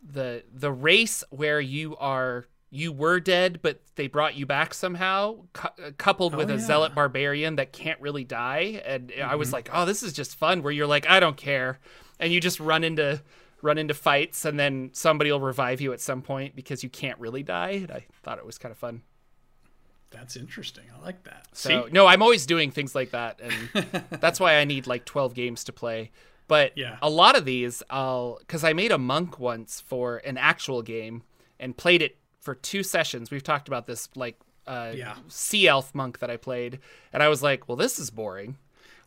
the 0.03 0.43
the 0.53 0.71
race 0.71 1.23
where 1.29 1.59
you 1.61 1.95
are 1.97 2.45
you 2.69 2.91
were 2.91 3.19
dead, 3.19 3.59
but 3.61 3.81
they 3.95 4.07
brought 4.07 4.35
you 4.35 4.47
back 4.47 4.73
somehow, 4.73 5.37
cou- 5.53 5.67
uh, 5.85 5.91
coupled 5.97 6.33
with 6.33 6.49
Oh, 6.49 6.55
a 6.55 6.57
yeah. 6.57 6.63
zealot 6.65 6.95
barbarian 6.95 7.55
that 7.57 7.71
can't 7.71 8.01
really 8.01 8.23
die. 8.23 8.81
And 8.83 9.13
I 9.23 9.35
was 9.35 9.53
like, 9.53 9.69
oh, 9.71 9.85
this 9.85 10.01
is 10.01 10.11
just 10.11 10.35
fun. 10.35 10.63
Where 10.63 10.73
you're 10.73 10.87
like, 10.87 11.07
I 11.07 11.19
don't 11.19 11.37
care, 11.37 11.79
and 12.19 12.33
you 12.33 12.41
just 12.41 12.59
run 12.59 12.83
into 12.83 13.21
run 13.61 13.77
into 13.77 13.93
fights, 13.93 14.43
and 14.43 14.59
then 14.59 14.89
somebody 14.93 15.31
will 15.31 15.39
revive 15.39 15.81
you 15.81 15.93
at 15.93 16.01
some 16.01 16.21
point 16.21 16.55
because 16.55 16.83
you 16.83 16.89
can't 16.89 17.19
really 17.19 17.43
die. 17.43 17.69
And 17.83 17.91
I 17.91 18.05
thought 18.23 18.39
it 18.39 18.45
was 18.45 18.57
kind 18.57 18.71
of 18.71 18.77
fun. 18.77 19.03
that's 20.09 20.35
interesting. 20.35 20.83
I 20.95 21.01
like 21.03 21.23
that. 21.23 21.45
So 21.53 21.69
See, 21.85 21.91
no, 21.91 22.05
I'm 22.07 22.21
always 22.21 22.45
doing 22.45 22.71
things 22.71 22.93
like 22.95 23.11
that, 23.11 23.39
and 23.41 24.03
that's 24.19 24.39
why 24.39 24.55
I 24.57 24.63
need 24.65 24.85
like 24.87 25.05
12 25.05 25.33
games 25.33 25.63
to 25.65 25.73
play. 25.73 26.11
But 26.47 26.77
Yeah. 26.77 26.97
a 27.01 27.09
lot 27.09 27.37
of 27.37 27.45
these, 27.45 27.81
I'll 27.89 28.37
because 28.39 28.63
I 28.63 28.73
made 28.73 28.91
a 28.91 28.97
monk 28.97 29.39
once 29.39 29.79
for 29.81 30.17
an 30.17 30.37
actual 30.37 30.81
game 30.81 31.23
and 31.59 31.75
played 31.77 32.01
it 32.01 32.17
for 32.39 32.53
two 32.55 32.83
sessions. 32.83 33.31
We've 33.31 33.43
talked 33.43 33.67
about 33.67 33.87
this 33.87 34.09
like 34.15 34.39
uh, 34.67 34.93
Yeah. 34.95 35.15
sea 35.27 35.67
elf 35.67 35.93
monk 35.93 36.19
that 36.19 36.29
I 36.29 36.37
played, 36.37 36.79
and 37.11 37.21
I 37.21 37.27
was 37.29 37.43
like, 37.43 37.67
well, 37.67 37.75
this 37.75 37.99
is 37.99 38.09
boring. 38.09 38.57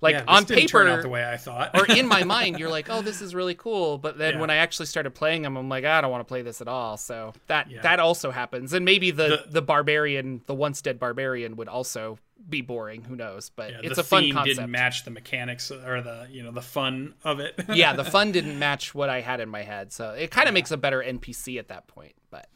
Like 0.01 0.14
yeah, 0.14 0.24
on 0.28 0.42
out 0.42 0.49
paper, 0.49 1.01
the 1.03 1.09
way 1.09 1.24
I 1.24 1.36
thought. 1.36 1.70
or 1.78 1.86
in 1.86 2.07
my 2.07 2.22
mind, 2.36 2.59
you're 2.59 2.68
like, 2.70 2.88
oh, 2.90 3.01
this 3.03 3.22
is 3.22 3.34
really 3.34 3.55
cool. 3.55 3.97
But 3.99 4.18
then 4.18 4.34
Yeah. 4.34 4.40
when 4.40 4.51
I 4.51 4.57
actually 4.57 4.86
started 4.86 5.11
playing 5.14 5.42
them, 5.42 5.57
I'm 5.57 5.68
like, 5.68 5.84
I 5.84 6.01
don't 6.01 6.11
want 6.11 6.20
to 6.20 6.28
play 6.28 6.42
this 6.42 6.61
at 6.61 6.68
all. 6.68 6.97
So 6.99 7.32
that 7.47 7.70
Yeah. 7.70 7.80
that 7.82 7.99
also 8.01 8.30
happens. 8.30 8.72
And 8.74 8.84
maybe 8.84 9.11
the, 9.11 9.28
The- 9.28 9.44
the 9.51 9.62
barbarian, 9.62 10.42
the 10.47 10.55
once 10.55 10.82
dead 10.82 10.99
barbarian, 10.99 11.57
would 11.57 11.68
also 11.68 12.18
be 12.49 12.61
boring. 12.61 13.03
Who 13.05 13.16
knows? 13.16 13.51
But 13.51 13.70
Yeah, 13.70 13.78
it's 13.82 13.94
the 13.97 14.03
a 14.03 14.05
fun 14.05 14.22
theme 14.24 14.34
concept. 14.34 14.57
didn't 14.57 14.70
match 14.70 15.05
the 15.05 15.11
mechanics 15.11 15.70
or 15.70 16.03
the 16.03 16.28
you 16.30 16.42
know 16.42 16.51
the 16.53 16.62
fun 16.62 17.14
of 17.24 17.40
it. 17.40 17.55
yeah, 17.72 17.94
the 17.94 18.05
fun 18.16 18.32
didn't 18.32 18.59
match 18.59 18.94
what 18.94 19.09
I 19.09 19.20
had 19.22 19.40
in 19.40 19.49
my 19.49 19.62
head. 19.62 19.92
So 19.92 20.11
it 20.11 20.30
kind 20.30 20.47
of 20.47 20.53
makes 20.55 20.70
a 20.70 20.76
better 20.76 21.03
NPC 21.03 21.59
at 21.59 21.68
that 21.68 21.86
point. 21.86 22.12
But 22.30 22.49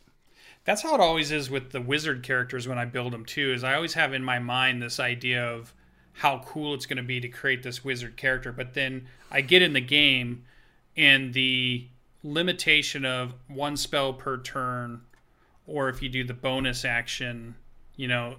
That's 0.64 0.82
how 0.82 0.94
it 0.94 1.00
always 1.00 1.32
is 1.32 1.48
with 1.50 1.70
the 1.72 1.80
wizard 1.80 2.22
characters 2.22 2.68
when 2.68 2.76
I 2.78 2.84
build 2.84 3.12
them 3.14 3.24
too. 3.24 3.52
Is 3.54 3.64
I 3.64 3.74
always 3.74 3.94
have 3.94 4.12
in 4.12 4.22
my 4.22 4.38
mind 4.38 4.82
this 4.82 5.00
idea 5.00 5.42
of 5.48 5.72
how 6.20 6.42
cool 6.44 6.74
it's 6.74 6.84
going 6.84 6.98
to 6.98 7.02
be 7.02 7.18
to 7.18 7.28
create 7.28 7.62
this 7.62 7.82
wizard 7.82 8.14
character, 8.14 8.52
but 8.52 8.74
then 8.74 9.08
I 9.30 9.40
get 9.40 9.62
in 9.62 9.72
the 9.72 9.80
game 9.80 10.44
and 10.94 11.32
the 11.32 11.88
limitation 12.22 13.06
of 13.06 13.32
one 13.48 13.74
spell 13.74 14.12
per 14.12 14.36
turn, 14.36 15.00
or 15.66 15.88
if 15.88 16.02
you 16.02 16.10
do 16.10 16.22
the 16.22 16.34
bonus 16.34 16.84
action, 16.84 17.54
you 17.96 18.06
know, 18.06 18.34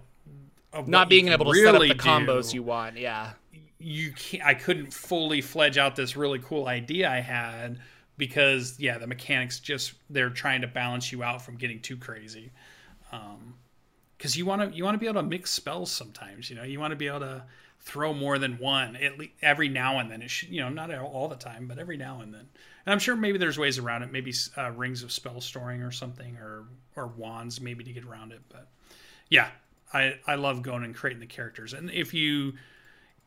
of 0.72 0.88
not 0.88 1.10
being 1.10 1.30
able 1.30 1.52
to 1.52 1.60
set 1.60 1.74
up 1.74 1.82
the 1.82 1.96
combos 1.96 2.52
do, 2.52 2.58
you 2.58 2.64
want. 2.64 2.98
Yeah. 2.98 3.32
you 3.80 4.12
can't 4.12 4.44
I 4.46 4.54
couldn't 4.54 4.94
fully 4.94 5.42
fledge 5.42 5.80
out 5.80 5.96
this 5.96 6.16
really 6.16 6.38
cool 6.38 6.68
idea 6.68 7.10
I 7.10 7.20
had 7.20 7.80
because 8.16 8.80
yeah, 8.80 9.00
the 9.00 9.08
mechanics 9.08 9.60
just 9.60 9.94
they're 10.08 10.30
trying 10.30 10.62
to 10.62 10.68
balance 10.68 11.12
you 11.12 11.24
out 11.24 11.42
from 11.42 11.56
getting 11.56 11.80
too 11.82 11.98
crazy. 11.98 12.52
Um 13.12 13.56
cuz 14.22 14.36
you 14.36 14.46
want 14.46 14.62
to 14.62 14.78
you 14.78 14.84
want 14.84 14.96
to 14.96 15.00
be 15.00 15.08
able 15.08 15.22
to 15.22 15.28
mix 15.28 15.52
spells 15.52 15.92
sometimes, 15.92 16.50
you 16.50 16.56
know. 16.56 16.64
You 16.64 16.80
want 16.80 16.92
to 16.92 16.96
be 16.96 17.08
able 17.08 17.22
to 17.22 17.44
throw 17.82 18.14
more 18.14 18.38
than 18.38 18.60
one 18.60 18.96
at 18.96 19.18
least 19.18 19.34
every 19.42 19.68
now 19.68 20.00
and 20.00 20.10
then. 20.10 20.22
It 20.22 20.30
should, 20.30 20.50
you 20.50 20.62
know, 20.62 20.70
not 20.70 20.94
all 20.94 21.28
the 21.28 21.36
time, 21.36 21.68
but 21.68 21.80
every 21.80 21.98
now 21.98 22.22
and 22.22 22.34
then. 22.34 22.48
And 22.86 22.94
I'm 22.94 23.00
sure 23.00 23.16
maybe 23.16 23.38
there's 23.38 23.58
ways 23.58 23.80
around 23.80 24.04
it, 24.04 24.12
maybe 24.12 24.34
uh, 24.58 24.72
rings 24.72 25.04
of 25.04 25.12
spell 25.12 25.42
storing 25.42 25.82
or 25.82 25.92
something 25.92 26.38
or 26.38 26.66
or 26.96 27.08
wands 27.08 27.60
maybe 27.60 27.84
to 27.84 27.92
get 27.92 28.06
around 28.06 28.32
it, 28.32 28.42
but 28.50 28.68
yeah, 29.30 29.50
I 29.94 30.20
I 30.28 30.36
love 30.36 30.62
going 30.62 30.84
and 30.84 30.96
creating 30.96 31.22
the 31.22 31.26
characters. 31.26 31.74
And 31.74 31.90
if 31.90 32.14
you 32.14 32.54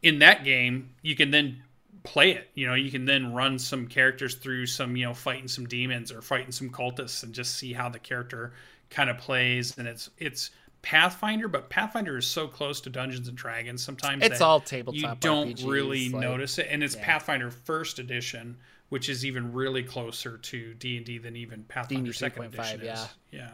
in 0.03 0.21
that 0.21 0.45
game, 0.45 0.95
you 1.03 1.17
can 1.17 1.31
then 1.31 1.63
play 2.05 2.33
it. 2.33 2.51
You 2.55 2.67
know, 2.67 2.75
you 2.75 2.91
can 2.91 3.07
then 3.07 3.33
run 3.33 3.59
some 3.59 3.89
characters 3.89 4.37
through 4.37 4.67
some, 4.67 4.97
you 4.97 5.07
know, 5.07 5.15
fighting 5.15 5.49
some 5.49 5.67
demons 5.67 6.13
or 6.13 6.21
fighting 6.21 6.53
some 6.53 6.71
cultists 6.71 7.23
and 7.23 7.33
just 7.33 7.55
see 7.57 7.73
how 7.73 7.89
the 7.89 7.99
character 7.99 8.53
kind 8.91 9.09
of 9.11 9.19
plays. 9.19 9.77
And 9.79 9.89
it's 9.89 10.11
it's 10.19 10.51
Pathfinder, 10.85 11.49
but 11.49 11.71
Pathfinder 11.71 12.19
is 12.19 12.27
so 12.27 12.47
close 12.47 12.81
to 12.83 12.91
Dungeons 12.91 13.27
and 13.27 13.37
Dragons 13.37 13.83
sometimes 13.83 14.23
It's 14.23 14.39
that 14.39 14.45
all 14.45 14.61
tabletop 14.61 14.95
You 15.03 15.17
don't 15.21 15.55
RPGs, 15.59 15.67
really 15.67 16.09
like- 16.11 16.21
notice 16.21 16.59
it, 16.59 16.69
and 16.71 16.85
it's 16.85 16.95
yeah. 16.95 17.05
Pathfinder 17.05 17.51
First 17.51 17.99
Edition, 17.99 18.59
which 18.91 19.09
is 19.09 19.25
even 19.25 19.53
really 19.55 19.83
closer 19.83 20.37
to 20.37 20.75
D 20.75 20.99
and 20.99 21.07
D 21.07 21.17
than 21.19 21.37
even 21.37 21.65
Pathfinder 21.65 22.05
D&D 22.13 22.19
Second 22.19 22.53
3.5, 22.53 22.75
Edition 22.75 22.81
is. 22.83 23.09
yeah. 23.33 23.41
Yeah. 23.41 23.51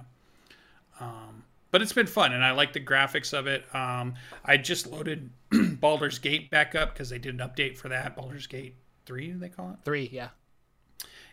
Um, 1.00 1.44
but 1.70 1.82
it's 1.82 1.92
been 1.92 2.08
fun, 2.08 2.32
and 2.32 2.44
I 2.44 2.50
like 2.50 2.72
the 2.72 2.80
graphics 2.80 3.32
of 3.32 3.46
it. 3.46 3.64
Um, 3.74 4.14
I 4.44 4.56
just 4.56 4.88
loaded 4.88 5.30
Baldur's 5.80 6.18
Gate 6.18 6.50
back 6.50 6.74
up 6.74 6.92
because 6.92 7.10
they 7.10 7.18
did 7.18 7.40
an 7.40 7.48
update 7.48 7.76
for 7.78 7.88
that. 7.90 8.16
Baldur's 8.16 8.48
Gate 8.48 8.74
three, 9.06 9.30
they 9.30 9.48
call 9.48 9.70
it, 9.70 9.76
Three. 9.84 10.08
Yeah. 10.12 10.28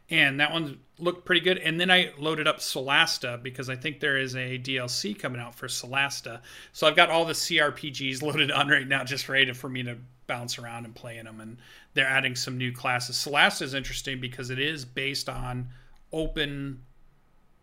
And 0.10 0.40
that 0.40 0.52
one 0.52 0.80
looked 1.00 1.26
pretty 1.26 1.42
good. 1.42 1.58
And 1.58 1.80
then 1.80 1.92
I 1.92 2.12
loaded 2.18 2.48
up 2.48 2.60
Solasta 2.60 3.42
because 3.42 3.70
I 3.70 3.76
think 3.76 4.00
there 4.00 4.18
is 4.18 4.36
a 4.36 4.58
DLC 4.58 5.18
coming 5.18 5.42
out 5.42 5.54
for 5.56 5.68
Solasta. 5.68 6.40
So 6.74 6.88
I've 6.88 6.96
got 6.96 7.10
all 7.10 7.26
the 7.26 7.34
CRPGs 7.34 8.22
loaded 8.24 8.52
on 8.52 8.68
right 8.70 8.88
now, 8.88 9.04
just 9.04 9.28
ready 9.30 9.48
to, 9.48 9.54
for 9.54 9.70
me 9.70 9.84
to 9.84 9.98
bounce 10.28 10.58
around 10.60 10.86
and 10.86 10.96
play 10.96 11.18
in 11.18 11.26
them. 11.26 11.40
And 11.42 11.58
they're 11.94 12.08
adding 12.08 12.36
some 12.36 12.58
new 12.58 12.72
classes. 12.72 13.16
Solasta 13.18 13.64
is 13.64 13.74
interesting 13.74 14.20
because 14.22 14.50
it 14.50 14.60
is 14.60 14.86
based 14.86 15.28
on 15.30 15.68
open 16.14 16.82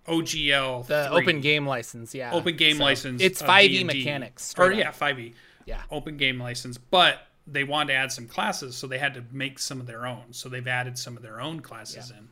OGL, 0.07 0.86
The 0.86 1.09
3. 1.11 1.22
open 1.22 1.40
game 1.40 1.66
license. 1.66 2.14
Yeah. 2.14 2.32
open 2.34 2.57
game 2.57 2.76
So 2.76 2.84
license. 2.84 3.22
It's 3.22 3.40
of 3.40 3.49
5e 3.49 3.84
mechanics. 3.86 4.55
Or 4.59 4.70
up. 4.72 4.78
yeah, 4.78 4.92
5e. 4.92 5.32
Yeah. 5.66 5.80
Open 5.90 6.16
game 6.18 6.38
license, 6.38 6.76
but 6.76 7.26
they 7.47 7.64
wanted 7.64 7.92
to 7.92 7.99
add 7.99 8.12
some 8.12 8.26
classes, 8.26 8.76
so 8.76 8.86
they 8.86 8.99
had 8.99 9.14
to 9.14 9.24
make 9.30 9.59
some 9.59 9.80
of 9.80 9.86
their 9.86 10.07
own. 10.07 10.32
So 10.32 10.49
they've 10.49 10.66
added 10.66 10.99
some 10.99 11.16
of 11.16 11.22
their 11.22 11.40
own 11.40 11.61
classes 11.61 12.11
in. 12.11 12.28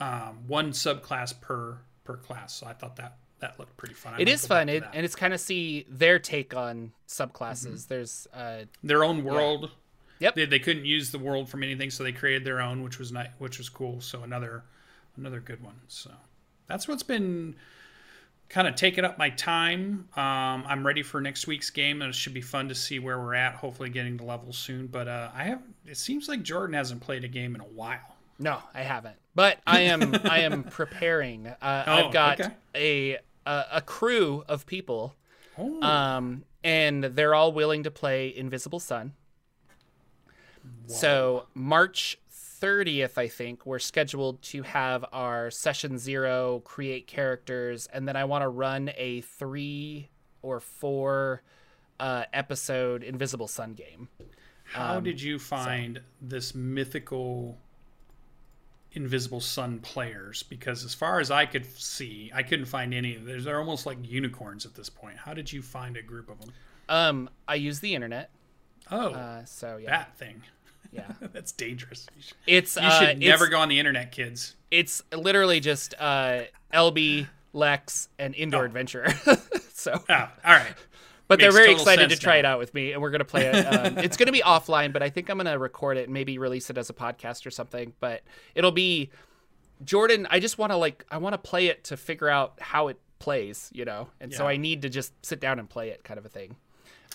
Um, 0.00 0.38
one 0.46 0.72
subclass 0.72 1.40
per 1.40 1.78
per 2.04 2.16
class. 2.16 2.54
So 2.54 2.66
I 2.66 2.72
thought 2.72 2.96
that 2.96 3.18
that 3.40 3.58
looked 3.58 3.76
pretty 3.76 3.94
fun. 3.94 4.14
I 4.14 4.20
It 4.20 4.28
is 4.28 4.46
fun, 4.46 4.68
it, 4.68 4.84
and 4.92 5.04
it's 5.04 5.16
kind 5.16 5.34
of 5.34 5.40
see 5.40 5.84
their 5.88 6.18
take 6.18 6.54
on 6.54 6.92
subclasses. 7.08 7.66
Mm-hmm. 7.66 7.88
There's 7.88 8.26
uh, 8.32 8.64
their 8.82 9.04
own 9.04 9.24
world. 9.24 9.70
Yep. 10.20 10.36
They, 10.36 10.44
they 10.46 10.58
couldn't 10.60 10.84
use 10.84 11.10
the 11.10 11.18
world 11.18 11.48
from 11.48 11.64
anything, 11.64 11.90
so 11.90 12.04
they 12.04 12.12
created 12.12 12.44
their 12.44 12.60
own, 12.60 12.84
which 12.84 13.00
was 13.00 13.10
nice, 13.10 13.30
which 13.38 13.58
was 13.58 13.68
cool. 13.68 14.00
So 14.00 14.22
another 14.22 14.62
another 15.16 15.40
good 15.40 15.62
one. 15.62 15.80
So 15.88 16.10
that's 16.68 16.86
what's 16.86 17.02
been 17.02 17.56
kind 18.52 18.68
of 18.68 18.74
taking 18.76 19.04
up 19.04 19.18
my 19.18 19.30
time. 19.30 20.06
Um, 20.14 20.64
I'm 20.68 20.86
ready 20.86 21.02
for 21.02 21.20
next 21.20 21.46
week's 21.46 21.70
game, 21.70 22.02
and 22.02 22.10
it 22.10 22.14
should 22.14 22.34
be 22.34 22.40
fun 22.42 22.68
to 22.68 22.74
see 22.74 22.98
where 23.00 23.18
we're 23.18 23.34
at. 23.34 23.54
Hopefully, 23.56 23.88
getting 23.88 24.18
to 24.18 24.24
levels 24.24 24.56
soon. 24.58 24.86
But 24.86 25.08
uh, 25.08 25.30
I 25.34 25.44
have. 25.44 25.62
It 25.86 25.96
seems 25.96 26.28
like 26.28 26.42
Jordan 26.42 26.74
hasn't 26.74 27.00
played 27.00 27.24
a 27.24 27.28
game 27.28 27.54
in 27.54 27.60
a 27.60 27.64
while. 27.64 28.16
No, 28.38 28.58
I 28.74 28.82
haven't. 28.82 29.16
But 29.34 29.58
I 29.66 29.80
am 29.80 30.14
I 30.24 30.40
am 30.40 30.62
preparing. 30.70 31.46
Uh, 31.46 31.84
Oh, 31.86 31.92
I've 31.92 32.12
got 32.12 32.40
okay. 32.40 32.52
a, 32.74 33.18
a 33.46 33.64
a 33.72 33.80
crew 33.80 34.44
of 34.48 34.66
people, 34.66 35.14
Oh, 35.58 35.80
um, 35.82 36.44
and 36.62 37.02
they're 37.04 37.34
all 37.34 37.52
willing 37.52 37.82
to 37.84 37.90
play 37.90 38.34
Invisible 38.34 38.80
Sun. 38.80 39.14
So 40.86 41.46
March 41.54 42.18
30th, 42.62 43.18
I 43.18 43.28
think, 43.28 43.66
we're 43.66 43.78
scheduled 43.80 44.40
to 44.42 44.62
have 44.62 45.04
our 45.12 45.50
session 45.50 45.98
zero, 45.98 46.60
create 46.64 47.06
characters, 47.06 47.88
and 47.92 48.06
then 48.06 48.14
I 48.16 48.24
want 48.24 48.42
to 48.42 48.48
run 48.48 48.90
a 48.96 49.22
three 49.22 50.08
or 50.42 50.60
four 50.60 51.42
uh, 51.98 52.24
episode 52.32 53.02
Invisible 53.02 53.48
Sun 53.48 53.74
game. 53.74 54.08
how 54.64 55.00
did 55.00 55.20
you 55.20 55.38
find 55.38 56.00
this 56.20 56.54
mythical 56.54 57.58
Invisible 58.92 59.40
Sun 59.40 59.80
players? 59.80 60.42
Because 60.42 60.84
as 60.84 60.94
far 60.94 61.18
as 61.18 61.30
I 61.30 61.46
could 61.46 61.66
see, 61.66 62.30
I 62.34 62.42
couldn't 62.42 62.66
find 62.66 62.94
any. 62.94 63.16
They're 63.16 63.58
almost 63.58 63.86
like 63.86 63.98
unicorns 64.02 64.66
at 64.66 64.74
this 64.74 64.88
point. 64.88 65.16
How 65.16 65.34
did 65.34 65.52
you 65.52 65.62
find 65.62 65.96
a 65.96 66.02
group 66.02 66.30
of 66.30 66.40
them? 66.40 66.52
Um, 66.88 67.30
I 67.48 67.54
use 67.56 67.80
the 67.80 67.94
internet, 67.94 68.30
Oh, 68.90 69.12
uh, 69.14 69.44
so 69.44 69.78
yeah, 69.78 69.90
that 69.90 70.16
thing. 70.18 70.42
Yeah. 70.92 71.10
That's 71.32 71.52
dangerous. 71.52 72.06
You 72.16 72.22
should, 72.22 72.36
It's 72.46 72.76
you 72.76 72.82
uh, 72.82 72.98
should 73.00 73.08
it's- 73.10 73.28
never 73.28 73.48
go 73.48 73.58
on 73.58 73.68
the 73.68 73.78
internet, 73.78 74.12
kids. 74.12 74.56
it's 74.70 75.02
literally 75.14 75.60
just 75.60 75.94
uh, 75.98 76.42
LB, 76.72 77.26
Lex, 77.52 78.08
and 78.18 78.34
Indoor 78.34 78.62
Oh. 78.62 78.66
Adventurer. 78.66 79.08
so, 79.74 79.92
Oh, 80.08 80.14
all 80.14 80.28
right. 80.54 80.74
but 81.28 81.38
they're 81.40 81.50
very 81.52 81.72
excited 81.72 82.10
to 82.10 82.16
try 82.16 82.34
now. 82.34 82.38
it 82.38 82.44
out 82.52 82.58
with 82.58 82.72
me, 82.74 82.92
and 82.92 83.00
we're 83.02 83.10
gonna 83.10 83.24
play 83.24 83.46
it. 83.46 83.54
Um, 83.64 83.98
it's 84.04 84.16
gonna 84.16 84.32
be 84.32 84.40
offline, 84.42 84.92
but 84.92 85.02
I 85.02 85.10
think 85.10 85.28
I'm 85.30 85.36
gonna 85.38 85.58
record 85.58 85.96
it 85.96 86.04
and 86.04 86.12
maybe 86.14 86.38
release 86.38 86.68
it 86.70 86.78
as 86.78 86.88
a 86.90 86.94
podcast 86.94 87.46
or 87.46 87.50
something. 87.50 87.92
But 88.00 88.22
it'll 88.54 88.70
be 88.72 89.10
Jordan. 89.84 90.26
I 90.30 90.40
just 90.40 90.58
want 90.58 90.72
to 90.72 90.76
like 90.76 91.04
I 91.10 91.18
want 91.18 91.32
to 91.34 91.38
play 91.38 91.66
it 91.66 91.84
to 91.84 91.96
figure 91.96 92.28
out 92.28 92.54
how 92.60 92.88
it 92.88 92.98
plays, 93.18 93.70
you 93.72 93.84
know, 93.84 94.08
and 94.20 94.32
so 94.32 94.46
I 94.46 94.56
need 94.56 94.82
to 94.82 94.88
just 94.88 95.12
sit 95.24 95.40
down 95.40 95.58
and 95.58 95.68
play 95.70 95.90
it, 95.90 96.02
kind 96.04 96.18
of 96.18 96.26
a 96.26 96.28
thing. 96.28 96.56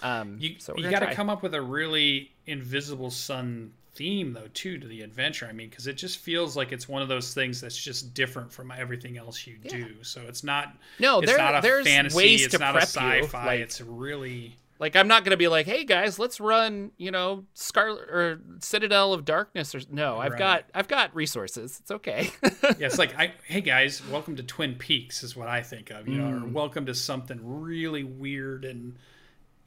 Um, 0.03 0.37
You, 0.39 0.55
so 0.59 0.75
you 0.77 0.89
got 0.89 0.99
to 0.99 1.13
come 1.13 1.29
up 1.29 1.41
with 1.43 1.53
a 1.53 1.61
really 1.61 2.31
Invisible 2.45 3.09
Sun 3.11 3.71
theme, 3.95 4.31
though, 4.33 4.47
too, 4.53 4.77
to 4.77 4.87
the 4.87 5.01
adventure. 5.01 5.47
I 5.49 5.53
mean, 5.53 5.69
because 5.69 5.87
it 5.87 5.93
just 5.97 6.19
feels 6.19 6.55
like 6.55 6.71
it's 6.71 6.87
one 6.87 7.01
of 7.01 7.07
those 7.07 7.33
things 7.33 7.59
that's 7.61 7.77
just 7.77 8.13
different 8.13 8.51
from 8.51 8.71
everything 8.71 9.17
else 9.17 9.47
you 9.47 9.57
do. 9.57 10.03
So 10.03 10.21
it's 10.27 10.43
not. 10.43 10.75
No, 10.99 11.19
it's 11.19 11.27
there- 11.31 11.37
not 11.39 11.57
a 11.57 11.61
there's 11.61 11.87
fantasy. 11.87 12.15
ways 12.15 12.45
it's 12.45 12.53
to 12.53 12.59
not 12.59 12.75
a 12.75 12.79
prep 12.79 12.83
you, 13.17 13.23
sci-fi. 13.23 13.45
like- 13.45 13.59
it's 13.61 13.81
really. 13.81 14.55
Like 14.79 14.95
I'm 14.95 15.07
not 15.07 15.23
gonna 15.23 15.37
be 15.37 15.47
like, 15.47 15.65
hey 15.65 15.83
guys, 15.85 16.19
let's 16.19 16.39
run, 16.39 16.91
you 16.97 17.09
know, 17.09 17.45
Scarlet 17.55 18.07
or 18.11 18.39
Citadel 18.59 19.11
of 19.11 19.25
Darkness 19.25 19.73
or 19.73 19.81
no. 19.89 20.19
I've 20.19 20.33
Right. 20.33 20.37
got 20.37 20.65
I've 20.75 20.87
got 20.87 21.15
resources. 21.15 21.79
It's 21.81 21.89
okay. 21.89 22.29
Yeah, 22.43 22.85
it's 22.85 22.99
like, 22.99 23.15
I, 23.19 23.33
hey 23.45 23.61
guys, 23.61 24.03
welcome 24.11 24.35
to 24.35 24.43
Twin 24.43 24.75
Peaks 24.75 25.23
is 25.23 25.35
what 25.35 25.47
I 25.47 25.63
think 25.63 25.89
of, 25.89 26.07
you 26.07 26.19
know, 26.19 26.25
Mm. 26.29 26.43
or 26.43 26.47
welcome 26.49 26.85
to 26.85 26.93
something 26.93 27.39
really 27.41 28.03
weird 28.03 28.65
and 28.65 28.97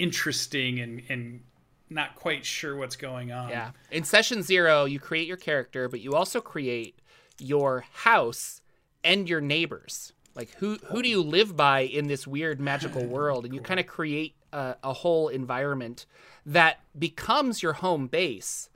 interesting 0.01 0.81
and 0.81 1.03
and 1.09 1.43
not 1.89 2.15
quite 2.15 2.45
sure 2.45 2.77
what's 2.77 2.97
going 2.97 3.33
on. 3.33 3.49
yeah. 3.51 3.71
In 3.91 4.05
session 4.05 4.43
zero, 4.43 4.85
you 4.85 5.01
create 5.01 5.27
your 5.27 5.37
character, 5.37 5.89
but 5.89 6.01
you 6.01 6.15
also 6.15 6.41
create 6.41 6.95
your 7.39 7.85
house 7.93 8.61
and 9.03 9.29
your 9.29 9.41
neighbors. 9.41 10.13
Like 10.35 10.51
who 10.59 10.79
who 10.91 11.03
do 11.03 11.09
you 11.09 11.23
live 11.23 11.57
by 11.57 11.81
in 11.81 12.07
this 12.07 12.27
weird 12.27 12.61
magical 12.61 13.05
world? 13.17 13.45
And 13.45 13.55
you 13.55 13.61
kind 13.61 13.81
of 13.81 13.87
create 13.87 14.35
a, 14.53 14.77
a 14.83 14.93
whole 14.93 15.29
environment 15.29 16.07
that 16.47 16.81
becomes 16.99 17.63
your 17.63 17.75
home 17.75 18.07
base. 18.07 18.69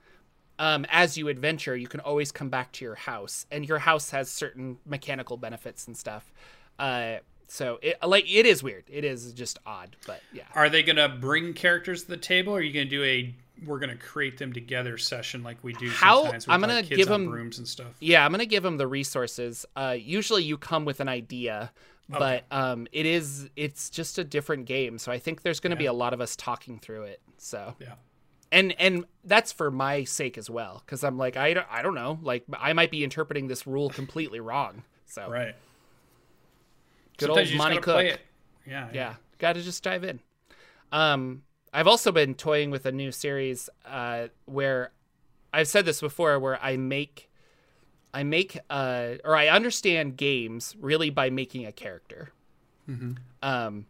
um, 0.59 0.87
as 0.89 1.17
you 1.19 1.29
adventure, 1.29 1.77
you 1.77 1.89
can 1.89 2.01
always 2.01 2.31
come 2.33 2.49
back 2.49 2.71
to 2.73 2.85
your 2.85 2.95
house, 2.95 3.47
and 3.51 3.69
your 3.69 3.79
house 3.81 4.11
has 4.11 4.31
certain 4.31 4.79
mechanical 4.87 5.37
benefits 5.37 5.87
and 5.87 5.97
stuff. 5.97 6.33
Uh, 6.79 7.17
so 7.49 7.79
it 7.83 7.97
like 8.05 8.25
it 8.33 8.47
is 8.47 8.63
weird. 8.63 8.85
It 8.91 9.05
is 9.05 9.33
just 9.33 9.59
odd, 9.67 9.97
but 10.07 10.21
yeah. 10.33 10.45
Are 10.55 10.69
they 10.69 10.83
going 10.83 10.97
to 10.97 11.09
bring 11.09 11.53
characters 11.55 12.03
to 12.05 12.09
the 12.11 12.17
table? 12.17 12.53
Or 12.55 12.59
are 12.59 12.63
you 12.63 12.73
going 12.73 12.87
to 12.87 12.91
do 12.91 13.03
a 13.05 13.35
we're 13.65 13.79
going 13.79 13.91
to 13.91 13.97
create 13.97 14.37
them 14.39 14.53
together 14.53 14.99
session 14.99 15.43
like 15.45 15.57
we 15.63 15.73
do 15.75 15.89
How- 15.89 16.23
sometimes 16.25 16.47
with 16.47 16.55
I'm 16.55 16.61
gonna 16.61 16.83
kids 16.83 16.97
give 16.97 17.11
on 17.13 17.23
'em- 17.25 17.31
brooms 17.31 17.59
and 17.59 17.69
stuff? 17.69 17.95
Yeah, 18.01 18.25
I'm 18.25 18.31
gonna 18.33 18.47
give 18.47 18.63
them 18.65 18.77
the 18.79 18.87
resources. 18.89 19.65
Uh, 19.77 19.97
usually, 19.99 20.43
you 20.43 20.59
come 20.59 20.85
with 20.85 20.99
an 21.01 21.09
idea, 21.09 21.73
but 22.09 22.45
um, 22.51 22.87
it 22.93 23.07
is 23.07 23.49
it's 23.57 23.91
just 23.91 24.19
a 24.19 24.25
different 24.25 24.67
game. 24.67 24.99
So 24.99 25.13
I 25.13 25.19
think 25.19 25.43
there's 25.43 25.61
gonna 25.61 25.77
be 25.77 25.87
a 25.87 25.93
lot 25.93 26.13
of 26.13 26.21
us 26.21 26.35
talking 26.37 26.79
through 26.81 27.05
it. 27.05 27.21
So 27.39 27.77
Yeah. 27.81 27.95
and 28.51 28.75
and 28.79 29.05
that's 29.25 29.53
for 29.53 29.71
my 29.71 30.03
sake 30.05 30.37
as 30.37 30.51
well, 30.51 30.83
because 30.85 31.05
I'm 31.05 31.17
like 31.17 31.37
I 31.37 31.55
don't 31.55 31.67
I 31.71 31.81
don't 31.83 31.95
know, 31.95 32.19
like 32.23 32.45
I 32.59 32.73
might 32.73 32.91
be 32.91 33.05
interpreting 33.05 33.47
this 33.47 33.67
rule 33.69 33.89
completely 33.89 34.41
wrong. 34.41 34.83
So 35.07 35.31
Right. 35.31 35.55
Good 37.17 37.27
Sometimes 37.27 37.51
old 37.51 37.59
Monte 37.59 37.79
Cook. 37.79 38.05
it. 38.05 38.21
Yeah. 38.67 38.89
yeah 38.93 39.15
gotta 39.39 39.61
just 39.61 39.83
dive 39.83 40.05
in 40.05 40.21
um 40.91 41.43
i've 41.73 41.87
also 41.87 42.11
been 42.13 42.35
toying 42.35 42.71
with 42.71 42.87
a 42.87 42.93
new 42.93 43.13
series 43.13 43.69
uh 43.85 44.29
where 44.47 44.91
i've 45.53 45.69
said 45.69 45.85
this 45.85 46.01
before 46.01 46.39
where 46.39 46.59
i 46.63 46.77
make 46.77 47.31
i 48.15 48.23
make 48.23 48.59
uh 48.71 49.15
or 49.25 49.37
i 49.37 49.49
understand 49.49 50.17
games 50.17 50.75
really 50.81 51.11
by 51.11 51.29
making 51.29 51.67
a 51.67 51.73
character 51.73 52.31
um 53.43 53.87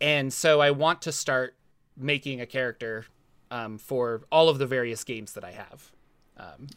and 0.00 0.32
so 0.32 0.60
i 0.60 0.70
want 0.70 1.02
to 1.02 1.10
start 1.10 1.56
making 1.96 2.40
a 2.40 2.46
character 2.46 3.06
um, 3.50 3.78
for 3.78 4.22
all 4.30 4.48
of 4.48 4.58
the 4.58 4.66
various 4.66 5.02
games 5.04 5.32
that 5.32 5.42
i 5.44 5.50
have 5.50 5.90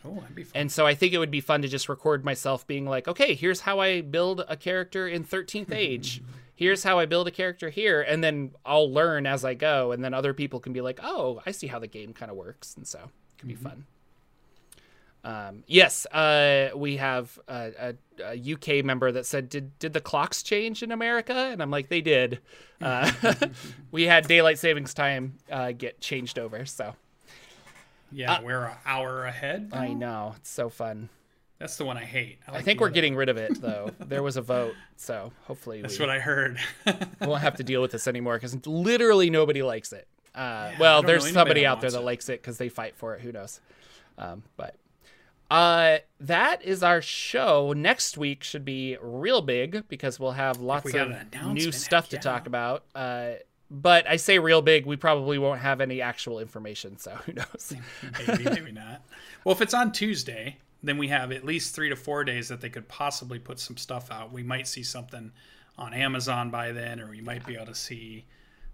Oh, 0.06 0.16
that'd 0.16 0.36
be 0.36 0.44
fun. 0.44 0.52
and 0.62 0.72
so 0.72 0.86
I 0.88 0.96
think 0.96 1.14
it 1.14 1.18
would 1.20 1.32
be 1.32 1.42
fun 1.42 1.62
to 1.62 1.68
just 1.68 1.88
record 1.88 2.26
myself 2.26 2.66
being 2.66 2.86
like, 2.86 3.08
okay, 3.08 3.36
here's 3.36 3.62
how 3.62 3.80
I 3.80 4.02
build 4.02 4.44
a 4.48 4.58
character 4.58 5.08
in 5.08 5.24
13th 5.24 5.72
Age. 5.76 6.22
Here's 6.56 6.84
how 6.84 7.00
I 7.00 7.06
build 7.06 7.28
a 7.28 7.32
character 7.32 7.70
here. 7.70 8.02
And 8.02 8.24
then 8.24 8.52
I'll 8.66 8.92
learn 8.92 9.26
as 9.26 9.44
I 9.44 9.56
go. 9.56 9.92
And 9.92 10.04
then 10.04 10.14
other 10.14 10.34
people 10.34 10.60
can 10.60 10.74
be 10.74 10.82
like, 10.82 11.00
oh, 11.02 11.42
I 11.46 11.52
see 11.52 11.68
how 11.68 11.80
the 11.80 11.88
game 11.88 12.14
kind 12.14 12.30
of 12.30 12.38
works. 12.38 12.76
And 12.76 12.88
so 12.88 13.00
it 13.00 13.38
can 13.40 13.48
be 13.48 13.56
fun. 13.56 13.86
Um, 15.24 15.64
yes, 15.68 16.06
uh, 16.08 16.70
we 16.76 16.98
have 16.98 17.38
a, 17.48 17.94
a, 18.20 18.34
a 18.34 18.54
UK 18.54 18.84
member 18.84 19.12
that 19.12 19.28
said, 19.28 19.50
"Did 19.50 19.78
did 19.78 19.94
the 19.94 20.02
clocks 20.02 20.42
change 20.42 20.82
in 20.82 20.92
America?" 20.92 21.34
And 21.34 21.62
I'm 21.62 21.70
like, 21.70 21.90
"They 21.90 22.02
did. 22.02 22.40
Uh, 22.82 23.12
we 23.92 24.04
had 24.04 24.28
daylight 24.28 24.58
savings 24.58 24.96
time 24.96 25.38
uh, 25.52 25.74
get 25.74 26.02
changed 26.02 26.40
over." 26.40 26.66
So 26.66 26.96
yeah, 28.12 28.42
we're 28.42 28.66
an 28.66 28.78
hour 28.86 29.26
ahead. 29.26 29.72
uh, 29.74 29.78
I 29.78 29.94
know 29.94 30.34
it's 30.38 30.50
so 30.50 30.70
fun. 30.70 31.10
That's 31.60 31.78
the 31.78 31.86
one 31.86 31.96
I 31.96 32.06
hate. 32.06 32.40
I 32.48 32.54
like 32.54 32.66
think 32.66 32.80
we're 32.80 32.90
getting 32.90 33.16
rid 33.16 33.30
of 33.30 33.38
it 33.38 33.62
though. 33.62 33.92
there 34.00 34.24
was 34.24 34.36
a 34.36 34.42
vote, 34.42 34.74
so 34.98 35.32
hopefully 35.46 35.82
That's 35.82 36.00
we 36.00 36.06
what 36.06 36.10
I 36.10 36.20
heard. 36.20 36.58
We 36.86 36.94
won't 37.28 37.42
have 37.42 37.58
to 37.58 37.64
deal 37.64 37.82
with 37.82 37.92
this 37.92 38.08
anymore 38.08 38.36
because 38.36 38.66
literally 38.66 39.30
nobody 39.30 39.62
likes 39.62 39.94
it. 39.94 40.08
Uh, 40.34 40.40
I 40.40 40.76
well, 40.80 41.04
there's 41.04 41.32
somebody 41.32 41.66
out 41.66 41.82
there 41.82 41.92
that 41.92 42.00
it. 42.00 42.06
likes 42.06 42.30
it 42.30 42.42
because 42.42 42.58
they 42.58 42.70
fight 42.70 42.96
for 42.96 43.16
it. 43.16 43.22
Who 43.22 43.32
knows? 43.32 43.60
Um, 44.18 44.44
but 44.58 44.76
uh, 45.52 45.98
that 46.22 46.64
is 46.64 46.82
our 46.82 47.02
show. 47.02 47.74
Next 47.74 48.18
week 48.18 48.42
should 48.42 48.64
be 48.64 48.98
real 49.02 49.42
big 49.42 49.88
because 49.90 50.20
we'll 50.20 50.32
have 50.32 50.62
lots 50.62 50.86
we 50.86 50.98
of 50.98 51.14
new 51.48 51.72
stuff 51.72 52.10
to 52.10 52.18
talk 52.18 52.48
about. 52.48 52.86
Uh, 52.96 53.34
but 53.74 54.06
I 54.06 54.18
say 54.18 54.38
real 54.38 54.62
big, 54.62 54.86
we 54.86 54.98
probably 54.98 55.38
won't 55.38 55.62
have 55.62 55.80
any 55.80 56.02
actual 56.02 56.40
information, 56.40 56.98
so 56.98 57.12
who 57.26 57.32
knows? 57.32 57.74
maybe, 58.28 58.44
maybe 58.44 58.72
not. 58.74 59.02
Well, 59.46 59.56
if 59.56 59.62
it's 59.62 59.74
on 59.74 59.94
Tuesday, 59.94 60.58
then 60.84 60.98
we 60.98 61.08
have 61.08 61.32
at 61.32 61.46
least 61.46 61.74
three 61.74 61.88
to 61.88 61.96
four 61.96 62.26
days 62.26 62.50
that 62.50 62.60
they 62.60 62.70
could 62.70 62.90
possibly 62.90 63.40
put 63.40 63.60
some 63.60 63.78
stuff 63.78 64.12
out. 64.12 64.34
We 64.34 64.44
might 64.44 64.68
see 64.68 64.84
something 64.84 65.32
on 65.78 65.94
Amazon 65.94 66.50
by 66.52 66.74
then, 66.74 67.00
or 67.00 67.10
we 67.10 67.22
might 67.22 67.46
be 67.46 67.56
able 67.56 67.68
to 67.68 67.76
see 67.76 68.26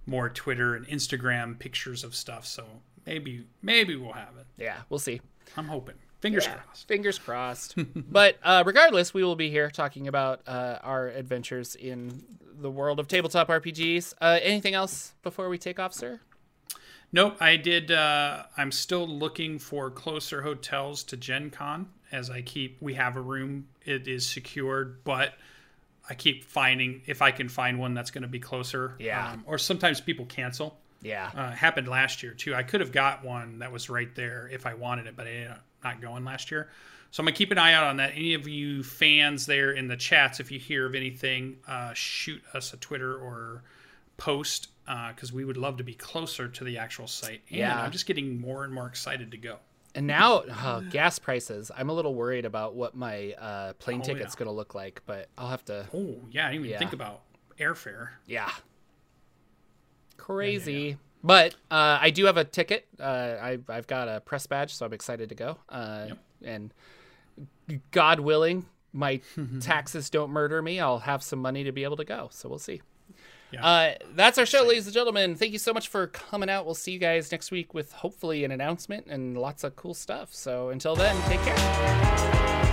more 0.08 0.30
Twitter 0.30 0.74
and 0.74 0.88
Instagram 0.88 1.60
pictures 1.60 2.04
of 2.04 2.16
stuff. 2.16 2.48
So 2.48 2.66
maybe, 3.06 3.46
maybe 3.62 3.96
we'll 3.96 4.14
have 4.14 4.36
it. 4.40 4.48
yeah, 4.58 4.78
we'll 4.90 5.00
see. 5.00 5.22
I'm 5.56 5.68
hoping. 5.68 5.96
Fingers 6.22 6.46
Yeah, 6.46 6.56
crossed. 6.56 6.88
Fingers 6.88 7.20
crossed. 7.20 7.76
but 8.12 8.38
uh, 8.42 8.64
regardless, 8.66 9.14
we 9.14 9.24
will 9.24 9.36
be 9.36 9.52
here 9.52 9.70
talking 9.70 10.08
about 10.08 10.42
uh, 10.48 10.80
our 10.82 11.10
adventures 11.10 11.76
in 11.76 12.24
the 12.60 12.72
world 12.72 13.00
of 13.00 13.08
tabletop 13.08 13.48
RPGs. 13.48 14.14
Uh, 14.20 14.40
anything 14.42 14.74
else 14.74 15.14
before 15.24 15.50
we 15.50 15.58
take 15.58 15.80
off, 15.80 15.94
sir? 15.94 16.20
Nope, 17.12 17.38
I 17.40 17.56
did. 17.56 17.92
Uh, 17.92 18.44
I'm 18.58 18.72
still 18.72 19.08
looking 19.08 19.60
for 19.60 19.90
closer 19.90 20.42
hotels 20.42 21.04
to 21.06 21.18
Gen 21.18 21.50
Con 21.50 21.88
as 22.12 22.30
I 22.30 22.42
keep. 22.42 22.78
We 22.82 22.96
have 22.96 23.16
a 23.16 23.22
room, 23.22 23.68
it 23.86 24.08
is 24.08 24.28
secured, 24.28 25.04
but 25.04 25.34
I 26.10 26.16
keep 26.16 26.44
finding 26.44 27.02
if 27.06 27.22
I 27.22 27.32
can 27.32 27.50
find 27.50 27.80
one 27.80 27.94
that's 27.94 28.12
going 28.12 28.24
to 28.24 28.28
be 28.28 28.40
closer. 28.40 28.96
Yeah. 29.00 29.32
Um, 29.32 29.44
or 29.46 29.58
sometimes 29.58 30.02
people 30.02 30.26
cancel. 30.26 30.78
Yeah. 31.02 31.30
Uh, 31.36 31.52
happened 31.52 31.88
last 31.88 32.24
year 32.24 32.34
too. 32.34 32.56
I 32.56 32.64
could 32.64 32.82
have 32.82 32.92
got 32.92 33.24
one 33.24 33.60
that 33.60 33.72
was 33.72 33.90
right 33.90 34.14
there 34.16 34.50
if 34.52 34.66
I 34.66 34.74
wanted 34.74 35.08
it, 35.08 35.16
but 35.16 35.28
I 35.28 35.32
ended 35.32 35.52
up 35.52 35.64
not 35.84 36.02
going 36.02 36.26
last 36.26 36.52
year. 36.52 36.70
So 37.18 37.22
I'm 37.22 37.26
gonna 37.26 37.36
keep 37.36 37.50
an 37.52 37.58
eye 37.58 37.74
out 37.74 37.86
on 37.86 37.98
that. 37.98 38.12
Any 38.12 38.36
of 38.36 38.48
you 38.48 38.84
fans 38.84 39.48
there 39.48 39.72
in 39.72 39.88
the 39.88 39.98
chats, 39.98 40.40
if 40.40 40.52
you 40.52 40.60
hear 40.60 40.86
of 40.86 40.94
anything, 40.94 41.58
uh, 41.68 41.92
shoot 41.96 42.44
us 42.54 42.74
a 42.74 42.78
Twitter 42.78 43.18
or 43.18 43.64
post 44.18 44.68
because 44.86 45.34
we 45.34 45.44
would 45.44 45.58
love 45.58 45.78
to 45.78 45.84
be 45.84 45.96
closer 45.96 46.48
to 46.48 46.64
the 46.64 46.78
actual 46.78 47.08
site. 47.08 47.42
And 47.50 47.58
Yeah. 47.58 47.82
I'm 47.82 47.90
just 47.92 48.06
getting 48.06 48.40
more 48.40 48.66
and 48.66 48.72
more 48.72 48.86
excited 48.86 49.32
to 49.32 49.38
go. 49.38 49.58
And 49.96 50.06
now, 50.06 50.42
uh, 50.42 50.82
gas 50.82 51.18
prices. 51.18 51.72
I'm 51.76 51.90
a 51.90 51.94
little 51.94 52.14
worried 52.14 52.46
about 52.46 52.76
what 52.76 52.94
my 52.94 53.34
uh, 53.34 53.74
plane 53.74 54.02
Oh, 54.02 54.06
ticket's 54.06 54.36
yeah. 54.36 54.40
going 54.40 54.50
to 54.50 54.56
look 54.56 54.76
like, 54.76 55.02
but 55.08 55.28
I'll 55.40 55.50
have 55.50 55.66
to. 55.66 55.88
Oh 55.96 56.18
yeah, 56.30 56.46
I 56.46 56.52
didn't 56.52 56.66
even 56.66 56.70
Yeah. 56.74 56.78
think 56.78 56.94
about 56.94 57.24
airfare. 57.58 58.10
Yeah. 58.28 58.52
Crazy. 60.18 60.98
But 61.24 61.56
uh, 61.72 61.98
I 62.00 62.12
do 62.12 62.26
have 62.26 62.38
a 62.38 62.44
ticket. 62.44 62.86
Uh, 63.00 63.04
I, 63.42 63.58
I've 63.70 63.88
got 63.88 64.08
a 64.08 64.22
press 64.22 64.46
badge, 64.46 64.76
so 64.76 64.86
I'm 64.86 64.94
excited 64.94 65.30
to 65.30 65.36
go. 65.36 65.58
Uh, 65.68 66.06
Yep. 66.10 66.18
And 66.44 66.72
God 67.92 68.20
willing, 68.20 68.66
my 68.94 69.22
taxes 69.62 70.10
don't 70.10 70.32
murder 70.32 70.62
me. 70.62 70.80
I'll 70.80 71.00
have 71.00 71.24
some 71.24 71.40
money 71.40 71.64
to 71.64 71.72
be 71.72 71.84
able 71.84 71.98
to 71.98 72.06
go. 72.06 72.30
So 72.32 72.50
we'll 72.50 72.60
see. 72.60 72.82
Yeah. 73.52 73.66
Uh, 73.66 73.94
that's 74.14 74.38
our 74.38 74.46
show, 74.46 74.64
ladies 74.64 74.88
and 74.88 74.94
gentlemen. 74.94 75.36
Thank 75.36 75.54
you 75.54 75.60
so 75.60 75.74
much 75.74 75.88
for 75.88 76.08
coming 76.08 76.50
out. 76.50 76.66
We'll 76.66 76.76
see 76.76 76.92
you 76.92 77.00
guys 77.00 77.32
next 77.32 77.50
week 77.50 77.74
with 77.74 77.94
hopefully 77.94 78.44
an 78.44 78.52
announcement 78.52 79.08
and 79.08 79.38
lots 79.38 79.64
of 79.64 79.76
cool 79.76 79.94
stuff. 79.94 80.34
So 80.34 80.70
until 80.70 80.96
then, 80.96 81.16
take 81.30 81.40
care. 81.42 82.64